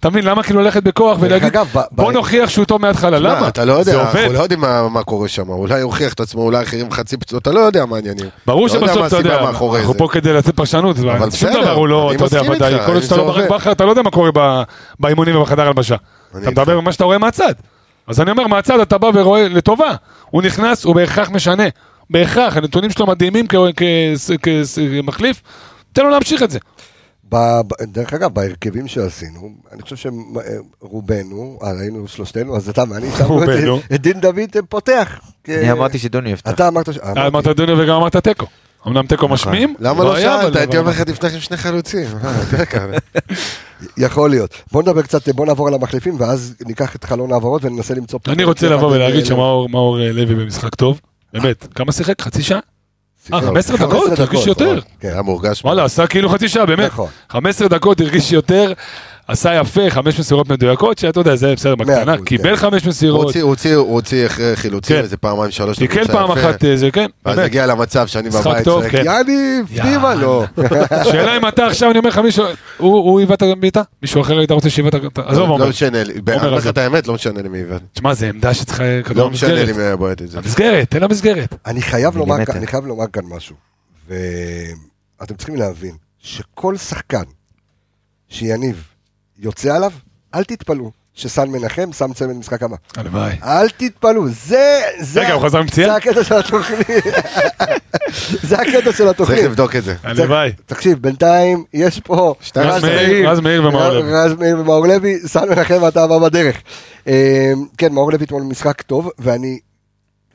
[0.00, 3.20] אתה מבין, למה כאילו ללכת בכוח ולהגיד, אגב, ב- ב- בוא נוכיח שהוא טוב מההתחלה,
[3.20, 3.48] מה, למה?
[3.48, 4.02] אתה לא יודע.
[4.02, 7.38] אנחנו לא יודעים מה, מה קורה שם, אולי יוכיח את עצמו, אולי אחרים חצי פצוע,
[7.38, 8.26] אתה לא יודע מה העניינים.
[8.46, 9.98] ברור לא שבסוף אתה יודע, אנחנו זה.
[9.98, 13.02] פה כדי לתת פרשנות, אבל שום בסדר, דבר הוא לא, אתה יודע, ודאי, כל עוד
[13.02, 13.48] שאתה לא עובד.
[13.48, 14.30] בכר, אתה לא יודע מה קורה
[15.00, 15.96] באימונים ובחדר הלבשה.
[16.30, 16.50] אתה.
[16.50, 17.52] מדבר ממה שאתה רואה מהצד.
[18.06, 19.94] אז אני אומר, מהצד אתה בא ורואה לטובה,
[20.30, 21.64] הוא נכנס, הוא בהכרח משנה.
[22.10, 23.46] בהכרח, הנתונים שלו מדהימים
[24.42, 25.42] כמחליף,
[25.92, 26.58] תן לו להמשיך את זה.
[27.82, 29.96] דרך אגב, בהרכבים שעשינו, אני חושב
[30.80, 33.78] שרובנו, אה, היינו שלושתנו, אז אתה ואני שמנו רובנו.
[33.94, 35.20] את- דין דוד פותח.
[35.48, 36.50] אני אמרתי שדוני יפתח.
[36.50, 36.98] אתה אמרת ש...
[36.98, 38.46] אה, אמרת דוניו וגם אמרת תיקו.
[38.86, 40.56] אמנם תיקו משמים, למה לא אבל- שאלת?
[40.56, 42.06] הייתי אומר לך תפתח עם שני חלוצים.
[42.24, 42.42] אה.
[43.96, 44.50] יכול להיות.
[44.72, 48.18] בוא נדבר קצת, בוא נעבור על המחליפים, ואז ניקח את חלון העברות וננסה למצוא...
[48.28, 48.68] אני רוצה.
[48.68, 51.00] לבוא ולהגיד שמאור מאור, לוי במשחק טוב,
[51.32, 52.22] באמת, כמה שיחק?
[52.22, 52.58] חצי שעה?
[53.32, 54.18] אה, 15 15 דקות?
[54.18, 54.80] הרגיש יותר.
[55.00, 55.08] כן.
[55.08, 55.64] היה מורגש.
[55.64, 56.86] וואלה, עשה כאילו חצי שעה, באמת.
[56.92, 57.08] נכון.
[57.30, 58.72] 15 דקות הרגיש יותר,
[59.28, 62.56] עשה יפה, חמש מסירות מדויקות, שאתה יודע, זה בסדר בקטנה, קיבל כן.
[62.56, 65.02] חמש מסירות, הוא הוציא- הוא הוציא אחרי חילוצים כן.
[65.02, 65.76] איזה פעמיים שלוש.
[65.78, 66.30] תיקן פעם.
[66.30, 67.46] אחת, אה, זה כן, ואז באמת.
[67.48, 69.02] הגיע למצב שאני בבית טוב, צועק, כן.
[69.04, 70.44] יאניב, פנימה לא.
[71.04, 72.44] שאלה אם אתה עכשיו, אני אומר לך, מישהו,
[72.78, 73.82] הוא היווה את הבעיטה?
[74.02, 74.98] מישהו אחר היית רוצה שיווה את ה...
[75.26, 75.68] עזוב, לא עומר.
[75.68, 76.66] משנה לי, אומר לך.
[76.66, 77.82] את האמת, לא משנה לי מי עיוות.
[77.92, 79.72] תשמע, זה עמדה שצריכה כדור לא משנה לי.
[79.72, 80.38] מי היה בועט את זה.
[80.38, 81.54] המסגרת, תן לה מסגרת.
[81.66, 82.44] אני חייב לומר.
[82.44, 83.56] כאן- אני חייב לומר כאן משהו.
[84.08, 87.22] ואתם צריכים להבין שכל שחקן
[88.28, 88.84] שיניב
[89.38, 89.90] יוצא עליו,
[90.34, 92.76] אל תתפלאו שסן מנחם שם צמד משחק הבא.
[92.96, 93.36] הלוואי.
[93.42, 94.80] אל תתפלאו, זה...
[95.00, 95.88] זה רגע, הוא חזר עם פציעה?
[95.88, 96.86] זה הקטע של התוכנית.
[98.48, 99.44] זה הקטע של צריך התוכנית.
[99.44, 99.94] לבדוק את זה.
[100.02, 100.52] הלוואי.
[100.66, 102.34] תקשיב, בינתיים יש פה...
[102.56, 104.12] רז מאיר, רז מאיר ומאור לוי.
[104.12, 106.56] רז מאיר ומאור לוי, סן מנחם ואתה הבא בדרך.
[107.08, 109.58] אה, כן, מאור לוי אתמול משחק טוב, ואני...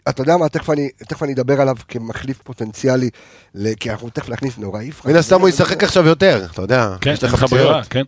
[0.09, 3.09] אתה יודע מה, תכף אני, תכף אני אדבר עליו כמחליף פוטנציאלי,
[3.55, 4.89] ל- כי אנחנו תכף נכניס נוראי.
[5.05, 6.95] מן הסתם הוא ישחק עכשיו יותר, אתה יודע.
[7.01, 7.81] כן, יש לך ברירה.
[7.89, 8.03] כן.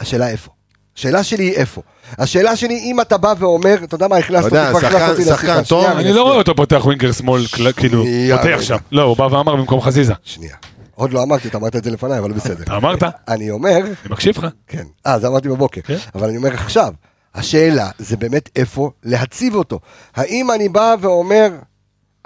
[0.00, 0.50] השאלה איפה.
[0.96, 1.82] השאלה שלי היא איפה.
[2.18, 5.24] השאלה שלי, אם אתה בא ואומר, אתה יודע מה, הכנסת אותי, כבר שחקן- הכנסת אותי
[5.24, 5.64] שחקן לשיחה.
[5.68, 7.42] טוב, שנייה, אני לא רואה אותו פותח ווינגר שמאל,
[7.76, 8.04] כאילו,
[8.36, 8.58] פותח.
[8.60, 8.76] שם.
[8.92, 10.12] לא, הוא בא ואמר במקום חזיזה.
[10.24, 10.54] שנייה.
[10.94, 12.62] עוד לא אמרתי, אתה אמרת את זה לפניי, אבל בסדר.
[12.64, 13.02] אתה אמרת?
[13.02, 13.78] אני אני אומר,
[14.10, 14.46] מקשיב לך.
[14.66, 14.84] כן.
[15.06, 15.80] אה, זה אמרתי בבוקר.
[15.80, 15.96] כן.
[16.14, 16.92] אבל אני אומר עכשיו,
[17.34, 19.80] השאלה זה באמת איפה להציב אותו.
[20.16, 21.48] האם אני בא ואומר,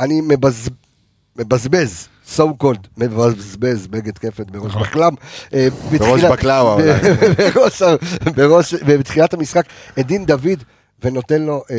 [0.00, 0.68] אני מבז...
[1.36, 4.82] מבזבז, so called, מבזבז בגד כפת בראש נכון.
[4.82, 5.14] בחלם.
[5.54, 5.68] אה,
[5.98, 6.72] בראש בקלאווה
[8.36, 8.98] אולי.
[8.98, 9.66] בתחילת המשחק,
[10.00, 10.62] את דין דוד,
[11.02, 11.76] ונותן לו אה,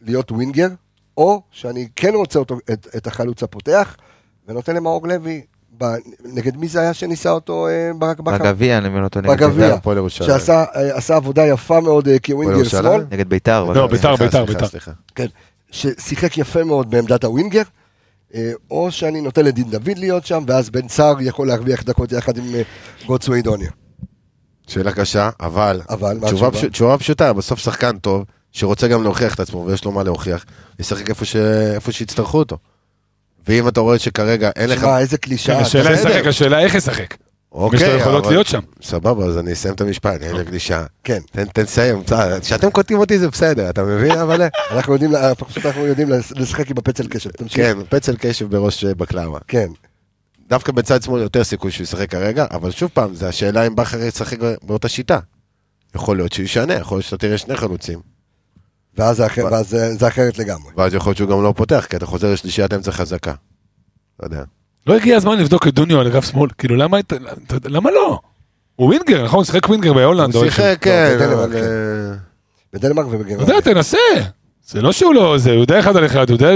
[0.00, 0.68] להיות ווינגר,
[1.16, 2.58] או שאני כן רוצה אותו,
[2.96, 3.96] את, החלוץ הפותח,
[4.48, 5.42] ונותן למאור לוי,
[6.24, 8.38] נגד מי זה היה שניסה אותו אה, ברק בכר?
[8.38, 9.74] בגביע, אני מבין אותו נגד בגביע, בית"ר.
[9.74, 10.30] הפועל ירושלים.
[10.30, 12.64] שעשה עשה עבודה יפה מאוד כווינגר?
[12.64, 13.04] שמאל.
[13.10, 13.72] נגד בית"ר.
[13.74, 14.66] לא, בית"ר, בית"ר, בית"ר.
[15.14, 15.26] כן.
[15.70, 17.62] ששיחק יפה מאוד בעמדת הווינגר,
[18.70, 22.54] או שאני נותן לדין דוד להיות שם, ואז בן סער יכול להרוויח דקות יחד עם
[22.54, 22.62] אה,
[23.06, 23.70] גוטסווי דוניה.
[24.66, 26.68] שאלה קשה, אבל, אבל, מה תשובה, התשובה?
[26.68, 26.72] פש...
[26.72, 30.44] תשובה פשוטה, בסוף שחקן טוב, שרוצה גם להוכיח את עצמו ויש לו מה להוכיח,
[30.78, 31.36] ישחק איפה, ש...
[31.74, 32.58] איפה שיצטרכו אותו.
[33.48, 34.80] ואם אתה רואה שכרגע אין לך...
[34.80, 35.58] שמע, איזה קלישאה.
[35.60, 37.14] השאלה השאלה איך ישחק.
[37.52, 38.60] אוקיי, יש לו יכולות להיות שם.
[38.82, 40.84] סבבה, אז אני אסיים את המשפט, אין לי גלישה.
[41.04, 42.02] כן, תן, לסיים,
[42.40, 44.18] כשאתם קוטעים אותי זה בסדר, אתה מבין?
[44.18, 44.42] אבל...
[44.70, 47.30] אנחנו יודעים, לה- פשוט אנחנו יודעים לשחק עם הפצל קשב.
[47.30, 47.56] תמשיך.
[47.56, 49.40] כן, פצל קשב בראש אה, בקלאווה.
[49.48, 49.68] כן.
[50.48, 54.02] דווקא בצד שמאל יותר סיכוי שהוא ישחק כרגע, אבל שוב פעם, זה השאלה אם בכר
[54.02, 55.18] ישחק באותה שיטה.
[55.94, 58.00] יכול להיות שהוא ישנה, יכול להיות שאתה תראה שני חלוצים,
[58.96, 59.16] ואז
[59.98, 60.70] זה אחרת לגמרי.
[60.76, 63.34] ואז יכול להיות שהוא גם לא פותח, כי אתה חוזר לשלישיית אמצע חזקה.
[64.20, 64.42] לא יודע.
[64.86, 66.98] לא הגיע הזמן לבדוק את דוניו על אגף שמאל, כאילו למה,
[67.64, 68.20] למה לא?
[68.76, 69.36] הוא winger, נכון?
[69.36, 70.34] הוא שיחק winger בהולנד.
[70.34, 70.44] הוא.
[70.44, 71.50] שיחק, כן, בדנמרק.
[71.50, 71.56] כן.
[71.56, 72.14] אה,
[72.72, 73.60] בדנמרק אתה יודע, ובגרמניה.
[73.60, 73.98] תנסה.
[74.66, 76.50] זה לא שהוא לא, זה, הוא יודע אחד על אחד, הוא יודע...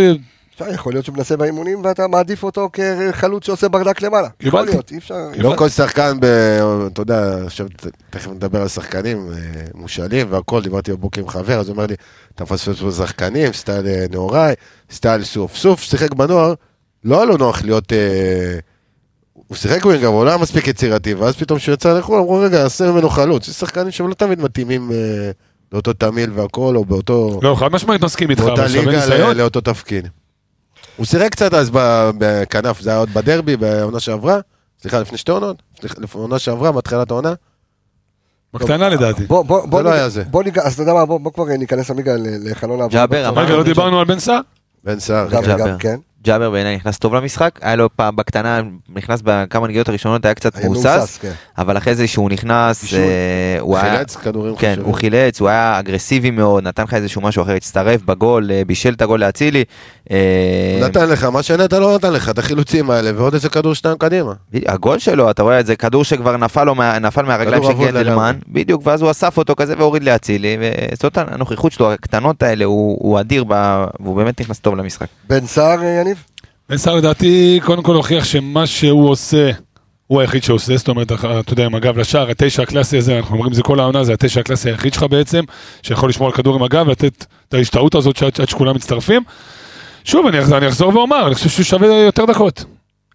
[0.55, 4.29] אפשר, יכול להיות שהוא מנסה באימונים ואתה מעדיף אותו כחלוץ שעושה ברדק למעלה.
[4.41, 4.63] יכול.
[4.63, 5.15] להיות, אי אפשר...
[5.39, 6.25] לא כל שחקן, ב...
[6.93, 7.67] אתה יודע, עכשיו
[8.11, 11.95] תכף נדבר על שחקנים אה, מושאלים והכל, דיברתי בבוקר עם חבר, אז הוא אומר לי,
[12.35, 14.55] אתה מפספס פה שחקנים, style אה, נהוראי,
[14.91, 16.55] style סוף סוף, שיחק בנוער,
[17.07, 17.93] לא היה לו נוח להיות...
[17.93, 18.59] אה,
[19.33, 22.39] הוא שיחק winger, אבל הוא לא היה מספיק יצירתי, ואז פתאום כשהוא יצא לחו"ל, אמרו,
[22.39, 23.49] רגע, נעשה ממנו חלוץ.
[23.49, 25.31] יש שחקנים שהם לא תמיד מתאימים אה,
[25.73, 27.41] לאותו תמיל והכל, או באותו...
[27.43, 29.37] לא, חד משמעית מסכים איתך, באותה אבל שווה ליגה ניסיון.
[29.37, 30.09] ל- לאותו תפקיד.
[30.97, 31.71] הוא שיחק קצת אז
[32.19, 34.39] בכנף, זה היה עוד בדרבי, בעונה שעברה,
[34.83, 37.35] סליחה, לפני שתי עונות, לפני עונה שעברה, בהתחלת העונה.
[38.55, 39.25] בקטנה לדעתי.
[39.27, 40.25] בוא, בוא, בוא, לא היה זה.
[40.31, 43.07] בוא ניגע, אז אתה יודע מה, בוא, כבר ניכנס עמיגה לחלון העבודה.
[43.07, 43.29] ג'אבר.
[43.29, 44.41] אמרנו רגע, לא זה דיברנו על בן סער?
[44.85, 45.29] בן סער.
[45.31, 45.55] ג'אבר.
[45.55, 45.97] וגם, כן.
[46.27, 48.61] ג'אבר בעיניי נכנס טוב למשחק, היה לו פעם בקטנה,
[48.97, 51.33] נכנס בכמה נגיעות הראשונות, היה קצת מהוסס, כן.
[51.59, 52.99] אבל אחרי זה שהוא נכנס, בישול.
[53.01, 53.79] אה, הוא.
[53.79, 54.87] חילץ כדורים כן, חשובים.
[54.87, 58.93] הוא חילץ, הוא היה אגרסיבי מאוד, נתן לך איזשהו משהו אחר, הצטרף בגול, אה, בישל
[58.95, 59.65] את הגול לאצילי.
[60.11, 63.99] אה, נתן לך, מה שנטע לא נתן לך, את החילוצים האלה, ועוד איזה כדור שניים
[63.99, 64.33] קדימה.
[64.67, 68.37] הגול שלו, אתה רואה את זה, כדור שכבר נפל לו מה- נפל מהרגליים של גנדלמן.
[68.49, 70.57] בדיוק, ואז הוא אסף אותו כזה והוריד לאצילי,
[70.93, 73.45] וזאת הנוכחות שלו, הקטנות האלה, הוא הוא אדיר,
[74.01, 75.07] והוא באמת נכנס טוב למשחק.
[75.29, 76.16] בן סער, אה, יניב?
[76.75, 79.51] סער לדעתי, קודם כל הוכיח שמה שהוא עושה,
[80.07, 83.51] הוא היחיד שעושה, זאת אומרת, אתה יודע, עם הגב לשער, התשע הקלאסי הזה, אנחנו אומרים
[83.51, 85.45] את זה כל העונה, זה התשע הקלאסי היחיד שלך בעצם,
[85.83, 89.23] שיכול לשמור על כדור עם הגב, לתת את ההשתהות הזאת שעד שעד שכולם מצטרפים.
[90.05, 92.65] שוב, אני אחזור- אני אחזור ואומר, אני חושב שהוא שווה יותר דקות.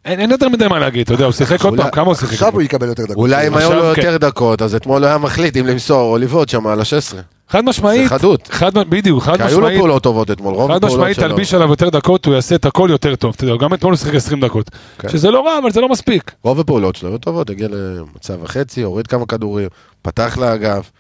[0.05, 2.33] אין אין יותר מדי מה להגיד, אתה יודע, הוא שיחק עוד פעם, כמה הוא שיחק?
[2.33, 3.15] עכשיו הוא יקבל יותר דקות.
[3.17, 4.01] אולי אם היו לו כן.
[4.01, 7.15] יותר דקות, אז אתמול הוא היה מחליט אם למסור או לבעוט שם על ה-16.
[7.51, 8.47] חד משמעית, זה חדות.
[8.47, 11.27] חד, בדיוק, חד כי היו לו משמעית, פעולות טובות אתמול, רוב חד הפעולות משמעית שלו.
[11.27, 13.97] תלביש עליו יותר דקות, הוא יעשה את הכל יותר טוב, אתה יודע, גם אתמול הוא
[13.97, 15.09] שיחק 20 דקות, כן.
[15.09, 16.31] שזה לא רע, אבל זה לא מספיק.
[16.43, 19.67] רוב הפעולות שלו היו טובות, הגיע למצב וחצי, הוריד כמה כדורים,
[20.01, 20.91] פתח לאגף,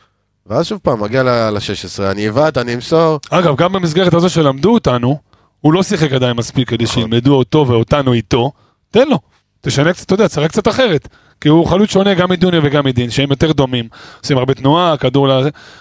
[0.47, 3.19] ואז שוב פעם, מגיע ל-16, אני אבעט, אני אמסור.
[3.29, 5.17] אגב, גם במסגרת הזו שלמדו אותנו,
[5.61, 7.03] הוא לא שיחק עדיין מספיק כדי נכון.
[7.03, 8.51] שילמדו אותו ואותנו איתו,
[8.91, 9.19] תן לו.
[9.61, 11.07] תשנה קצת, אתה יודע, תשחק קצת אחרת.
[11.41, 13.87] כי הוא חלוץ שונה גם מדוניו וגם מדין, שהם יותר דומים.
[14.21, 15.31] עושים הרבה תנועה, כדור ל...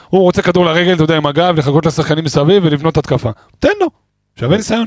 [0.08, 3.30] הוא רוצה כדור לרגל, אתה יודע, עם הגב, לחכות לשחקנים מסביב ולבנות התקפה.
[3.58, 3.86] תן לו,
[4.36, 4.86] שווה ניסיון.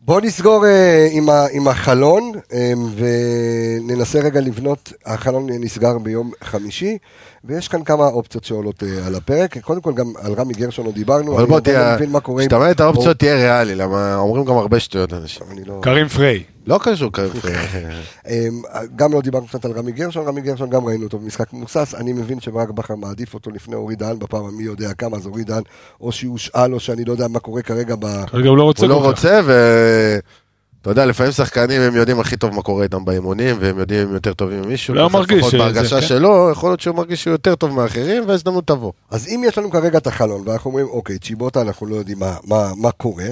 [0.00, 1.08] בוא נסגור אה,
[1.52, 6.98] עם, החלון אה, וננסה רגע לבנות, החלון נסגר ביום חמישי
[7.44, 10.94] ויש כאן כמה אופציות שעולות אה, על הפרק, קודם כל גם על רמי גרשון עוד
[10.94, 12.20] דיברנו, אבל בוא לא תהיה, עם...
[12.38, 15.42] כשאתה אומר את האופציות תהיה ריאלי, למה אומרים גם הרבה שטויות אנשים.
[15.66, 15.78] לא...
[15.82, 16.42] קרים פריי.
[16.66, 17.32] לא קשור כרגע.
[18.26, 18.46] אה,
[18.96, 22.12] גם לא דיברנו קצת על רמי גרשון, רמי גרשון גם ראינו אותו במשחק מבוסס, אני
[22.12, 25.62] מבין שברק בכר מעדיף אותו לפני אורי דהן בפעם המי יודע כמה, אז אורי דהן
[26.00, 28.26] או שיושאל או שאני לא יודע מה קורה כרגע ב...
[28.26, 29.24] כרגע הוא לא רוצה הוא לא כל כך.
[30.80, 34.14] ואתה יודע, לפעמים שחקנים הם יודעים הכי טוב מה קורה איתם באימונים, והם יודעים הם
[34.14, 34.94] יותר טובים ממישהו.
[34.94, 36.06] לא מרגיש לפחות שזה, בהרגשה כן.
[36.06, 38.92] שלו, יכול להיות שהוא מרגיש שהוא יותר טוב מאחרים, וההזדמנות תבוא.
[39.10, 42.36] אז אם יש לנו כרגע את החלון, ואנחנו אומרים, אוקיי, צ'יבוטה, אנחנו לא יודעים מה,
[42.44, 43.26] מה, מה קורה.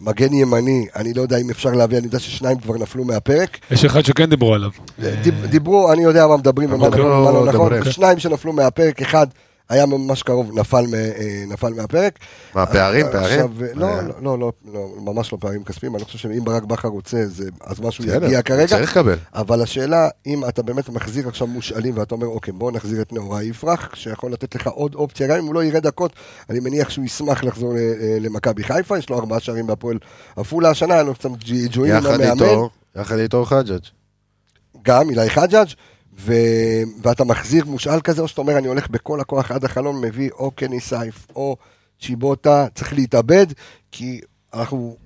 [0.00, 3.58] מגן ימני, אני לא יודע אם אפשר להביא, אני יודע ששניים כבר נפלו מהפרק.
[3.70, 4.70] יש אחד שכן דיברו עליו.
[5.22, 7.48] דיב, דיברו, אני יודע מה מדברים ומה לא ומה לא נכון.
[7.48, 7.92] מדברים.
[7.92, 9.26] שניים שנפלו מהפרק, אחד
[9.68, 12.18] היה ממש קרוב, נפל, אה, נפל מהפרק.
[12.54, 13.06] מה, פערים?
[13.12, 13.40] פערים?
[13.40, 14.02] עכשיו, לא, היה.
[14.02, 17.48] לא, לא, לא, לא, ממש לא פערים כספיים, אני חושב שאם ברק בכר רוצה, זה,
[17.60, 18.66] אז משהו יגיע כרגע.
[18.66, 19.16] צריך לקבל.
[19.34, 23.44] אבל השאלה, אם אתה באמת מחזיר עכשיו מושאלים ואתה אומר, אוקיי, בוא נחזיר את נאורי
[23.44, 26.12] יפרח, שיכול לתת לך עוד אופציה, גם אם הוא לא יראה דקות,
[26.50, 29.98] אני מניח שהוא ישמח לחזור אה, למכבי חיפה, יש לו ארבעה שערים בהפועל
[30.36, 31.30] עפולה השנה, היה לו קצת
[31.70, 33.84] ג'ויים עם יחד איתו, יחד איתו חג'אג'.
[34.82, 35.68] גם אילי חג'אג',
[36.18, 36.32] ו...
[37.02, 40.50] ואתה מחזיר מושאל כזה, או שאתה אומר, אני הולך בכל הכוח עד החלון, מביא או
[40.50, 41.56] קני סייף או
[42.02, 43.46] צ'יבוטה, צריך להתאבד,
[43.92, 44.20] כי
[44.54, 44.96] אנחנו,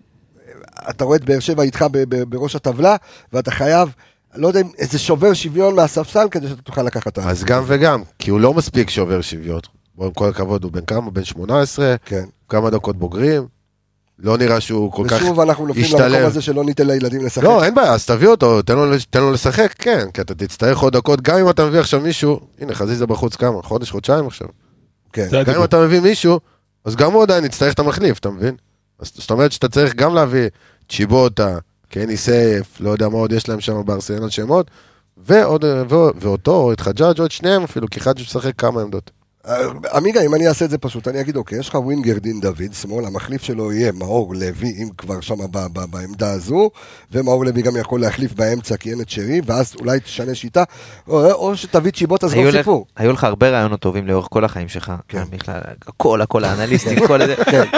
[0.91, 2.97] אתה רואה את באר שבע איתך ב- ב- בראש הטבלה,
[3.33, 3.89] ואתה חייב,
[4.35, 7.19] לא יודע, אם איזה שובר שוויון מהספסל, כדי שאתה תוכל לקחת את.
[7.19, 9.61] אז גם וגם, כי הוא לא מספיק שובר שוויון.
[9.95, 11.11] בוא, עם כל הכבוד, הוא בן כמה?
[11.11, 12.25] בן 18, כן.
[12.49, 13.47] כמה דקות בוגרים.
[14.19, 16.27] לא נראה שהוא כל כך ושוב אנחנו נופלים למקום.
[16.27, 17.45] הזה שלא ניתן לילדים לשחק.
[17.45, 20.79] לא, אין בעיה, אז תביא אותו, תן לו, תן לו לשחק, כן, כי אתה תצטרך
[20.79, 24.49] עוד דקות, גם אם אתה מביא עכשיו מישהו, הנה חזיזה בחוץ כמה, חודש, חודשיים עכשיו.
[25.13, 25.29] כן.
[25.47, 25.55] גם.
[25.55, 26.41] אם אתה מביא מישהו,
[26.85, 28.55] אז גם הוא עדיין יצטרך את המחליף, אתה מבין?
[28.99, 30.49] אז זאת אומרת שאתה צריך גם להביא
[30.89, 31.59] צ'יבוטה,
[31.91, 34.71] קני סייף, לא יודע מה עוד יש להם שם בארסנל שמות,
[35.17, 39.11] ועוד, ו- ואותו, או את חג'אג' או את שניהם אפילו, כי חג'אג' משחק כמה עמדות.
[39.49, 39.55] אה,
[39.95, 42.57] עמיגה, אם אני אעשה את זה פשוט, אני אגיד, אוקיי, יש לך ווינגר דין דוד,
[42.83, 45.35] שמאל, המחליף שלו יהיה מאור לוי, אם כבר שם
[45.91, 46.71] בעמדה הזו,
[47.13, 50.65] ומאור לוי גם יכול להחליף באמצע כי אין את שרי, ואז אולי תשנה שיטה,
[51.09, 52.87] או, או שתביא צ'יבוט, אז לא סיפור.
[52.97, 55.23] היו לך הרבה רעיונות טובים לאורך כל החיים שלך, כן.
[55.31, 57.35] בכלל, הכל, הכל, האנליסטים, כל זה,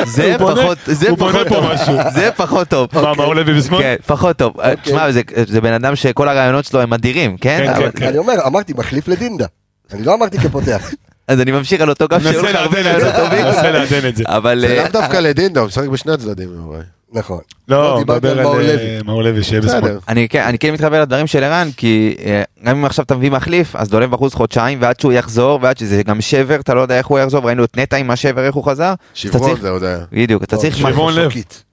[0.07, 1.07] זה בונה- פחות, זה
[1.49, 1.77] פחות.
[2.15, 2.89] זה פחות טוב.
[2.95, 3.81] מה, מאור לוי בשמאל?
[3.83, 4.53] כן, פחות טוב.
[4.83, 7.73] תשמע, זה- זה בן אדם שכל הרעיונות שלו הם אדירים, כן?
[7.79, 8.07] כן, כן.
[8.07, 9.47] אני אומר, אמרתי, מחליף לדינדה.
[9.93, 10.91] אני לא אמרתי כפותח.
[11.31, 13.45] אז אני ממשיך על אותו קו שהיו ננסה לך הרבה לעדן את רעיונות זה, טובים,
[13.47, 14.25] ננסה לעדן את זה.
[14.27, 16.81] אבל זה אה, לאו דווקא לדינדה, הוא משחק בשני הצדדים, יוראי.
[17.13, 17.41] נכון.
[17.69, 19.27] לא, דיברתי מדבר על מאור לוי.
[19.27, 19.81] אה, לוי שיהיה בשמאל.
[19.81, 19.99] בסדר.
[20.09, 23.31] אני כן, אני כן מתחבר לדברים של ערן, כי אה, גם אם עכשיו אתה מביא
[23.31, 26.99] מחליף, אז דולב בחוץ חודשיים, ועד שהוא יחזור, ועד שזה גם שבר, אתה לא יודע
[26.99, 28.95] איך הוא יחזור, ראינו את נטע עם השבר, איך הוא חזר.
[29.15, 29.99] שברון זה עוד היה.
[30.13, 30.77] בדיוק, אתה צריך...
[30.77, 31.31] שברון לא לב.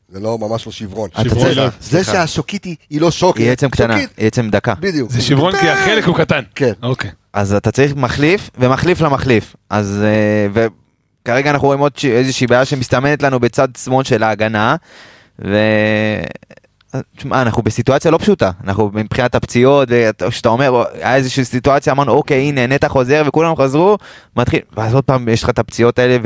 [0.10, 1.10] זה לא ממש לא שברון.
[1.80, 2.04] זה.
[2.04, 3.44] שהשוקית היא לא שוקית.
[3.44, 4.74] היא עצם קטנה, היא עצם דקה.
[4.80, 5.12] בדיוק.
[5.12, 6.42] זה שברון כי החלק הוא קטן.
[6.56, 6.72] כן.
[6.84, 7.12] אוקיי.
[7.38, 9.56] אז אתה צריך מחליף, ומחליף למחליף.
[9.70, 10.04] אז...
[10.04, 10.64] אה,
[11.24, 14.76] וכרגע אנחנו רואים עוד איזושהי בעיה שמסתמנת לנו בצד שמאל של ההגנה,
[15.46, 15.58] ו...
[17.18, 22.38] תשמע, אנחנו בסיטואציה לא פשוטה, אנחנו מבחינת הפציעות, וכשאתה אומר, היה איזושהי סיטואציה, אמרנו, אוקיי,
[22.38, 23.98] הנה, נטע חוזר וכולם חזרו,
[24.36, 26.18] מתחיל, ואז עוד פעם יש לך את הפציעות האלה,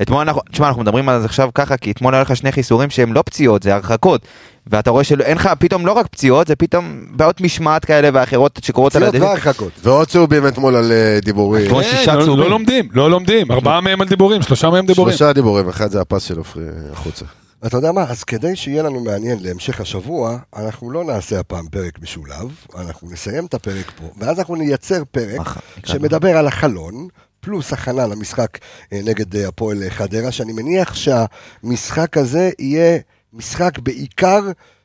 [0.00, 2.90] ואתמול אנחנו, תשמע, אנחנו מדברים על זה עכשיו ככה, כי אתמול היה לך שני חיסורים
[2.90, 4.20] שהם לא פציעות, זה הרחקות,
[4.66, 8.96] ואתה רואה שאין לך פתאום לא רק פציעות, זה פתאום בעיות משמעת כאלה ואחרות שקורות
[8.96, 9.24] על פציעות הדשא.
[9.44, 9.72] והרחקות.
[9.82, 11.68] ועוד צהובים אתמול על אה, דיבורים.
[11.68, 12.44] כמו כן, שישה לא- צהובים.
[12.44, 13.52] לא לומדים, לא לומדים.
[13.52, 15.16] ארבעה מהם על דיבורים, שלושה מהם דיבורים.
[15.16, 17.24] שלושה דיבורים, אחד זה הפס של עופרי אה, החוצה.
[17.66, 21.98] אתה יודע מה, אז כדי שיהיה לנו מעניין להמשך השבוע, אנחנו לא נעשה הפעם פרק
[22.02, 22.48] משולב,
[22.78, 27.08] אנחנו נסיים את הפרק פה, ואז אנחנו נייצר פרק אח- שמדבר על החלון,
[27.40, 28.58] פלוס הכנה למשחק
[28.92, 32.98] אה, נגד אה, הפועל חדרה, שאני מניח שהמשחק הזה יהיה
[33.32, 34.40] משחק בעיקר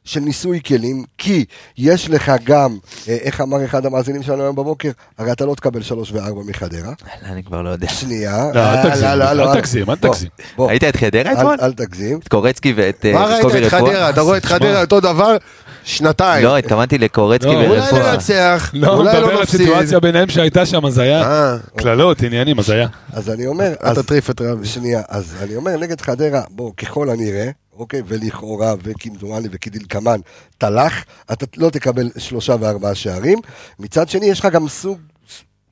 [0.05, 1.45] של ניסוי כלים, כי
[1.77, 2.77] יש לך גם,
[3.07, 6.93] אה, איך אמר אחד המאזינים שלנו היום בבוקר, הרי אתה לא תקבל שלוש וארבע מחדרה.
[7.23, 7.87] אני כבר לא יודע.
[7.87, 8.51] שנייה.
[8.53, 10.29] לא, אל אה, תגזים, אל תגזים, אל תגזים.
[10.59, 11.57] ראית את חדרה אתמול?
[11.61, 12.19] אל תגזים.
[12.19, 13.81] את קורצקי ואת אה, מה ראית קובי את רפואה?
[13.81, 14.09] חדרה?
[14.09, 14.45] אתה רואה את.
[14.45, 15.37] חדרה אותו דבר?
[15.83, 16.45] שנתיים.
[16.45, 18.13] לא, התכוונתי לקורצקי לא, אולי ורפואה.
[18.13, 19.61] לנצח, לא, אולי מדבר לא על נפסיד.
[19.61, 22.87] הסיטואציה ביניהם שהייתה שם, אז היה אה, קללות, עניינים, אז היה.
[23.13, 24.67] אז אני אומר, אל תטריף את רבי.
[24.67, 30.19] שנייה, אז אני אומר נגד חדרה, בוא, ככל הנראה, אוקיי, ולכאורה וכמדומני וכדלקמן,
[30.57, 33.39] תלך, אתה לא תקבל שלושה וארבעה שערים.
[33.79, 34.97] מצד שני, יש לך גם סוג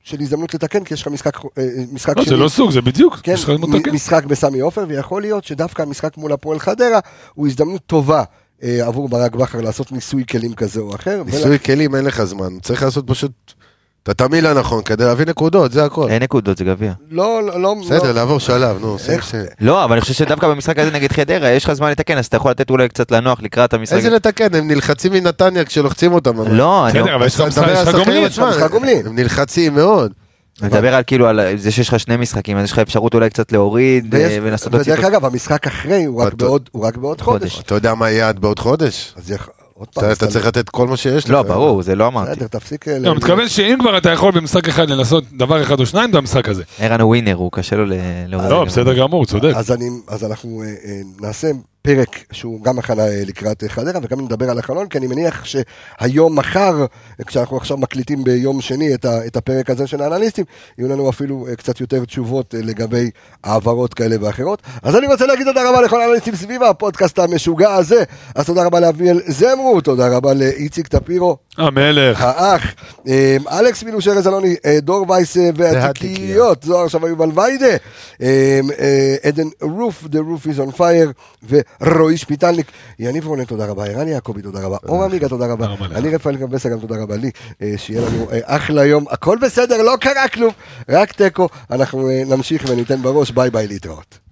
[0.02, 3.16] של הזדמנות לתקן, כי יש לך משחק, אה, משחק לא, זה לא סוג, זה בדיוק.
[3.22, 3.90] כן, יש לך הזדמנות לתקן.
[3.90, 7.00] מ- משחק בסמי עופר, ויכול להיות שדווקא המשחק מול הפועל חדרה
[7.34, 8.24] הוא הזדמנות טובה
[8.62, 11.22] אה, עבור ברק בכר לעשות ניסוי כלים כזה או אחר.
[11.26, 13.53] ניסוי כלים אין לך זמן, צריך לעשות פשוט
[14.04, 16.10] את התמהיל הנכון כדי להביא נקודות, זה הכל.
[16.10, 16.92] אין נקודות, זה גביע.
[17.10, 18.96] לא, לא, לא, בסדר, לא, לעבור שלב, נו.
[19.60, 22.36] לא, אבל אני חושב שדווקא במשחק הזה נגד חדרה, יש לך זמן לתקן, אז אתה
[22.36, 23.96] יכול לתת אולי קצת לנוח לקראת המשחק.
[23.96, 26.52] איזה לתקן, הם נלחצים מנתניה כשלוחצים אותם.
[26.52, 29.06] לא, אני בסדר, אבל יש לך גומלין.
[29.06, 30.12] הם נלחצים מאוד.
[30.62, 33.30] אני מדבר על כאילו על זה שיש לך שני משחקים, אז יש לך אפשרות אולי
[33.30, 34.92] קצת להוריד אה, ולנסות להוציא...
[34.92, 36.34] ודרך אגב, המשחק אחרי הוא רק.
[36.34, 36.68] בעוד-.
[37.20, 37.60] חודש.
[37.60, 39.14] אתה יודע מה יהיה עד בעוד חודש?
[39.78, 41.30] עוד פעם, אתה צריך לתת כל מה שיש לך.
[41.30, 42.30] לא, ברור, זה לא אמרתי.
[42.30, 42.88] בסדר, תפסיק...
[42.88, 46.18] אה, לא, מתכוון שאם כבר אתה יכול במשחק אחד לנסות דבר אחד או שניים, זה
[46.18, 46.62] המשחק הזה.
[46.78, 47.92] ערן הוא ווינר, הוא קשה לו ל-.
[48.28, 49.52] לא, בסדר גמור, צודק.
[49.56, 51.50] אז, אני, אז אנחנו אה, אה, נעשה
[51.86, 55.44] פרק שהוא גם הכנה אה, לקראת אה, חדרה וגם נדבר על החלון, כי אני מניח
[55.44, 56.80] שהיום, מחר,
[57.20, 60.44] אה, כשאנחנו עכשיו מקליטים ביום שני את, הפרק הזה של האנליסטים,
[60.78, 63.10] יהיו לנו אפילו קצת יותר תשובות לגבי
[63.44, 64.62] העברות כאלה ואחרות.
[64.82, 68.04] אז אני רוצה להגיד תודה רבה לכל האנליסטים סביב הפודקאסט המשוגע הזה.
[68.34, 72.20] אז תודה רבה לאביאל זמרו, תודה רבה לאיציק טפירו, המלך.
[72.20, 72.74] האח,
[73.52, 77.76] אלכס מילוש ארז אלוני, דור וייס והתיקיות, זוהר עכשיו יובל ויידה,
[79.22, 81.12] עדן רוף, The Roof is on fire,
[81.80, 82.66] ורועי שפיטלניק,
[82.98, 85.66] יניב רונן, תודה רבה, ערן יעקבי, תודה רבה, אור עמיגה, תודה רבה.
[85.94, 87.30] אני רפאל קבסה, גם תודה רבה לי,
[87.62, 90.52] אה, שיהיה לנו אה, אחלה יום, הכל בסדר, לא קרה כלום,
[90.88, 94.23] רק תיקו, אנחנו אה, נמשיך וניתן בראש, ביי ביי להתראות.